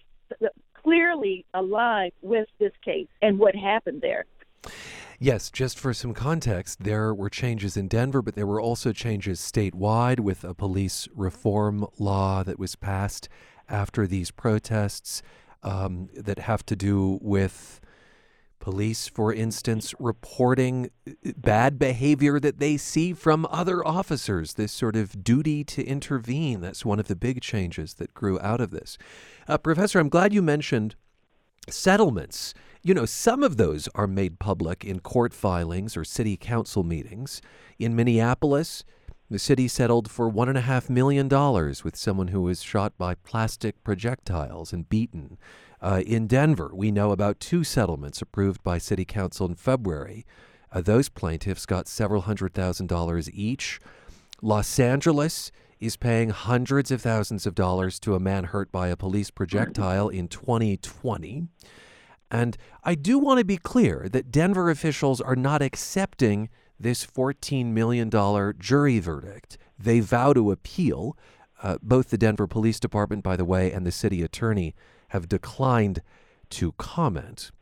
clearly 0.82 1.44
aligned 1.54 2.12
with 2.22 2.48
this 2.58 2.72
case 2.84 3.08
and 3.20 3.38
what 3.38 3.54
happened 3.54 4.02
there. 4.02 4.24
Yes, 5.18 5.50
just 5.50 5.78
for 5.78 5.94
some 5.94 6.14
context, 6.14 6.82
there 6.82 7.14
were 7.14 7.30
changes 7.30 7.76
in 7.76 7.86
Denver, 7.86 8.22
but 8.22 8.34
there 8.34 8.46
were 8.46 8.60
also 8.60 8.92
changes 8.92 9.40
statewide 9.40 10.18
with 10.18 10.42
a 10.42 10.52
police 10.52 11.08
reform 11.14 11.86
law 11.98 12.42
that 12.42 12.58
was 12.58 12.74
passed 12.74 13.28
after 13.68 14.06
these 14.06 14.32
protests 14.32 15.22
um, 15.62 16.08
that 16.16 16.40
have 16.40 16.66
to 16.66 16.74
do 16.74 17.20
with 17.22 17.80
police, 18.62 19.08
for 19.08 19.34
instance, 19.34 19.92
reporting 19.98 20.88
uh, 21.06 21.32
bad 21.36 21.78
behavior 21.78 22.38
that 22.38 22.60
they 22.60 22.76
see 22.76 23.12
from 23.12 23.44
other 23.50 23.86
officers, 23.86 24.54
this 24.54 24.72
sort 24.72 24.94
of 24.94 25.24
duty 25.24 25.64
to 25.64 25.84
intervene. 25.84 26.60
That's 26.60 26.84
one 26.84 27.00
of 27.00 27.08
the 27.08 27.16
big 27.16 27.42
changes 27.42 27.94
that 27.94 28.14
grew 28.14 28.40
out 28.40 28.60
of 28.60 28.70
this. 28.70 28.96
Uh, 29.48 29.58
Professor, 29.58 29.98
I'm 29.98 30.08
glad 30.08 30.32
you 30.32 30.42
mentioned 30.42 30.94
settlements 31.68 32.54
you 32.84 32.94
know, 32.94 33.06
some 33.06 33.44
of 33.44 33.58
those 33.58 33.88
are 33.94 34.08
made 34.08 34.40
public 34.40 34.84
in 34.84 34.98
court 34.98 35.32
filings 35.32 35.96
or 35.96 36.02
city 36.02 36.36
council 36.36 36.82
meetings. 36.82 37.40
In 37.78 37.94
Minneapolis, 37.94 38.82
the 39.32 39.38
city 39.38 39.66
settled 39.66 40.10
for 40.10 40.30
$1.5 40.30 40.90
million 40.90 41.28
with 41.84 41.96
someone 41.96 42.28
who 42.28 42.42
was 42.42 42.62
shot 42.62 42.96
by 42.98 43.14
plastic 43.14 43.82
projectiles 43.82 44.72
and 44.72 44.88
beaten. 44.88 45.38
Uh, 45.80 46.02
in 46.06 46.26
Denver, 46.26 46.70
we 46.74 46.90
know 46.90 47.10
about 47.10 47.40
two 47.40 47.64
settlements 47.64 48.20
approved 48.20 48.62
by 48.62 48.78
city 48.78 49.04
council 49.04 49.46
in 49.46 49.54
February. 49.54 50.26
Uh, 50.70 50.80
those 50.80 51.08
plaintiffs 51.08 51.66
got 51.66 51.88
several 51.88 52.22
hundred 52.22 52.54
thousand 52.54 52.88
dollars 52.88 53.30
each. 53.32 53.80
Los 54.40 54.78
Angeles 54.78 55.50
is 55.80 55.96
paying 55.96 56.30
hundreds 56.30 56.90
of 56.90 57.00
thousands 57.00 57.46
of 57.46 57.54
dollars 57.54 57.98
to 57.98 58.14
a 58.14 58.20
man 58.20 58.44
hurt 58.44 58.70
by 58.70 58.88
a 58.88 58.96
police 58.96 59.30
projectile 59.30 60.08
in 60.08 60.28
2020. 60.28 61.48
And 62.30 62.56
I 62.84 62.94
do 62.94 63.18
want 63.18 63.38
to 63.38 63.44
be 63.44 63.56
clear 63.56 64.08
that 64.10 64.30
Denver 64.30 64.70
officials 64.70 65.20
are 65.20 65.36
not 65.36 65.60
accepting 65.60 66.48
this 66.82 67.06
$14 67.06 67.66
million 67.66 68.10
jury 68.58 68.98
verdict. 68.98 69.58
They 69.78 70.00
vow 70.00 70.32
to 70.32 70.50
appeal. 70.50 71.16
Uh, 71.62 71.78
both 71.80 72.10
the 72.10 72.18
Denver 72.18 72.48
Police 72.48 72.80
Department, 72.80 73.22
by 73.22 73.36
the 73.36 73.44
way, 73.44 73.70
and 73.70 73.86
the 73.86 73.92
city 73.92 74.22
attorney 74.22 74.74
have 75.08 75.28
declined 75.28 76.02
to 76.50 76.72
comment. 76.72 77.52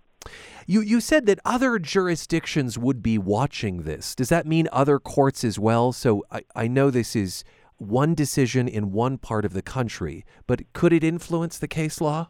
You, 0.66 0.80
you 0.80 1.00
said 1.00 1.26
that 1.26 1.38
other 1.44 1.78
jurisdictions 1.78 2.78
would 2.78 3.02
be 3.02 3.18
watching 3.18 3.82
this. 3.82 4.14
Does 4.14 4.28
that 4.30 4.46
mean 4.46 4.68
other 4.72 4.98
courts 4.98 5.44
as 5.44 5.58
well? 5.58 5.92
So 5.92 6.24
I, 6.30 6.42
I 6.54 6.68
know 6.68 6.90
this 6.90 7.14
is 7.14 7.44
one 7.76 8.14
decision 8.14 8.68
in 8.68 8.92
one 8.92 9.18
part 9.18 9.44
of 9.44 9.52
the 9.52 9.62
country, 9.62 10.24
but 10.46 10.60
could 10.72 10.92
it 10.92 11.04
influence 11.04 11.58
the 11.58 11.68
case 11.68 12.00
law? 12.00 12.28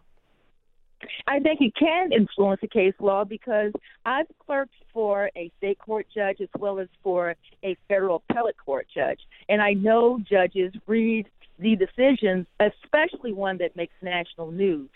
I 1.27 1.41
think 1.41 1.61
it 1.61 1.75
can 1.79 2.13
influence 2.13 2.61
the 2.61 2.69
case 2.69 2.95
law 3.01 3.25
because 3.25 3.73
I've 4.05 4.27
clerked 4.45 4.75
for 4.93 5.31
a 5.37 5.51
state 5.59 5.79
court 5.79 6.07
judge 6.15 6.41
as 6.41 6.49
well 6.59 6.79
as 6.79 6.89
for 7.03 7.35
a 7.65 7.77
federal 7.89 8.23
appellate 8.29 8.57
court 8.65 8.87
judge. 8.93 9.21
And 9.49 9.63
I 9.63 9.73
know 9.73 10.21
judges 10.29 10.73
read 10.87 11.27
the 11.59 11.77
decisions, 11.77 12.47
especially 12.61 13.33
one 13.33 13.59
that 13.59 13.77
makes 13.77 13.95
national 14.03 14.51
news. 14.51 14.89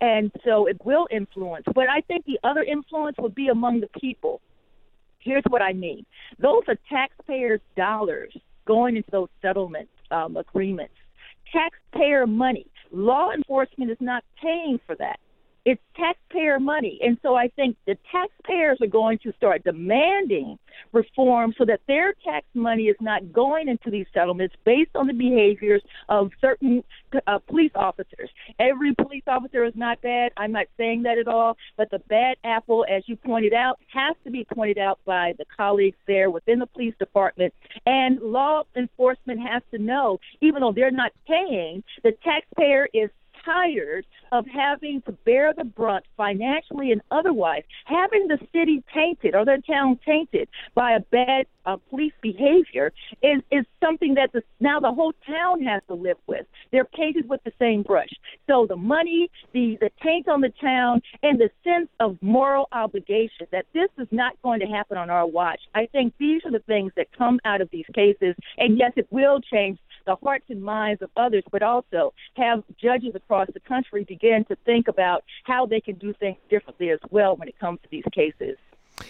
And 0.00 0.30
so 0.44 0.66
it 0.66 0.76
will 0.84 1.08
influence. 1.10 1.64
But 1.74 1.88
I 1.88 2.00
think 2.02 2.24
the 2.24 2.38
other 2.44 2.62
influence 2.62 3.16
would 3.18 3.34
be 3.34 3.48
among 3.48 3.80
the 3.80 3.88
people. 4.00 4.40
Here's 5.18 5.44
what 5.48 5.62
I 5.62 5.72
mean 5.72 6.06
those 6.38 6.62
are 6.68 6.76
taxpayers' 6.88 7.60
dollars 7.76 8.34
going 8.66 8.96
into 8.96 9.10
those 9.10 9.28
settlement 9.42 9.88
um, 10.10 10.36
agreements. 10.36 10.94
Taxpayer 11.52 12.26
money. 12.26 12.66
Law 12.92 13.32
enforcement 13.32 13.90
is 13.90 13.96
not 14.00 14.24
paying 14.40 14.78
for 14.86 14.94
that 14.96 15.18
it's 15.64 15.80
taxpayer 15.96 16.58
money. 16.58 16.98
And 17.02 17.18
so 17.22 17.34
I 17.34 17.48
think 17.48 17.76
the 17.86 17.96
taxpayers 18.10 18.78
are 18.80 18.86
going 18.86 19.18
to 19.24 19.32
start 19.36 19.64
demanding 19.64 20.58
reform 20.92 21.54
so 21.58 21.64
that 21.66 21.80
their 21.86 22.14
tax 22.24 22.46
money 22.54 22.84
is 22.84 22.96
not 23.00 23.32
going 23.32 23.68
into 23.68 23.90
these 23.90 24.06
settlements 24.14 24.54
based 24.64 24.92
on 24.94 25.06
the 25.06 25.12
behaviors 25.12 25.82
of 26.08 26.30
certain 26.40 26.82
uh, 27.26 27.38
police 27.38 27.72
officers. 27.74 28.30
Every 28.58 28.94
police 28.94 29.24
officer 29.26 29.64
is 29.64 29.74
not 29.76 30.00
bad. 30.00 30.32
I'm 30.36 30.52
not 30.52 30.66
saying 30.76 31.02
that 31.02 31.18
at 31.18 31.28
all. 31.28 31.56
But 31.76 31.90
the 31.90 31.98
bad 31.98 32.36
apple, 32.44 32.86
as 32.90 33.02
you 33.06 33.16
pointed 33.16 33.52
out, 33.52 33.78
has 33.92 34.16
to 34.24 34.30
be 34.30 34.46
pointed 34.54 34.78
out 34.78 35.00
by 35.04 35.34
the 35.38 35.44
colleagues 35.56 35.98
there 36.06 36.30
within 36.30 36.58
the 36.58 36.66
police 36.66 36.94
department. 36.98 37.52
And 37.84 38.20
law 38.20 38.62
enforcement 38.76 39.40
has 39.40 39.62
to 39.72 39.78
know, 39.78 40.18
even 40.40 40.60
though 40.62 40.72
they're 40.72 40.90
not 40.90 41.12
paying, 41.26 41.82
the 42.02 42.12
taxpayer 42.24 42.88
is 42.94 43.10
tired 43.44 44.06
of 44.32 44.46
having 44.46 45.02
to 45.02 45.12
bear 45.12 45.52
the 45.52 45.64
brunt 45.64 46.04
financially 46.16 46.92
and 46.92 47.00
otherwise, 47.10 47.62
having 47.84 48.28
the 48.28 48.38
city 48.52 48.82
tainted 48.92 49.34
or 49.34 49.44
their 49.44 49.60
town 49.60 49.98
tainted 50.04 50.48
by 50.74 50.92
a 50.92 51.00
bad 51.00 51.46
uh, 51.66 51.76
police 51.90 52.12
behavior 52.22 52.92
is, 53.22 53.42
is 53.50 53.64
something 53.82 54.14
that 54.14 54.32
the, 54.32 54.42
now 54.60 54.80
the 54.80 54.92
whole 54.92 55.12
town 55.26 55.62
has 55.62 55.82
to 55.88 55.94
live 55.94 56.16
with. 56.26 56.46
They're 56.72 56.84
painted 56.84 57.28
with 57.28 57.42
the 57.44 57.52
same 57.58 57.82
brush. 57.82 58.08
So 58.48 58.66
the 58.66 58.76
money, 58.76 59.30
the, 59.52 59.76
the 59.80 59.90
taint 60.02 60.28
on 60.28 60.40
the 60.40 60.52
town, 60.60 61.02
and 61.22 61.38
the 61.38 61.50
sense 61.64 61.88
of 61.98 62.16
moral 62.20 62.68
obligation 62.72 63.46
that 63.52 63.66
this 63.74 63.88
is 63.98 64.08
not 64.10 64.40
going 64.42 64.60
to 64.60 64.66
happen 64.66 64.96
on 64.96 65.10
our 65.10 65.26
watch. 65.26 65.60
I 65.74 65.86
think 65.86 66.14
these 66.18 66.42
are 66.44 66.50
the 66.50 66.60
things 66.60 66.92
that 66.96 67.06
come 67.16 67.40
out 67.44 67.60
of 67.60 67.68
these 67.70 67.86
cases. 67.94 68.34
And 68.58 68.78
yes, 68.78 68.92
it 68.96 69.06
will 69.10 69.40
change 69.40 69.78
the 70.06 70.16
hearts 70.16 70.46
and 70.48 70.62
minds 70.62 71.02
of 71.02 71.10
others, 71.16 71.44
but 71.50 71.62
also 71.62 72.12
have 72.36 72.62
judges 72.80 73.14
across 73.14 73.48
the 73.52 73.60
country 73.60 74.04
begin 74.04 74.44
to 74.46 74.56
think 74.64 74.88
about 74.88 75.24
how 75.44 75.66
they 75.66 75.80
can 75.80 75.96
do 75.96 76.12
things 76.14 76.38
differently 76.48 76.90
as 76.90 77.00
well 77.10 77.36
when 77.36 77.48
it 77.48 77.58
comes 77.58 77.80
to 77.82 77.88
these 77.90 78.04
cases. 78.12 78.56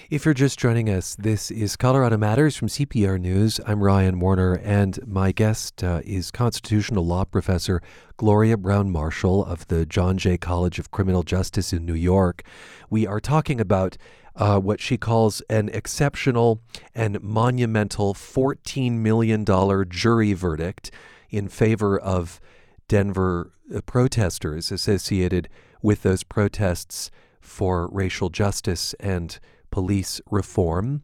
If 0.08 0.24
you're 0.24 0.34
just 0.34 0.58
joining 0.58 0.88
us, 0.88 1.16
this 1.16 1.50
is 1.50 1.76
Colorado 1.76 2.16
Matters 2.16 2.56
from 2.56 2.68
CPR 2.68 3.20
News. 3.20 3.60
I'm 3.66 3.82
Ryan 3.82 4.20
Warner, 4.20 4.54
and 4.54 4.98
my 5.06 5.32
guest 5.32 5.82
uh, 5.82 6.00
is 6.04 6.30
constitutional 6.30 7.04
law 7.04 7.24
professor 7.24 7.82
Gloria 8.16 8.56
Browne-Marshall 8.56 9.44
of 9.44 9.66
the 9.68 9.86
John 9.86 10.18
Jay 10.18 10.36
College 10.36 10.78
of 10.78 10.90
Criminal 10.90 11.22
Justice 11.22 11.72
in 11.72 11.84
New 11.84 11.94
York. 11.94 12.42
We 12.88 13.06
are 13.06 13.20
talking 13.20 13.60
about 13.60 13.96
uh, 14.40 14.58
what 14.58 14.80
she 14.80 14.96
calls 14.96 15.42
an 15.50 15.68
exceptional 15.68 16.62
and 16.94 17.22
monumental 17.22 18.14
$14 18.14 18.92
million 18.92 19.44
jury 19.90 20.32
verdict 20.32 20.90
in 21.28 21.46
favor 21.46 21.98
of 21.98 22.40
Denver 22.88 23.52
uh, 23.72 23.82
protesters 23.82 24.72
associated 24.72 25.50
with 25.82 26.02
those 26.02 26.22
protests 26.22 27.10
for 27.42 27.88
racial 27.92 28.30
justice 28.30 28.94
and 28.94 29.38
police 29.70 30.22
reform. 30.30 31.02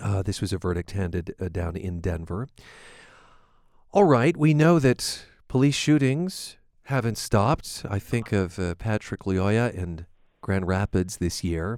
Uh, 0.00 0.22
this 0.22 0.40
was 0.40 0.52
a 0.52 0.58
verdict 0.58 0.92
handed 0.92 1.34
uh, 1.40 1.48
down 1.48 1.76
in 1.76 2.00
Denver. 2.00 2.46
All 3.90 4.04
right, 4.04 4.36
we 4.36 4.54
know 4.54 4.78
that 4.78 5.24
police 5.48 5.74
shootings 5.74 6.56
haven't 6.84 7.18
stopped. 7.18 7.84
I 7.90 7.98
think 7.98 8.30
of 8.30 8.56
uh, 8.60 8.76
Patrick 8.76 9.22
Lyoya 9.22 9.74
in 9.74 10.06
Grand 10.40 10.68
Rapids 10.68 11.16
this 11.16 11.42
year. 11.42 11.76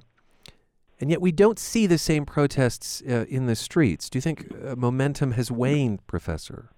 And 0.99 1.09
yet 1.09 1.21
we 1.21 1.31
don't 1.31 1.59
see 1.59 1.87
the 1.87 1.97
same 1.97 2.25
protests 2.25 3.01
uh, 3.07 3.25
in 3.27 3.47
the 3.47 3.55
streets. 3.55 4.09
Do 4.09 4.17
you 4.17 4.21
think 4.21 4.47
uh, 4.65 4.75
momentum 4.75 5.33
has 5.33 5.51
waned, 5.51 6.05
Professor? 6.07 6.69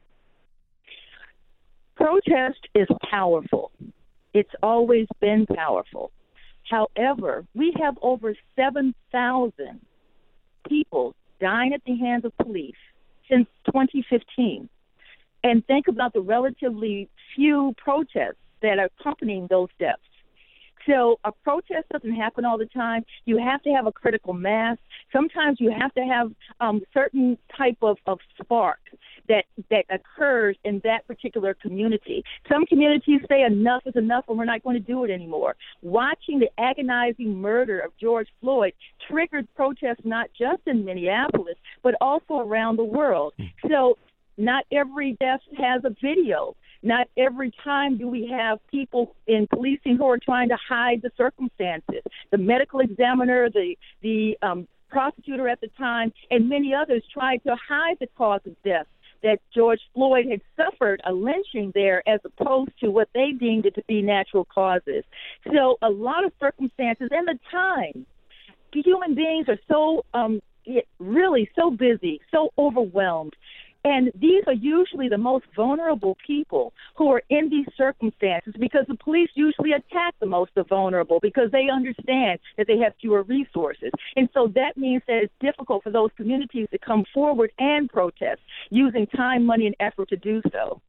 Protest 1.96 2.68
is 2.74 2.88
powerful. 3.10 3.72
It's 4.34 4.54
always 4.62 5.08
been 5.20 5.46
powerful. 5.46 6.12
However, 6.70 7.46
we 7.56 7.74
have 7.82 7.98
over 8.02 8.36
7,000 8.56 9.54
people 10.68 11.16
dying 11.40 11.74
at 11.74 11.82
the 11.86 11.96
hands 11.96 12.26
of 12.26 12.38
police 12.38 12.76
since 13.30 13.48
2015. 13.66 14.70
And 15.44 15.66
think 15.66 15.88
about 15.88 16.14
the 16.14 16.22
relatively 16.22 17.10
few 17.36 17.74
protests 17.78 18.38
that 18.62 18.80
are 18.80 18.90
accompanying 19.00 19.48
those 19.50 19.70
deaths. 19.80 20.02
So 20.88 21.20
a 21.24 21.32
protest 21.32 21.90
doesn't 21.92 22.16
happen 22.16 22.46
all 22.46 22.58
the 22.58 22.66
time. 22.68 23.04
You 23.26 23.38
have 23.38 23.62
to 23.64 23.70
have 23.72 23.86
a 23.86 23.92
critical 23.92 24.34
mass. 24.34 24.78
Sometimes 25.12 25.60
you 25.60 25.72
have 25.78 25.94
to 25.96 26.02
have 26.02 26.32
um, 26.62 26.82
certain 26.94 27.38
type 27.56 27.78
of, 27.82 27.98
of 28.06 28.20
spark 28.42 28.80
that 29.28 29.44
that 29.70 29.86
occurs 29.90 30.56
in 30.64 30.82
that 30.84 31.06
particular 31.06 31.54
community. 31.54 32.24
Some 32.50 32.66
communities 32.66 33.20
say 33.30 33.44
enough 33.44 33.84
is 33.86 33.96
enough 33.96 34.26
and 34.30 34.38
we're 34.38 34.46
not 34.46 34.64
going 34.64 34.76
to 34.76 34.86
do 34.86 35.04
it 35.04 35.12
anymore. 35.12 35.56
Watching 35.82 36.40
the 36.40 36.50
agonizing 36.58 37.36
murder 37.36 37.80
of 37.80 37.92
George 38.00 38.30
Floyd 38.40 38.74
triggered 39.10 39.48
protests 39.56 40.06
not 40.06 40.30
just 40.38 40.62
in 40.66 40.86
Minneapolis 40.86 41.56
but 41.84 41.96
also 42.00 42.40
around 42.40 42.78
the 42.78 42.86
world. 42.86 43.34
Hmm. 43.38 43.70
So 43.70 43.98
not 44.38 44.66
every 44.72 45.18
death 45.20 45.42
has 45.58 45.84
a 45.84 45.96
video. 46.02 46.56
Not 46.84 47.08
every 47.18 47.52
time 47.64 47.98
do 47.98 48.08
we 48.08 48.28
have 48.28 48.60
people 48.70 49.16
in 49.26 49.48
policing 49.48 49.98
who 49.98 50.08
are 50.10 50.20
trying 50.20 50.50
to 50.50 50.58
hide 50.58 51.02
the 51.02 51.12
circumstances. 51.18 52.02
The 52.32 52.38
medical 52.38 52.80
examiner, 52.80 53.50
the 53.50 53.76
the 54.02 54.38
um, 54.42 54.68
prosecutor 54.90 55.48
at 55.50 55.62
the 55.62 55.70
time, 55.78 56.14
and 56.32 56.50
many 56.50 56.74
others 56.74 57.04
tried 57.12 57.44
to 57.44 57.56
hide 57.56 57.98
the 58.00 58.08
cause 58.18 58.42
of 58.46 58.56
death 58.64 58.88
that 59.24 59.40
George 59.54 59.82
Floyd 59.94 60.26
had 60.30 60.42
suffered 60.56 61.02
a 61.06 61.12
lynching 61.12 61.72
there 61.74 62.08
as 62.08 62.20
opposed 62.24 62.72
to 62.80 62.92
what 62.92 63.10
they 63.14 63.32
deemed 63.32 63.66
it 63.66 63.76
to 63.76 63.84
be 63.88 64.02
natural 64.02 64.46
causes. 64.46 65.04
So 65.52 65.78
a 65.82 65.90
lot 65.90 66.24
of 66.24 66.32
circumstances 66.40 67.10
and 67.12 67.28
the 67.28 67.40
time. 67.52 68.06
Human 68.74 69.16
beings 69.16 69.48
are 69.50 69.58
so 69.68 70.06
um, 70.14 70.40
really 71.00 71.50
so 71.56 71.72
busy, 71.72 72.22
so 72.32 72.52
overwhelmed 72.58 73.34
and 73.88 74.12
these 74.20 74.44
are 74.48 74.54
usually 74.54 75.08
the 75.08 75.18
most 75.18 75.46
vulnerable 75.56 76.18
people 76.26 76.74
who 76.98 77.08
are 77.10 77.24
in 77.30 77.50
these 77.50 77.68
circumstances 77.78 78.54
because 78.60 78.86
the 78.90 78.96
police 78.96 79.30
usually 79.34 79.72
attack 79.72 80.14
the 80.20 80.26
most 80.26 80.52
vulnerable 80.68 81.20
because 81.22 81.50
they 81.54 81.70
understand 81.74 82.38
that 82.58 82.68
they 82.68 82.78
have 82.80 82.94
fewer 83.00 83.24
resources. 83.24 83.92
And 84.18 84.28
so 84.34 84.52
that 84.56 84.76
means 84.76 85.04
that 85.08 85.24
it's 85.24 85.34
difficult 85.40 85.84
for 85.84 85.92
those 85.92 86.10
communities 86.18 86.68
to 86.72 86.78
come 86.78 87.06
forward 87.14 87.52
and 87.60 87.90
protest 87.90 88.42
using 88.70 89.08
time, 89.08 89.46
money, 89.46 89.68
and 89.68 89.76
effort 89.80 90.10
to 90.10 90.18
do 90.18 90.42
so. 90.52 90.82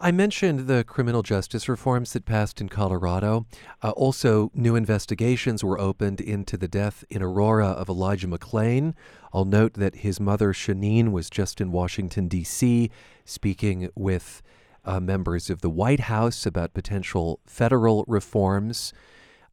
I 0.00 0.12
mentioned 0.12 0.66
the 0.66 0.84
criminal 0.84 1.22
justice 1.22 1.68
reforms 1.68 2.12
that 2.12 2.24
passed 2.24 2.60
in 2.60 2.68
Colorado. 2.68 3.46
Uh, 3.82 3.90
also, 3.90 4.50
new 4.54 4.76
investigations 4.76 5.64
were 5.64 5.78
opened 5.78 6.20
into 6.20 6.56
the 6.56 6.68
death 6.68 7.04
in 7.08 7.22
Aurora 7.22 7.68
of 7.68 7.88
Elijah 7.88 8.28
McClain. 8.28 8.94
I'll 9.32 9.44
note 9.44 9.74
that 9.74 9.96
his 9.96 10.20
mother, 10.20 10.52
Sheneen, 10.52 11.12
was 11.12 11.30
just 11.30 11.60
in 11.60 11.72
Washington, 11.72 12.28
D.C., 12.28 12.90
speaking 13.24 13.88
with 13.94 14.42
uh, 14.84 15.00
members 15.00 15.50
of 15.50 15.60
the 15.60 15.70
White 15.70 16.00
House 16.00 16.46
about 16.46 16.74
potential 16.74 17.40
federal 17.46 18.04
reforms. 18.06 18.92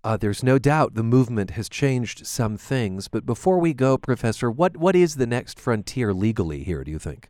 Uh, 0.04 0.18
there's 0.18 0.44
no 0.44 0.60
doubt 0.60 0.96
the 0.96 1.04
movement 1.04 1.52
has 1.52 1.70
changed 1.70 2.28
some 2.28 2.58
things, 2.58 3.08
but 3.08 3.26
before 3.26 3.58
we 3.58 3.74
go, 3.74 3.98
Professor, 3.98 4.52
what, 4.52 4.76
what 4.76 4.96
is 4.96 5.16
the 5.16 5.26
next 5.26 5.60
frontier 5.60 6.14
legally 6.14 6.64
here, 6.64 6.84
do 6.84 6.92
you 6.92 7.00
think? 7.00 7.30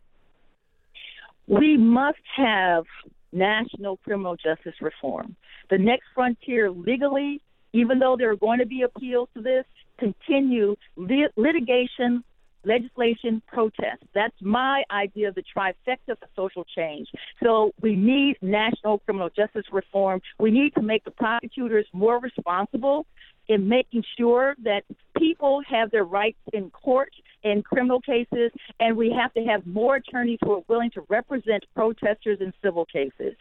We 1.46 1.76
must 1.76 2.18
have 2.36 2.84
national 3.32 3.98
criminal 3.98 4.36
justice 4.36 4.74
reform. 4.80 5.36
The 5.70 5.78
next 5.78 6.04
frontier 6.14 6.70
legally, 6.70 7.42
even 7.72 7.98
though 7.98 8.16
there 8.16 8.30
are 8.30 8.36
going 8.36 8.60
to 8.60 8.66
be 8.66 8.82
appeals 8.82 9.28
to 9.34 9.42
this, 9.42 9.64
continue 9.98 10.76
lit- 10.96 11.32
litigation, 11.36 12.22
legislation, 12.64 13.42
protest. 13.46 14.02
That's 14.14 14.34
my 14.40 14.82
idea 14.90 15.28
of 15.28 15.34
the 15.34 15.42
trifecta 15.56 16.16
for 16.18 16.28
social 16.36 16.64
change. 16.76 17.08
So 17.42 17.72
we 17.80 17.94
need 17.94 18.36
national 18.40 18.98
criminal 19.00 19.28
justice 19.28 19.66
reform. 19.72 20.20
We 20.38 20.50
need 20.50 20.74
to 20.74 20.82
make 20.82 21.04
the 21.04 21.10
prosecutors 21.10 21.86
more 21.92 22.20
responsible 22.20 23.06
in 23.48 23.68
making 23.68 24.04
sure 24.16 24.54
that 24.64 24.82
people 25.18 25.60
have 25.68 25.90
their 25.90 26.04
rights 26.04 26.38
in 26.52 26.70
court 26.70 27.12
in 27.44 27.62
criminal 27.62 28.00
cases, 28.00 28.50
and 28.80 28.96
we 28.96 29.10
have 29.12 29.32
to 29.34 29.44
have 29.44 29.66
more 29.66 29.96
attorneys 29.96 30.38
who 30.42 30.52
are 30.54 30.62
willing 30.66 30.90
to 30.92 31.04
represent 31.08 31.64
protesters 31.74 32.38
in 32.40 32.52
civil 32.62 32.86
cases. 32.86 33.34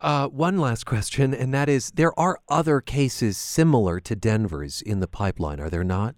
Uh, 0.00 0.26
one 0.26 0.58
last 0.58 0.84
question, 0.84 1.32
and 1.32 1.54
that 1.54 1.68
is 1.68 1.92
there 1.92 2.18
are 2.18 2.40
other 2.48 2.80
cases 2.80 3.38
similar 3.38 4.00
to 4.00 4.16
Denver's 4.16 4.82
in 4.82 4.98
the 4.98 5.06
pipeline, 5.06 5.60
are 5.60 5.70
there 5.70 5.84
not? 5.84 6.16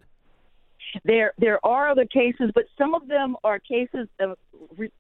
There, 1.05 1.35
there 1.39 1.65
are 1.67 1.91
other 1.91 2.07
cases, 2.07 2.51
but 2.55 2.65
some 2.79 2.95
of 2.95 3.09
them 3.09 3.37
are 3.45 3.59
cases 3.59 4.09
of, 4.21 4.39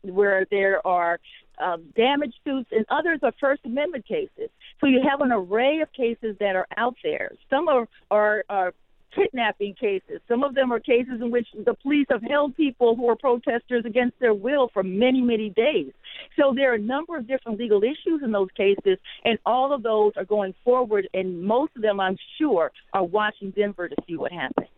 where 0.03 0.45
there 0.51 0.87
are 0.87 1.18
um, 1.59 1.85
damage 1.97 2.35
suits, 2.45 2.68
and 2.72 2.85
others 2.91 3.20
are 3.22 3.33
First 3.41 3.62
Amendment 3.64 4.07
cases. 4.07 4.51
So 4.81 4.87
you 4.87 5.01
have 5.09 5.20
an 5.20 5.33
array 5.33 5.81
of 5.81 5.93
cases 5.93 6.37
that 6.41 6.57
are 6.57 6.66
out 6.77 6.97
there. 7.03 7.31
Some 7.49 7.68
are 7.68 7.89
are, 8.11 8.45
are 8.49 8.75
kidnapping 9.15 9.75
cases. 9.75 10.21
Some 10.29 10.43
of 10.43 10.55
them 10.55 10.73
are 10.73 10.81
cases 10.81 11.21
in 11.21 11.31
which 11.31 11.47
the 11.65 11.75
police 11.75 12.07
have 12.11 12.23
held 12.23 12.57
people 12.57 12.97
who 12.97 13.09
are 13.09 13.17
protesters 13.17 13.85
against 13.85 14.19
their 14.19 14.35
will 14.35 14.69
for 14.73 14.83
many, 14.83 15.21
many 15.21 15.51
days. 15.51 15.93
So 16.37 16.53
there 16.55 16.73
are 16.73 16.75
a 16.75 16.79
number 16.79 17.17
of 17.17 17.27
different 17.27 17.59
legal 17.59 17.83
issues 17.83 18.23
in 18.23 18.33
those 18.33 18.49
cases, 18.57 18.99
and 19.25 19.39
all 19.47 19.73
of 19.73 19.83
those 19.83 20.12
are 20.17 20.25
going 20.25 20.55
forward, 20.65 21.09
and 21.15 21.43
most 21.43 21.73
of 21.77 21.83
them, 21.83 22.01
I'm 22.01 22.17
sure, 22.39 22.73
are 22.93 23.05
watching 23.05 23.51
Denver 23.51 23.89
to 23.89 23.97
see 24.07 24.17
what 24.17 24.33
happens. 24.33 24.69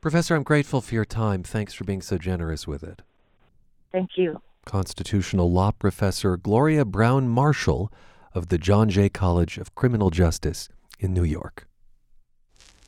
Professor, 0.00 0.34
I'm 0.34 0.42
grateful 0.42 0.80
for 0.80 0.94
your 0.94 1.04
time. 1.04 1.42
Thanks 1.42 1.72
for 1.72 1.84
being 1.84 2.02
so 2.02 2.18
generous 2.18 2.66
with 2.66 2.82
it. 2.82 3.02
Thank 3.92 4.10
you. 4.16 4.40
Constitutional 4.66 5.50
law 5.50 5.70
professor 5.70 6.36
Gloria 6.36 6.84
Browne-Marshall 6.84 7.92
of 8.34 8.48
the 8.48 8.58
John 8.58 8.90
Jay 8.90 9.08
College 9.08 9.58
of 9.58 9.74
Criminal 9.74 10.10
Justice 10.10 10.68
in 10.98 11.14
New 11.14 11.24
York. 11.24 11.68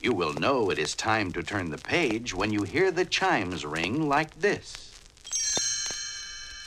You 0.00 0.12
will 0.12 0.34
know 0.34 0.70
it 0.70 0.78
is 0.78 0.94
time 0.94 1.32
to 1.32 1.42
turn 1.42 1.70
the 1.70 1.78
page 1.78 2.34
when 2.34 2.52
you 2.52 2.62
hear 2.62 2.90
the 2.90 3.04
chimes 3.04 3.64
ring 3.64 4.08
like 4.08 4.38
this. 4.40 4.92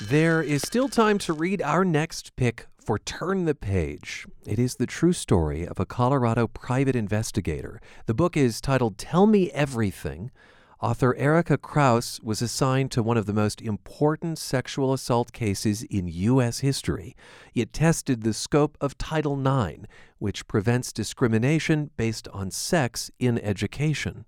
There 0.01 0.41
is 0.41 0.61
still 0.61 0.89
time 0.89 1.17
to 1.19 1.33
read 1.33 1.61
our 1.61 1.85
next 1.85 2.35
pick 2.35 2.67
for 2.83 2.97
Turn 2.97 3.45
the 3.45 3.53
Page. 3.53 4.25
It 4.45 4.57
is 4.57 4.75
the 4.75 4.87
true 4.87 5.13
story 5.13 5.67
of 5.67 5.79
a 5.79 5.85
Colorado 5.85 6.47
private 6.47 6.95
investigator. 6.95 7.79
The 8.07 8.15
book 8.15 8.35
is 8.35 8.61
titled 8.61 8.97
Tell 8.97 9.27
Me 9.27 9.51
Everything. 9.51 10.31
Author 10.81 11.13
Erika 11.17 11.57
Krouse 11.57 12.23
was 12.23 12.41
assigned 12.41 12.89
to 12.91 13.03
one 13.03 13.17
of 13.17 13.25
the 13.25 13.33
most 13.33 13.61
important 13.61 14.37
sexual 14.37 14.93
assault 14.93 15.33
cases 15.33 15.83
in 15.83 16.07
U.S. 16.07 16.59
history. 16.59 17.17
It 17.53 17.73
tested 17.73 18.23
the 18.23 18.33
scope 18.33 18.77
of 18.79 18.97
Title 18.97 19.37
IX, 19.37 19.83
which 20.19 20.47
prevents 20.47 20.93
discrimination 20.93 21.91
based 21.97 22.29
on 22.29 22.49
sex 22.49 23.11
in 23.19 23.37
education 23.39 24.23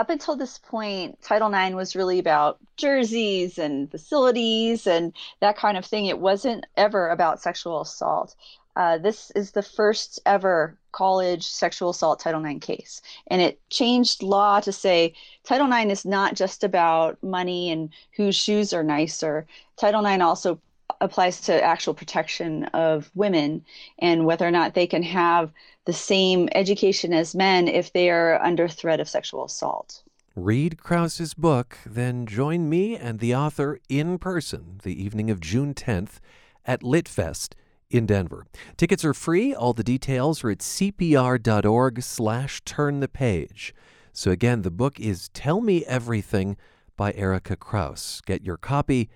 up 0.00 0.08
until 0.08 0.34
this 0.34 0.56
point, 0.56 1.20
Title 1.20 1.52
IX 1.52 1.74
was 1.74 1.94
really 1.94 2.18
about 2.18 2.58
jerseys 2.78 3.58
and 3.58 3.90
facilities 3.90 4.86
and 4.86 5.12
that 5.40 5.58
kind 5.58 5.76
of 5.76 5.84
thing. 5.84 6.06
It 6.06 6.18
wasn't 6.18 6.64
ever 6.78 7.10
about 7.10 7.42
sexual 7.42 7.82
assault. 7.82 8.34
Uh, 8.76 8.98
this 8.98 9.30
is 9.32 9.50
the 9.50 9.62
first 9.62 10.20
ever 10.26 10.78
college 10.92 11.46
sexual 11.46 11.90
assault 11.90 12.20
Title 12.20 12.44
IX 12.44 12.64
case. 12.64 13.02
And 13.28 13.42
it 13.42 13.60
changed 13.70 14.22
law 14.22 14.60
to 14.60 14.72
say 14.72 15.14
Title 15.44 15.72
IX 15.72 15.90
is 15.90 16.04
not 16.04 16.34
just 16.34 16.64
about 16.64 17.22
money 17.22 17.70
and 17.70 17.90
whose 18.16 18.36
shoes 18.36 18.72
are 18.72 18.82
nicer. 18.82 19.46
Title 19.76 20.04
IX 20.04 20.22
also 20.22 20.60
applies 21.00 21.40
to 21.42 21.62
actual 21.62 21.94
protection 21.94 22.64
of 22.66 23.10
women 23.14 23.64
and 23.98 24.26
whether 24.26 24.46
or 24.46 24.50
not 24.50 24.74
they 24.74 24.86
can 24.86 25.02
have 25.02 25.52
the 25.86 25.92
same 25.92 26.48
education 26.54 27.12
as 27.12 27.34
men 27.34 27.68
if 27.68 27.92
they 27.92 28.10
are 28.10 28.42
under 28.42 28.68
threat 28.68 29.00
of 29.00 29.08
sexual 29.08 29.44
assault. 29.44 30.02
Read 30.36 30.78
Krouse's 30.78 31.34
book, 31.34 31.78
then 31.84 32.26
join 32.26 32.68
me 32.68 32.96
and 32.96 33.18
the 33.18 33.34
author 33.34 33.80
in 33.88 34.18
person 34.18 34.80
the 34.82 35.02
evening 35.02 35.30
of 35.30 35.40
June 35.40 35.74
10th 35.74 36.20
at 36.64 36.82
LitFest 36.82 37.54
in 37.90 38.06
Denver. 38.06 38.46
Tickets 38.76 39.04
are 39.04 39.14
free. 39.14 39.54
All 39.54 39.72
the 39.72 39.84
details 39.84 40.42
are 40.44 40.50
at 40.50 40.58
cpr.org 40.58 42.02
slash 42.02 42.62
turn 42.64 43.00
the 43.00 43.08
page. 43.08 43.74
So 44.12 44.30
again, 44.30 44.62
the 44.62 44.70
book 44.70 44.98
is 44.98 45.28
Tell 45.30 45.60
Me 45.60 45.84
Everything 45.86 46.56
by 46.96 47.12
Erika 47.14 47.56
Krouse. 47.56 48.24
Get 48.24 48.44
your 48.44 48.56
copy 48.56 49.08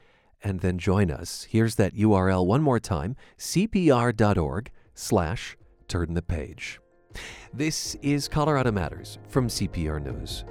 and 0.43 0.61
then 0.61 0.79
join 0.79 1.11
us. 1.11 1.47
Here's 1.51 1.77
that 1.77 1.95
URL 1.95 2.47
one 2.47 2.63
more 2.63 2.79
time, 2.79 3.17
cpr.org 3.39 4.71
slash 4.95 5.57
turn 5.89 6.15
the 6.15 6.23
page. 6.23 6.81
This 7.53 7.97
is 8.03 8.29
Colorado 8.29 8.73
Matters 8.73 9.19
from 9.29 9.49
CPR 9.49 10.03
News. 10.03 10.45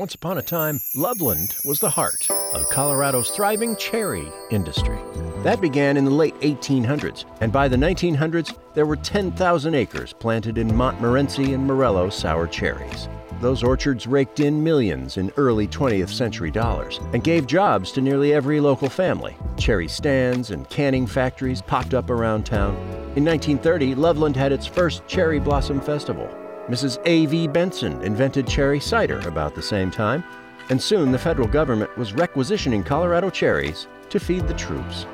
Once 0.00 0.14
upon 0.14 0.38
a 0.38 0.42
time, 0.42 0.80
Loveland 0.94 1.54
was 1.62 1.78
the 1.78 1.90
heart 1.90 2.26
of 2.54 2.66
Colorado's 2.70 3.28
thriving 3.32 3.76
cherry 3.76 4.26
industry. 4.50 4.98
That 5.42 5.60
began 5.60 5.98
in 5.98 6.06
the 6.06 6.10
late 6.10 6.34
1800s, 6.40 7.26
and 7.42 7.52
by 7.52 7.68
the 7.68 7.76
1900s, 7.76 8.56
there 8.72 8.86
were 8.86 8.96
10,000 8.96 9.74
acres 9.74 10.14
planted 10.14 10.56
in 10.56 10.74
Montmorency 10.74 11.52
and 11.52 11.66
Morello 11.66 12.08
sour 12.08 12.46
cherries. 12.46 13.10
Those 13.42 13.62
orchards 13.62 14.06
raked 14.06 14.40
in 14.40 14.64
millions 14.64 15.18
in 15.18 15.34
early 15.36 15.68
20th 15.68 16.08
century 16.08 16.50
dollars 16.50 16.98
and 17.12 17.22
gave 17.22 17.46
jobs 17.46 17.92
to 17.92 18.00
nearly 18.00 18.32
every 18.32 18.58
local 18.58 18.88
family. 18.88 19.36
Cherry 19.58 19.86
stands 19.86 20.50
and 20.50 20.66
canning 20.70 21.06
factories 21.06 21.60
popped 21.60 21.92
up 21.92 22.08
around 22.08 22.46
town. 22.46 22.74
In 23.16 23.24
1930, 23.26 23.96
Loveland 23.96 24.36
had 24.36 24.50
its 24.50 24.64
first 24.64 25.06
Cherry 25.06 25.38
Blossom 25.38 25.78
Festival. 25.78 26.39
Mrs. 26.70 27.00
A.V. 27.04 27.48
Benson 27.48 28.00
invented 28.00 28.46
cherry 28.46 28.78
cider 28.78 29.18
about 29.26 29.56
the 29.56 29.62
same 29.62 29.90
time, 29.90 30.22
and 30.68 30.80
soon 30.80 31.10
the 31.10 31.18
federal 31.18 31.48
government 31.48 31.98
was 31.98 32.12
requisitioning 32.12 32.84
Colorado 32.84 33.28
cherries 33.28 33.88
to 34.08 34.20
feed 34.20 34.46
the 34.46 34.54
troops. 34.54 35.04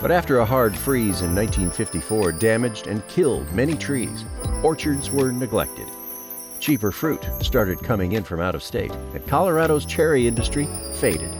But 0.00 0.10
after 0.10 0.40
a 0.40 0.44
hard 0.44 0.76
freeze 0.76 1.22
in 1.22 1.36
1954 1.36 2.32
damaged 2.32 2.88
and 2.88 3.06
killed 3.06 3.52
many 3.52 3.76
trees, 3.76 4.24
orchards 4.64 5.08
were 5.08 5.30
neglected. 5.30 5.86
Cheaper 6.58 6.90
fruit 6.90 7.24
started 7.40 7.78
coming 7.78 8.14
in 8.14 8.24
from 8.24 8.40
out 8.40 8.56
of 8.56 8.62
state, 8.64 8.90
and 9.14 9.24
Colorado's 9.28 9.86
cherry 9.86 10.26
industry 10.26 10.68
faded. 10.94 11.32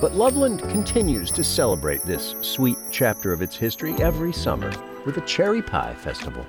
But 0.00 0.16
Loveland 0.16 0.62
continues 0.62 1.30
to 1.32 1.44
celebrate 1.44 2.02
this 2.02 2.34
sweet 2.40 2.78
chapter 2.90 3.32
of 3.32 3.42
its 3.42 3.54
history 3.54 3.94
every 4.00 4.32
summer 4.32 4.72
with 5.06 5.18
a 5.18 5.20
Cherry 5.20 5.62
Pie 5.62 5.94
Festival. 5.94 6.44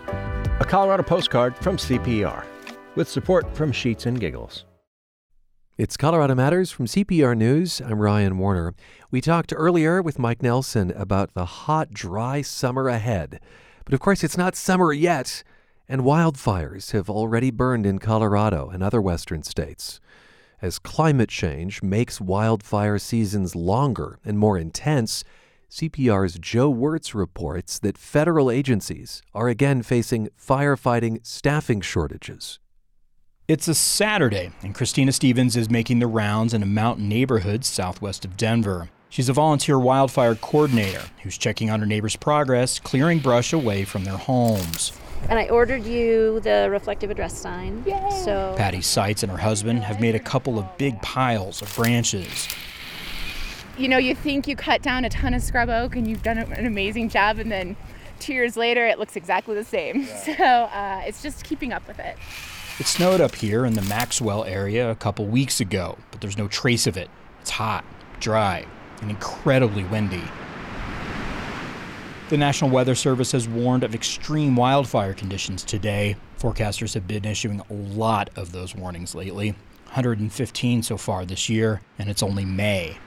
A 0.62 0.64
Colorado 0.64 1.02
postcard 1.02 1.58
from 1.58 1.76
CPR, 1.76 2.46
with 2.94 3.10
support 3.10 3.52
from 3.58 3.72
Sheets 3.72 4.06
and 4.06 4.20
Giggles. 4.20 4.66
It's 5.76 5.98
Colorado 5.98 6.36
Matters 6.36 6.70
from 6.70 6.86
CPR 6.86 7.36
News. 7.36 7.82
I'm 7.82 8.00
Ryan 8.00 8.38
Warner. 8.38 8.76
We 9.10 9.22
talked 9.22 9.52
earlier 9.56 10.04
with 10.04 10.20
Mike 10.20 10.44
Nelson 10.44 10.92
about 10.92 11.34
the 11.34 11.46
hot, 11.46 11.90
dry 11.90 12.44
summer 12.44 12.90
ahead. 12.90 13.40
But 13.86 13.96
of 13.96 14.02
course, 14.02 14.24
it's 14.24 14.38
not 14.38 14.56
summer 14.56 14.94
yet, 14.94 15.42
and 15.90 16.04
wildfires 16.04 16.92
have 16.92 17.10
already 17.10 17.50
burned 17.50 17.88
in 17.88 17.98
Colorado 17.98 18.70
and 18.70 18.84
other 18.84 19.02
western 19.02 19.42
states. 19.42 20.00
As 20.62 20.78
climate 20.78 21.30
change 21.30 21.82
makes 21.82 22.22
wildfire 22.22 23.00
seasons 23.00 23.56
longer 23.56 24.20
and 24.24 24.38
more 24.38 24.60
intense, 24.60 25.24
CPR's 25.72 26.38
Joe 26.38 26.70
Wertz 26.70 27.16
reports 27.16 27.80
that 27.80 27.98
federal 27.98 28.52
agencies 28.52 29.22
are 29.34 29.48
again 29.48 29.84
facing 29.84 30.28
firefighting 30.38 31.26
staffing 31.26 31.80
shortages. 31.80 32.60
It's 33.48 33.70
a 33.70 33.74
Saturday, 33.74 34.52
and 34.64 34.76
Christina 34.76 35.14
Stevens 35.14 35.56
is 35.56 35.70
making 35.70 36.00
the 36.00 36.08
rounds 36.08 36.54
in 36.54 36.62
a 36.62 36.66
mountain 36.66 37.08
neighborhood 37.08 37.64
southwest 37.64 38.26
of 38.26 38.36
Denver. 38.36 38.90
She's 39.08 39.30
a 39.30 39.34
volunteer 39.34 39.80
wildfire 39.80 40.36
coordinator 40.36 41.04
who's 41.24 41.38
checking 41.38 41.70
on 41.70 41.80
her 41.80 41.86
neighbors' 41.86 42.18
progress, 42.18 42.78
clearing 42.78 43.20
brush 43.20 43.54
away 43.54 43.86
from 43.86 44.04
their 44.04 44.18
homes. 44.18 44.92
And 45.30 45.40
I 45.40 45.48
ordered 45.48 45.86
you 45.86 46.42
the 46.42 46.68
reflective 46.70 47.12
address 47.12 47.38
sign. 47.38 47.82
Yay. 47.88 48.10
So 48.26 48.56
Patty 48.58 48.82
Seitz 48.82 49.24
and 49.24 49.32
her 49.32 49.38
husband 49.38 49.86
have 49.86 50.02
made 50.02 50.16
a 50.16 50.20
couple 50.20 50.60
of 50.60 50.78
big 50.78 51.02
piles 51.02 51.62
of 51.62 51.74
branches 51.78 52.50
you 53.82 53.88
know, 53.88 53.98
you 53.98 54.14
think 54.14 54.48
you 54.48 54.56
cut 54.56 54.84
down 54.84 55.06
a 55.06 55.10
ton 55.10 55.34
of 55.34 55.42
scrub 55.42 55.68
oak 55.68 55.96
and 55.96 56.08
you've 56.08 56.22
done 56.22 56.38
an 56.38 56.68
amazing 56.68 57.10
job, 57.10 57.40
and 57.40 57.52
then 57.52 57.76
two 58.20 58.32
years 58.32 58.56
later 58.56 58.86
it 58.86 59.00
looks 59.00 59.16
exactly 59.16 59.56
the 59.56 59.64
same. 59.64 60.02
Yeah. 60.02 60.18
So 60.38 60.44
uh, 60.44 61.02
it's 61.06 61.24
just 61.24 61.44
keeping 61.44 61.74
up 61.74 61.88
with 61.88 62.00
it. 62.00 62.16
It 62.80 62.86
snowed 62.86 63.22
up 63.22 63.36
here 63.36 63.66
in 63.66 63.74
the 63.74 63.82
Maxwell 63.84 64.44
area 64.44 64.90
a 64.90 64.96
couple 64.96 65.26
weeks 65.26 65.60
ago, 65.60 65.98
but 66.12 66.22
there's 66.22 66.38
no 66.38 66.48
trace 66.48 66.86
of 66.86 66.96
it. 66.96 67.10
It's 67.42 67.50
hot, 67.50 67.84
dry, 68.20 68.66
and 69.02 69.10
incredibly 69.10 69.84
windy. 69.86 70.24
The 72.30 72.38
National 72.38 72.70
Weather 72.70 72.96
Service 72.96 73.32
has 73.34 73.48
warned 73.48 73.84
of 73.84 73.94
extreme 73.94 74.56
wildfire 74.56 75.14
conditions 75.14 75.64
today. 75.64 76.16
Forecasters 76.40 76.94
have 76.94 77.08
been 77.08 77.26
issuing 77.26 77.62
a 77.70 77.74
lot 77.74 78.30
of 78.36 78.52
those 78.52 78.76
warnings 78.76 79.16
lately 79.16 79.52
115 79.88 80.84
so 80.84 80.98
far 80.98 81.26
this 81.26 81.50
year, 81.50 81.82
and 82.00 82.10
it's 82.10 82.24
only 82.24 82.46
May. 82.46 82.98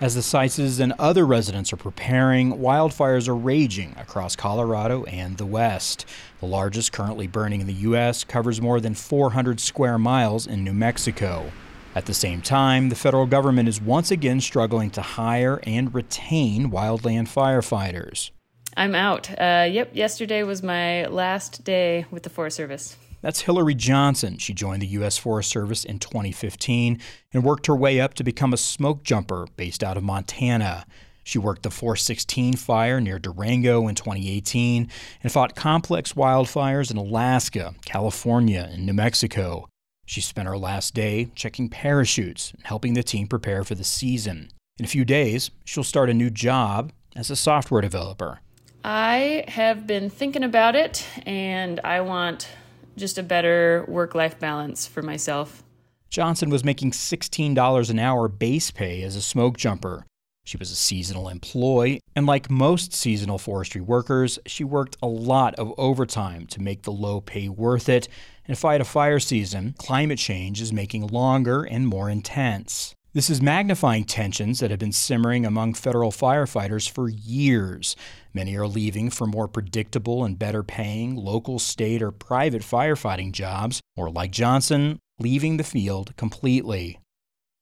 As 0.00 0.14
the 0.14 0.22
Seises 0.22 0.80
and 0.80 0.94
other 0.98 1.26
residents 1.26 1.74
are 1.74 1.76
preparing, 1.76 2.54
wildfires 2.54 3.28
are 3.28 3.36
raging 3.36 3.94
across 3.98 4.34
Colorado 4.34 5.04
and 5.04 5.36
the 5.36 5.44
West. 5.44 6.06
The 6.40 6.46
largest 6.46 6.90
currently 6.90 7.26
burning 7.26 7.60
in 7.60 7.66
the 7.66 7.74
U.S. 7.74 8.24
covers 8.24 8.62
more 8.62 8.80
than 8.80 8.94
400 8.94 9.60
square 9.60 9.98
miles 9.98 10.46
in 10.46 10.64
New 10.64 10.72
Mexico. 10.72 11.52
At 11.94 12.06
the 12.06 12.14
same 12.14 12.40
time, 12.40 12.88
the 12.88 12.94
federal 12.94 13.26
government 13.26 13.68
is 13.68 13.78
once 13.78 14.10
again 14.10 14.40
struggling 14.40 14.88
to 14.92 15.02
hire 15.02 15.60
and 15.64 15.94
retain 15.94 16.70
wildland 16.70 17.28
firefighters. 17.28 18.30
I'm 18.78 18.94
out. 18.94 19.30
Uh, 19.38 19.68
yep, 19.70 19.94
yesterday 19.94 20.44
was 20.44 20.62
my 20.62 21.08
last 21.08 21.62
day 21.62 22.06
with 22.10 22.22
the 22.22 22.30
Forest 22.30 22.56
Service. 22.56 22.96
That's 23.22 23.42
Hillary 23.42 23.74
Johnson. 23.74 24.38
She 24.38 24.54
joined 24.54 24.82
the 24.82 24.86
U.S. 24.88 25.18
Forest 25.18 25.50
Service 25.50 25.84
in 25.84 25.98
2015 25.98 26.98
and 27.32 27.44
worked 27.44 27.66
her 27.66 27.76
way 27.76 28.00
up 28.00 28.14
to 28.14 28.24
become 28.24 28.52
a 28.52 28.58
smoke 28.58 29.02
jumper 29.02 29.46
based 29.56 29.84
out 29.84 29.96
of 29.96 30.02
Montana. 30.02 30.86
She 31.22 31.38
worked 31.38 31.62
the 31.62 31.70
416 31.70 32.54
fire 32.54 33.00
near 33.00 33.18
Durango 33.18 33.88
in 33.88 33.94
2018 33.94 34.88
and 35.22 35.32
fought 35.32 35.54
complex 35.54 36.14
wildfires 36.14 36.90
in 36.90 36.96
Alaska, 36.96 37.74
California, 37.84 38.68
and 38.72 38.86
New 38.86 38.94
Mexico. 38.94 39.68
She 40.06 40.20
spent 40.20 40.48
her 40.48 40.58
last 40.58 40.94
day 40.94 41.28
checking 41.34 41.68
parachutes 41.68 42.52
and 42.52 42.64
helping 42.64 42.94
the 42.94 43.02
team 43.02 43.28
prepare 43.28 43.62
for 43.62 43.74
the 43.74 43.84
season. 43.84 44.50
In 44.78 44.84
a 44.84 44.88
few 44.88 45.04
days, 45.04 45.50
she'll 45.64 45.84
start 45.84 46.10
a 46.10 46.14
new 46.14 46.30
job 46.30 46.90
as 47.14 47.30
a 47.30 47.36
software 47.36 47.82
developer. 47.82 48.40
I 48.82 49.44
have 49.46 49.86
been 49.86 50.08
thinking 50.08 50.42
about 50.42 50.74
it, 50.74 51.06
and 51.26 51.78
I 51.84 52.00
want 52.00 52.48
just 52.96 53.18
a 53.18 53.22
better 53.22 53.84
work 53.88 54.14
life 54.14 54.38
balance 54.38 54.86
for 54.86 55.02
myself. 55.02 55.62
Johnson 56.08 56.50
was 56.50 56.64
making 56.64 56.90
$16 56.90 57.90
an 57.90 57.98
hour 57.98 58.28
base 58.28 58.70
pay 58.70 59.02
as 59.02 59.14
a 59.14 59.22
smoke 59.22 59.56
jumper. 59.56 60.06
She 60.44 60.56
was 60.56 60.72
a 60.72 60.76
seasonal 60.76 61.28
employee, 61.28 62.00
and 62.16 62.26
like 62.26 62.50
most 62.50 62.92
seasonal 62.92 63.38
forestry 63.38 63.80
workers, 63.80 64.38
she 64.46 64.64
worked 64.64 64.96
a 65.00 65.06
lot 65.06 65.54
of 65.54 65.72
overtime 65.78 66.46
to 66.48 66.60
make 66.60 66.82
the 66.82 66.92
low 66.92 67.20
pay 67.20 67.48
worth 67.48 67.88
it 67.88 68.08
and 68.46 68.58
fight 68.58 68.80
a 68.80 68.84
fire 68.84 69.20
season. 69.20 69.74
Climate 69.78 70.18
change 70.18 70.60
is 70.60 70.72
making 70.72 71.06
longer 71.06 71.62
and 71.62 71.86
more 71.86 72.10
intense. 72.10 72.94
This 73.12 73.28
is 73.28 73.42
magnifying 73.42 74.04
tensions 74.04 74.60
that 74.60 74.70
have 74.70 74.78
been 74.78 74.92
simmering 74.92 75.44
among 75.44 75.74
federal 75.74 76.12
firefighters 76.12 76.88
for 76.88 77.08
years. 77.08 77.96
Many 78.32 78.56
are 78.56 78.68
leaving 78.68 79.10
for 79.10 79.26
more 79.26 79.48
predictable 79.48 80.22
and 80.24 80.38
better 80.38 80.62
paying 80.62 81.16
local, 81.16 81.58
state, 81.58 82.02
or 82.02 82.12
private 82.12 82.62
firefighting 82.62 83.32
jobs, 83.32 83.80
or 83.96 84.12
like 84.12 84.30
Johnson, 84.30 85.00
leaving 85.18 85.56
the 85.56 85.64
field 85.64 86.16
completely. 86.16 87.00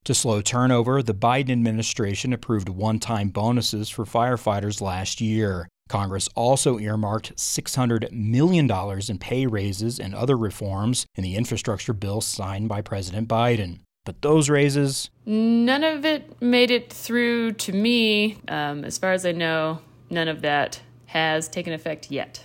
To 0.05 0.15
slow 0.15 0.43
turnover, 0.43 1.03
the 1.03 1.15
Biden 1.15 1.51
administration 1.51 2.35
approved 2.35 2.69
one 2.69 2.99
time 2.99 3.31
bonuses 3.31 3.89
for 3.89 4.05
firefighters 4.05 4.83
last 4.83 5.19
year. 5.19 5.67
Congress 5.89 6.29
also 6.35 6.79
earmarked 6.79 7.37
$600 7.37 8.13
million 8.13 8.71
in 9.09 9.19
pay 9.19 9.47
raises 9.47 9.99
and 9.99 10.15
other 10.15 10.37
reforms 10.37 11.07
in 11.15 11.25
the 11.25 11.37
infrastructure 11.37 11.95
bill 11.95 12.21
signed 12.21 12.69
by 12.69 12.83
President 12.83 13.27
Biden. 13.27 13.79
But 14.09 14.23
those 14.23 14.49
raises? 14.49 15.11
None 15.27 15.85
of 15.85 16.07
it 16.07 16.41
made 16.41 16.71
it 16.71 16.91
through 16.91 17.53
to 17.53 17.75
me. 17.75 18.39
Um, 18.49 18.83
as 18.87 18.97
far 18.97 19.13
as 19.13 19.27
I 19.27 19.33
know, 19.33 19.83
none 20.09 20.29
of 20.29 20.41
that 20.41 20.81
has 21.05 21.47
taken 21.47 21.75
effect 21.75 22.11
yet. 22.11 22.43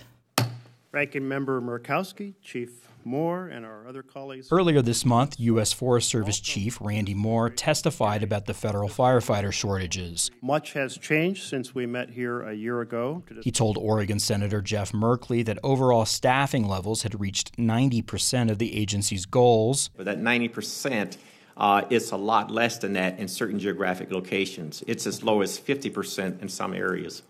Ranking 0.92 1.26
Member 1.26 1.62
Murkowski, 1.62 2.34
Chief 2.42 2.86
Moore, 3.02 3.46
and 3.46 3.64
our 3.64 3.88
other 3.88 4.02
colleagues. 4.02 4.48
Earlier 4.52 4.82
this 4.82 5.06
month, 5.06 5.40
U.S. 5.40 5.72
Forest 5.72 6.10
Service 6.10 6.38
Chief 6.38 6.76
Randy 6.82 7.14
Moore 7.14 7.48
testified 7.48 8.22
about 8.22 8.44
the 8.44 8.52
federal 8.52 8.90
firefighter 8.90 9.50
shortages. 9.50 10.30
Much 10.42 10.74
has 10.74 10.98
changed 10.98 11.44
since 11.44 11.74
we 11.74 11.86
met 11.86 12.10
here 12.10 12.42
a 12.42 12.52
year 12.52 12.82
ago. 12.82 13.22
He 13.42 13.50
told 13.50 13.78
Oregon 13.78 14.18
Senator 14.18 14.60
Jeff 14.60 14.92
Merkley 14.92 15.42
that 15.46 15.58
overall 15.62 16.04
staffing 16.04 16.68
levels 16.68 17.04
had 17.04 17.18
reached 17.18 17.56
90% 17.56 18.50
of 18.50 18.58
the 18.58 18.76
agency's 18.76 19.24
goals. 19.24 19.88
But 19.96 20.04
that 20.04 20.18
90% 20.18 21.16
uh, 21.56 21.82
it's 21.90 22.10
a 22.10 22.16
lot 22.16 22.50
less 22.50 22.78
than 22.78 22.94
that 22.94 23.18
in 23.18 23.28
certain 23.28 23.58
geographic 23.58 24.10
locations. 24.10 24.82
It's 24.86 25.06
as 25.06 25.22
low 25.22 25.42
as 25.42 25.58
50% 25.58 26.42
in 26.42 26.48
some 26.48 26.74
areas. 26.74 27.22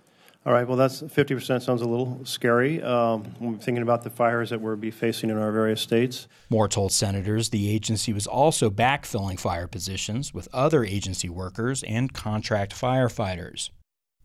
All 0.46 0.52
right, 0.52 0.68
well, 0.68 0.76
that's 0.76 1.00
50% 1.00 1.62
sounds 1.62 1.80
a 1.80 1.86
little 1.86 2.20
scary 2.24 2.82
um, 2.82 3.24
when 3.38 3.52
we're 3.52 3.58
thinking 3.58 3.82
about 3.82 4.04
the 4.04 4.10
fires 4.10 4.50
that 4.50 4.60
we'll 4.60 4.76
be 4.76 4.90
facing 4.90 5.30
in 5.30 5.38
our 5.38 5.50
various 5.50 5.80
states. 5.80 6.28
Moore 6.50 6.68
told 6.68 6.92
senators 6.92 7.48
the 7.48 7.70
agency 7.70 8.12
was 8.12 8.26
also 8.26 8.68
backfilling 8.68 9.40
fire 9.40 9.66
positions 9.66 10.34
with 10.34 10.48
other 10.52 10.84
agency 10.84 11.30
workers 11.30 11.82
and 11.84 12.12
contract 12.12 12.78
firefighters. 12.78 13.70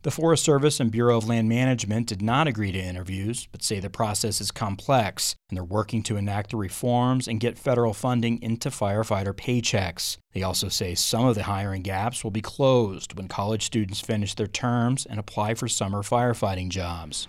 The 0.02 0.12
Forest 0.12 0.46
Service 0.46 0.80
and 0.80 0.90
Bureau 0.90 1.18
of 1.18 1.28
Land 1.28 1.50
Management 1.50 2.08
did 2.08 2.22
not 2.22 2.48
agree 2.48 2.72
to 2.72 2.80
interviews, 2.80 3.50
but 3.52 3.62
say 3.62 3.82
the 3.82 3.90
process 3.90 4.40
is 4.40 4.50
complex 4.50 5.36
and 5.50 5.58
they're 5.58 5.64
working 5.66 6.04
to 6.04 6.16
enact 6.16 6.52
the 6.52 6.58
reforms 6.58 7.28
and 7.28 7.38
get 7.38 7.60
federal 7.60 7.94
funding 7.94 8.42
into 8.42 8.70
firefighter 8.70 9.34
paychecks. 9.34 10.16
They 10.32 10.42
also 10.42 10.70
say 10.70 10.96
some 10.96 11.26
of 11.26 11.36
the 11.36 11.44
hiring 11.44 11.82
gaps 11.82 12.24
will 12.24 12.32
be 12.32 12.40
closed 12.40 13.18
when 13.18 13.28
college 13.28 13.64
students 13.64 14.00
finish 14.00 14.36
their 14.36 14.48
terms 14.48 15.06
and 15.06 15.20
apply 15.20 15.56
for 15.56 15.68
summer 15.68 16.02
firefighting 16.02 16.70
jobs. 16.70 17.28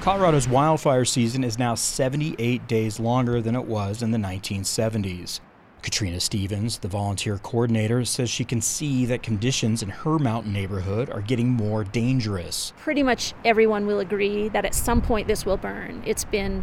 Colorado's 0.00 0.48
wildfire 0.48 1.04
season 1.04 1.44
is 1.44 1.58
now 1.58 1.74
78 1.74 2.66
days 2.66 2.98
longer 2.98 3.42
than 3.42 3.54
it 3.54 3.66
was 3.66 4.02
in 4.02 4.10
the 4.10 4.16
1970s. 4.16 5.40
Katrina 5.88 6.20
Stevens, 6.20 6.76
the 6.76 6.86
volunteer 6.86 7.38
coordinator, 7.38 8.04
says 8.04 8.28
she 8.28 8.44
can 8.44 8.60
see 8.60 9.06
that 9.06 9.22
conditions 9.22 9.82
in 9.82 9.88
her 9.88 10.18
mountain 10.18 10.52
neighborhood 10.52 11.08
are 11.08 11.22
getting 11.22 11.48
more 11.48 11.82
dangerous. 11.82 12.74
Pretty 12.76 13.02
much 13.02 13.32
everyone 13.42 13.86
will 13.86 14.00
agree 14.00 14.50
that 14.50 14.66
at 14.66 14.74
some 14.74 15.00
point 15.00 15.26
this 15.28 15.46
will 15.46 15.56
burn. 15.56 16.02
It's 16.04 16.26
been 16.26 16.62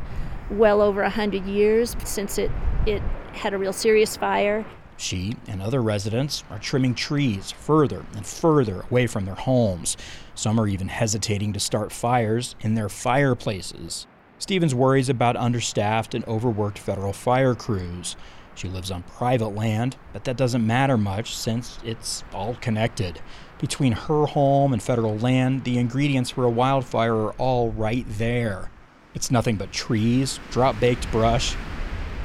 well 0.52 0.80
over 0.80 1.02
a 1.02 1.10
hundred 1.10 1.44
years 1.48 1.96
since 2.04 2.38
it, 2.38 2.52
it 2.86 3.02
had 3.34 3.56
a 3.56 3.58
real 3.58 3.74
serious 3.74 4.16
fire. 4.16 4.64
She 4.96 5.34
and 5.48 5.60
other 5.60 5.82
residents 5.82 6.44
are 6.52 6.60
trimming 6.60 6.94
trees 6.94 7.50
further 7.50 8.06
and 8.16 8.28
further 8.28 8.86
away 8.92 9.08
from 9.08 9.26
their 9.26 9.34
homes. 9.34 9.98
Some 10.36 10.60
are 10.60 10.68
even 10.68 10.90
hesitating 10.90 11.52
to 11.54 11.60
start 11.60 11.92
fires 11.92 12.56
in 12.62 12.76
their 12.76 12.90
fireplaces. 12.90 14.06
Stevens 14.38 14.76
worries 14.76 15.10
about 15.10 15.36
understaffed 15.36 16.14
and 16.14 16.24
overworked 16.28 16.78
federal 16.78 17.14
fire 17.14 17.56
crews. 17.56 18.16
She 18.56 18.70
lives 18.70 18.90
on 18.90 19.04
private 19.04 19.50
land, 19.50 19.98
but 20.14 20.24
that 20.24 20.38
doesn't 20.38 20.66
matter 20.66 20.98
much 20.98 21.36
since 21.36 21.78
it's 21.84 22.24
all 22.34 22.56
connected. 22.62 23.20
Between 23.60 23.92
her 23.92 24.26
home 24.26 24.74
and 24.74 24.82
federal 24.82 25.18
land, 25.18 25.66
the 25.66 25.78
ingredients 25.78 26.32
for 26.32 26.46
a 26.46 26.50
wildfire 26.50 27.16
are 27.16 27.34
all 27.34 27.72
right 27.72 28.06
there. 28.08 28.72
It's 29.14 29.30
nothing 29.30 29.56
but 29.58 29.72
trees, 29.72 30.40
drop 30.52 30.80
baked 30.80 31.12
brush, 31.12 31.56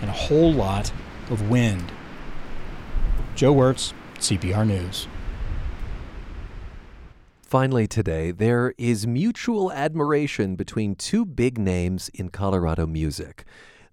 and 0.01 0.09
a 0.09 0.15
whole 0.15 0.53
lot 0.53 0.93
of 1.31 1.51
wind. 1.51 1.93
Joe 3.35 3.53
Wertz, 3.53 3.93
CPR 4.19 4.67
News. 4.67 5.07
Finally, 7.43 7.89
today, 7.89 8.31
there 8.31 8.75
is 8.79 9.07
mutual 9.07 9.73
admiration 9.73 10.55
between 10.55 10.95
two 10.95 11.25
big 11.25 11.59
names 11.59 12.09
in 12.15 12.29
Colorado 12.29 12.87
music. 12.87 13.45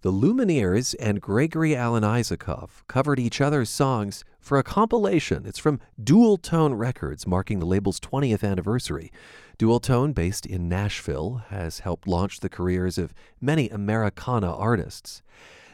The 0.01 0.11
Lumineers 0.11 0.93
and 0.99 1.19
Gregory 1.19 1.75
Alan 1.75 2.03
Isakov 2.03 2.85
covered 2.87 3.17
each 3.17 3.41
other's 3.41 3.71
songs 3.71 4.23
for 4.39 4.59
a 4.59 4.63
compilation. 4.63 5.47
It's 5.47 5.57
from 5.57 5.79
Dualtone 5.99 6.77
Records, 6.77 7.25
marking 7.25 7.57
the 7.57 7.65
label's 7.65 7.99
20th 7.99 8.43
anniversary. 8.43 9.11
Dualtone, 9.57 10.13
based 10.13 10.45
in 10.45 10.69
Nashville, 10.69 11.41
has 11.49 11.79
helped 11.79 12.07
launch 12.07 12.41
the 12.41 12.47
careers 12.47 12.99
of 12.99 13.11
many 13.41 13.69
Americana 13.69 14.53
artists. 14.55 15.23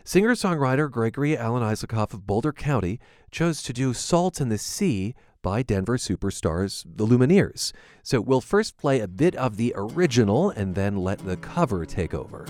Singer 0.05 0.36
songwriter 0.36 0.89
Gregory 0.89 1.38
Alan 1.38 1.61
Isakov 1.61 2.13
of 2.13 2.26
Boulder 2.26 2.53
County 2.53 3.01
chose 3.30 3.61
to 3.63 3.74
do 3.74 3.93
Salt 3.93 4.39
in 4.39 4.47
the 4.47 4.57
Sea 4.57 5.15
by 5.41 5.63
Denver 5.63 5.97
superstars 5.97 6.86
the 6.86 7.05
Lumineers. 7.05 7.74
So 8.03 8.21
we'll 8.21 8.39
first 8.39 8.78
play 8.78 9.01
a 9.01 9.07
bit 9.09 9.36
of 9.36 9.57
the 9.57 9.74
original 9.76 10.49
and 10.49 10.76
then 10.76 10.95
let 10.95 11.19
the 11.19 11.36
cover 11.36 11.86
take 11.86 12.13
over. 12.13 12.45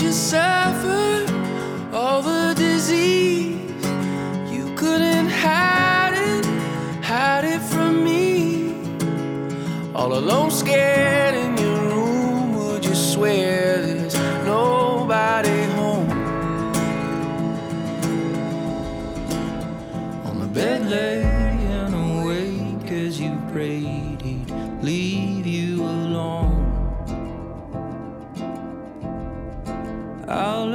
You 0.00 0.12
suffer, 0.12 1.26
all 1.92 2.22
the 2.22 2.54
disease. 2.56 3.84
You 4.50 4.74
couldn't 4.74 5.28
hide 5.28 6.14
it, 6.14 6.46
hide 7.04 7.44
it 7.44 7.60
from 7.60 8.02
me. 8.02 8.74
All 9.94 10.14
alone, 10.14 10.50
scared 10.50 11.34
in 11.34 11.58
your 11.58 11.78
room, 11.90 12.54
would 12.56 12.84
you 12.84 12.94
swear 12.94 13.82
there's 13.82 14.14
nobody 14.46 15.62
home? 15.76 16.10
On 20.26 20.38
the 20.38 20.46
bed, 20.46 20.88
laying 20.88 21.21
I'll 30.32 30.66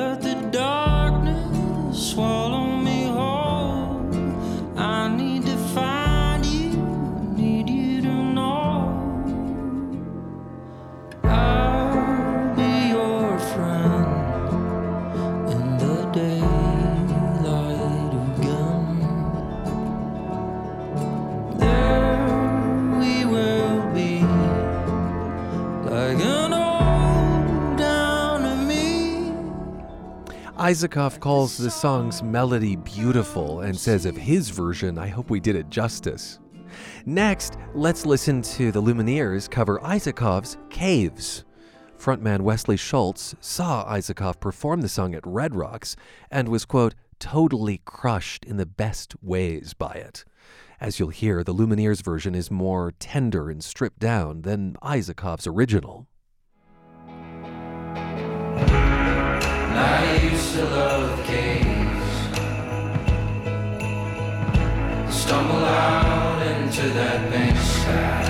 Isakov 30.68 31.22
calls 31.22 31.56
the 31.56 31.72
song's 31.72 32.22
melody 32.22 32.76
beautiful 32.76 33.62
and 33.62 33.80
says 33.80 34.06
of 34.06 34.18
his 34.18 34.50
version, 34.50 34.98
I 34.98 35.08
hope 35.08 35.30
we 35.30 35.40
did 35.40 35.56
it 35.56 35.70
justice. 35.70 36.40
Next, 37.06 37.58
let's 37.74 38.06
listen 38.06 38.42
to 38.42 38.74
the 38.74 38.82
Lumineers 38.82 39.50
cover 39.50 39.80
Isakov's 39.80 40.58
Caves. 40.70 41.46
Frontman 41.98 42.42
Wesley 42.42 42.76
Schultz 42.76 43.34
saw 43.40 43.86
Isakov 43.86 44.42
perform 44.42 44.82
the 44.82 44.90
song 44.90 45.16
at 45.16 45.26
Red 45.26 45.56
Rocks 45.56 45.96
and 46.30 46.50
was, 46.50 46.66
quote, 46.66 46.96
totally 47.18 47.80
crushed 47.86 48.44
in 48.44 48.58
the 48.58 48.66
best 48.66 49.16
ways 49.22 49.74
by 49.74 49.94
it. 49.94 50.26
As 50.82 51.00
you'll 51.00 51.12
hear, 51.12 51.46
the 51.46 51.56
Lumineers 51.56 52.04
version 52.04 52.36
is 52.36 52.52
more 52.52 52.92
tender 53.00 53.50
and 53.50 53.64
stripped 53.64 54.00
down 54.00 54.42
than 54.42 54.76
Isakov's 54.84 55.48
original. 55.48 56.10
To 60.54 60.64
love 60.64 61.18
the 61.18 61.24
caves. 61.24 62.08
Stumble 65.14 65.66
out 65.66 66.42
into 66.48 66.90
that 66.90 67.30
sky. 67.58 68.24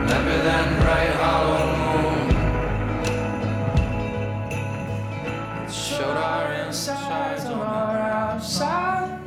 Remember 0.00 0.36
that 0.42 0.66
bright 0.82 1.14
hollow 1.22 1.66
moon? 1.78 2.28
It 5.64 5.72
showed 5.72 6.16
our 6.16 6.52
insides 6.66 7.44
on 7.46 7.60
our 7.60 7.96
outside. 7.96 9.20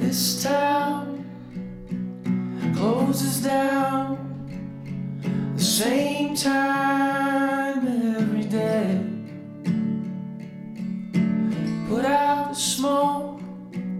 This 0.00 0.42
town 0.42 1.24
closes 2.74 3.42
down 3.42 4.16
the 5.54 5.62
same 5.62 6.34
time 6.34 7.61
smoke 12.82 13.40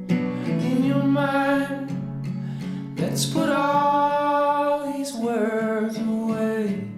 in 0.08 0.82
your 0.82 1.04
mind. 1.04 1.88
Let's 2.98 3.24
put 3.24 3.48
all 3.48 4.92
these 4.92 5.14
words 5.14 5.96
away. 5.98 6.88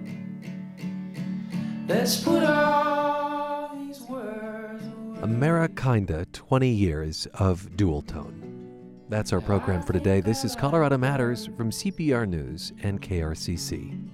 Let's 1.87 2.23
put 2.23 2.41
all 2.41 3.75
these 3.75 4.01
words 4.01 4.83
away. 4.83 5.19
Amerikinda 5.21 6.25
20 6.31 6.69
years 6.69 7.27
of 7.35 7.69
Dualtone. 7.75 8.41
That's 9.09 9.31
our 9.31 9.41
program 9.41 9.83
for 9.83 9.93
today. 9.93 10.21
This 10.21 10.43
is 10.43 10.55
Colorado 10.55 10.97
Matters 10.97 11.45
from 11.55 11.69
CPR 11.69 12.27
News 12.27 12.73
and 12.81 12.99
KRCC. 12.99 14.09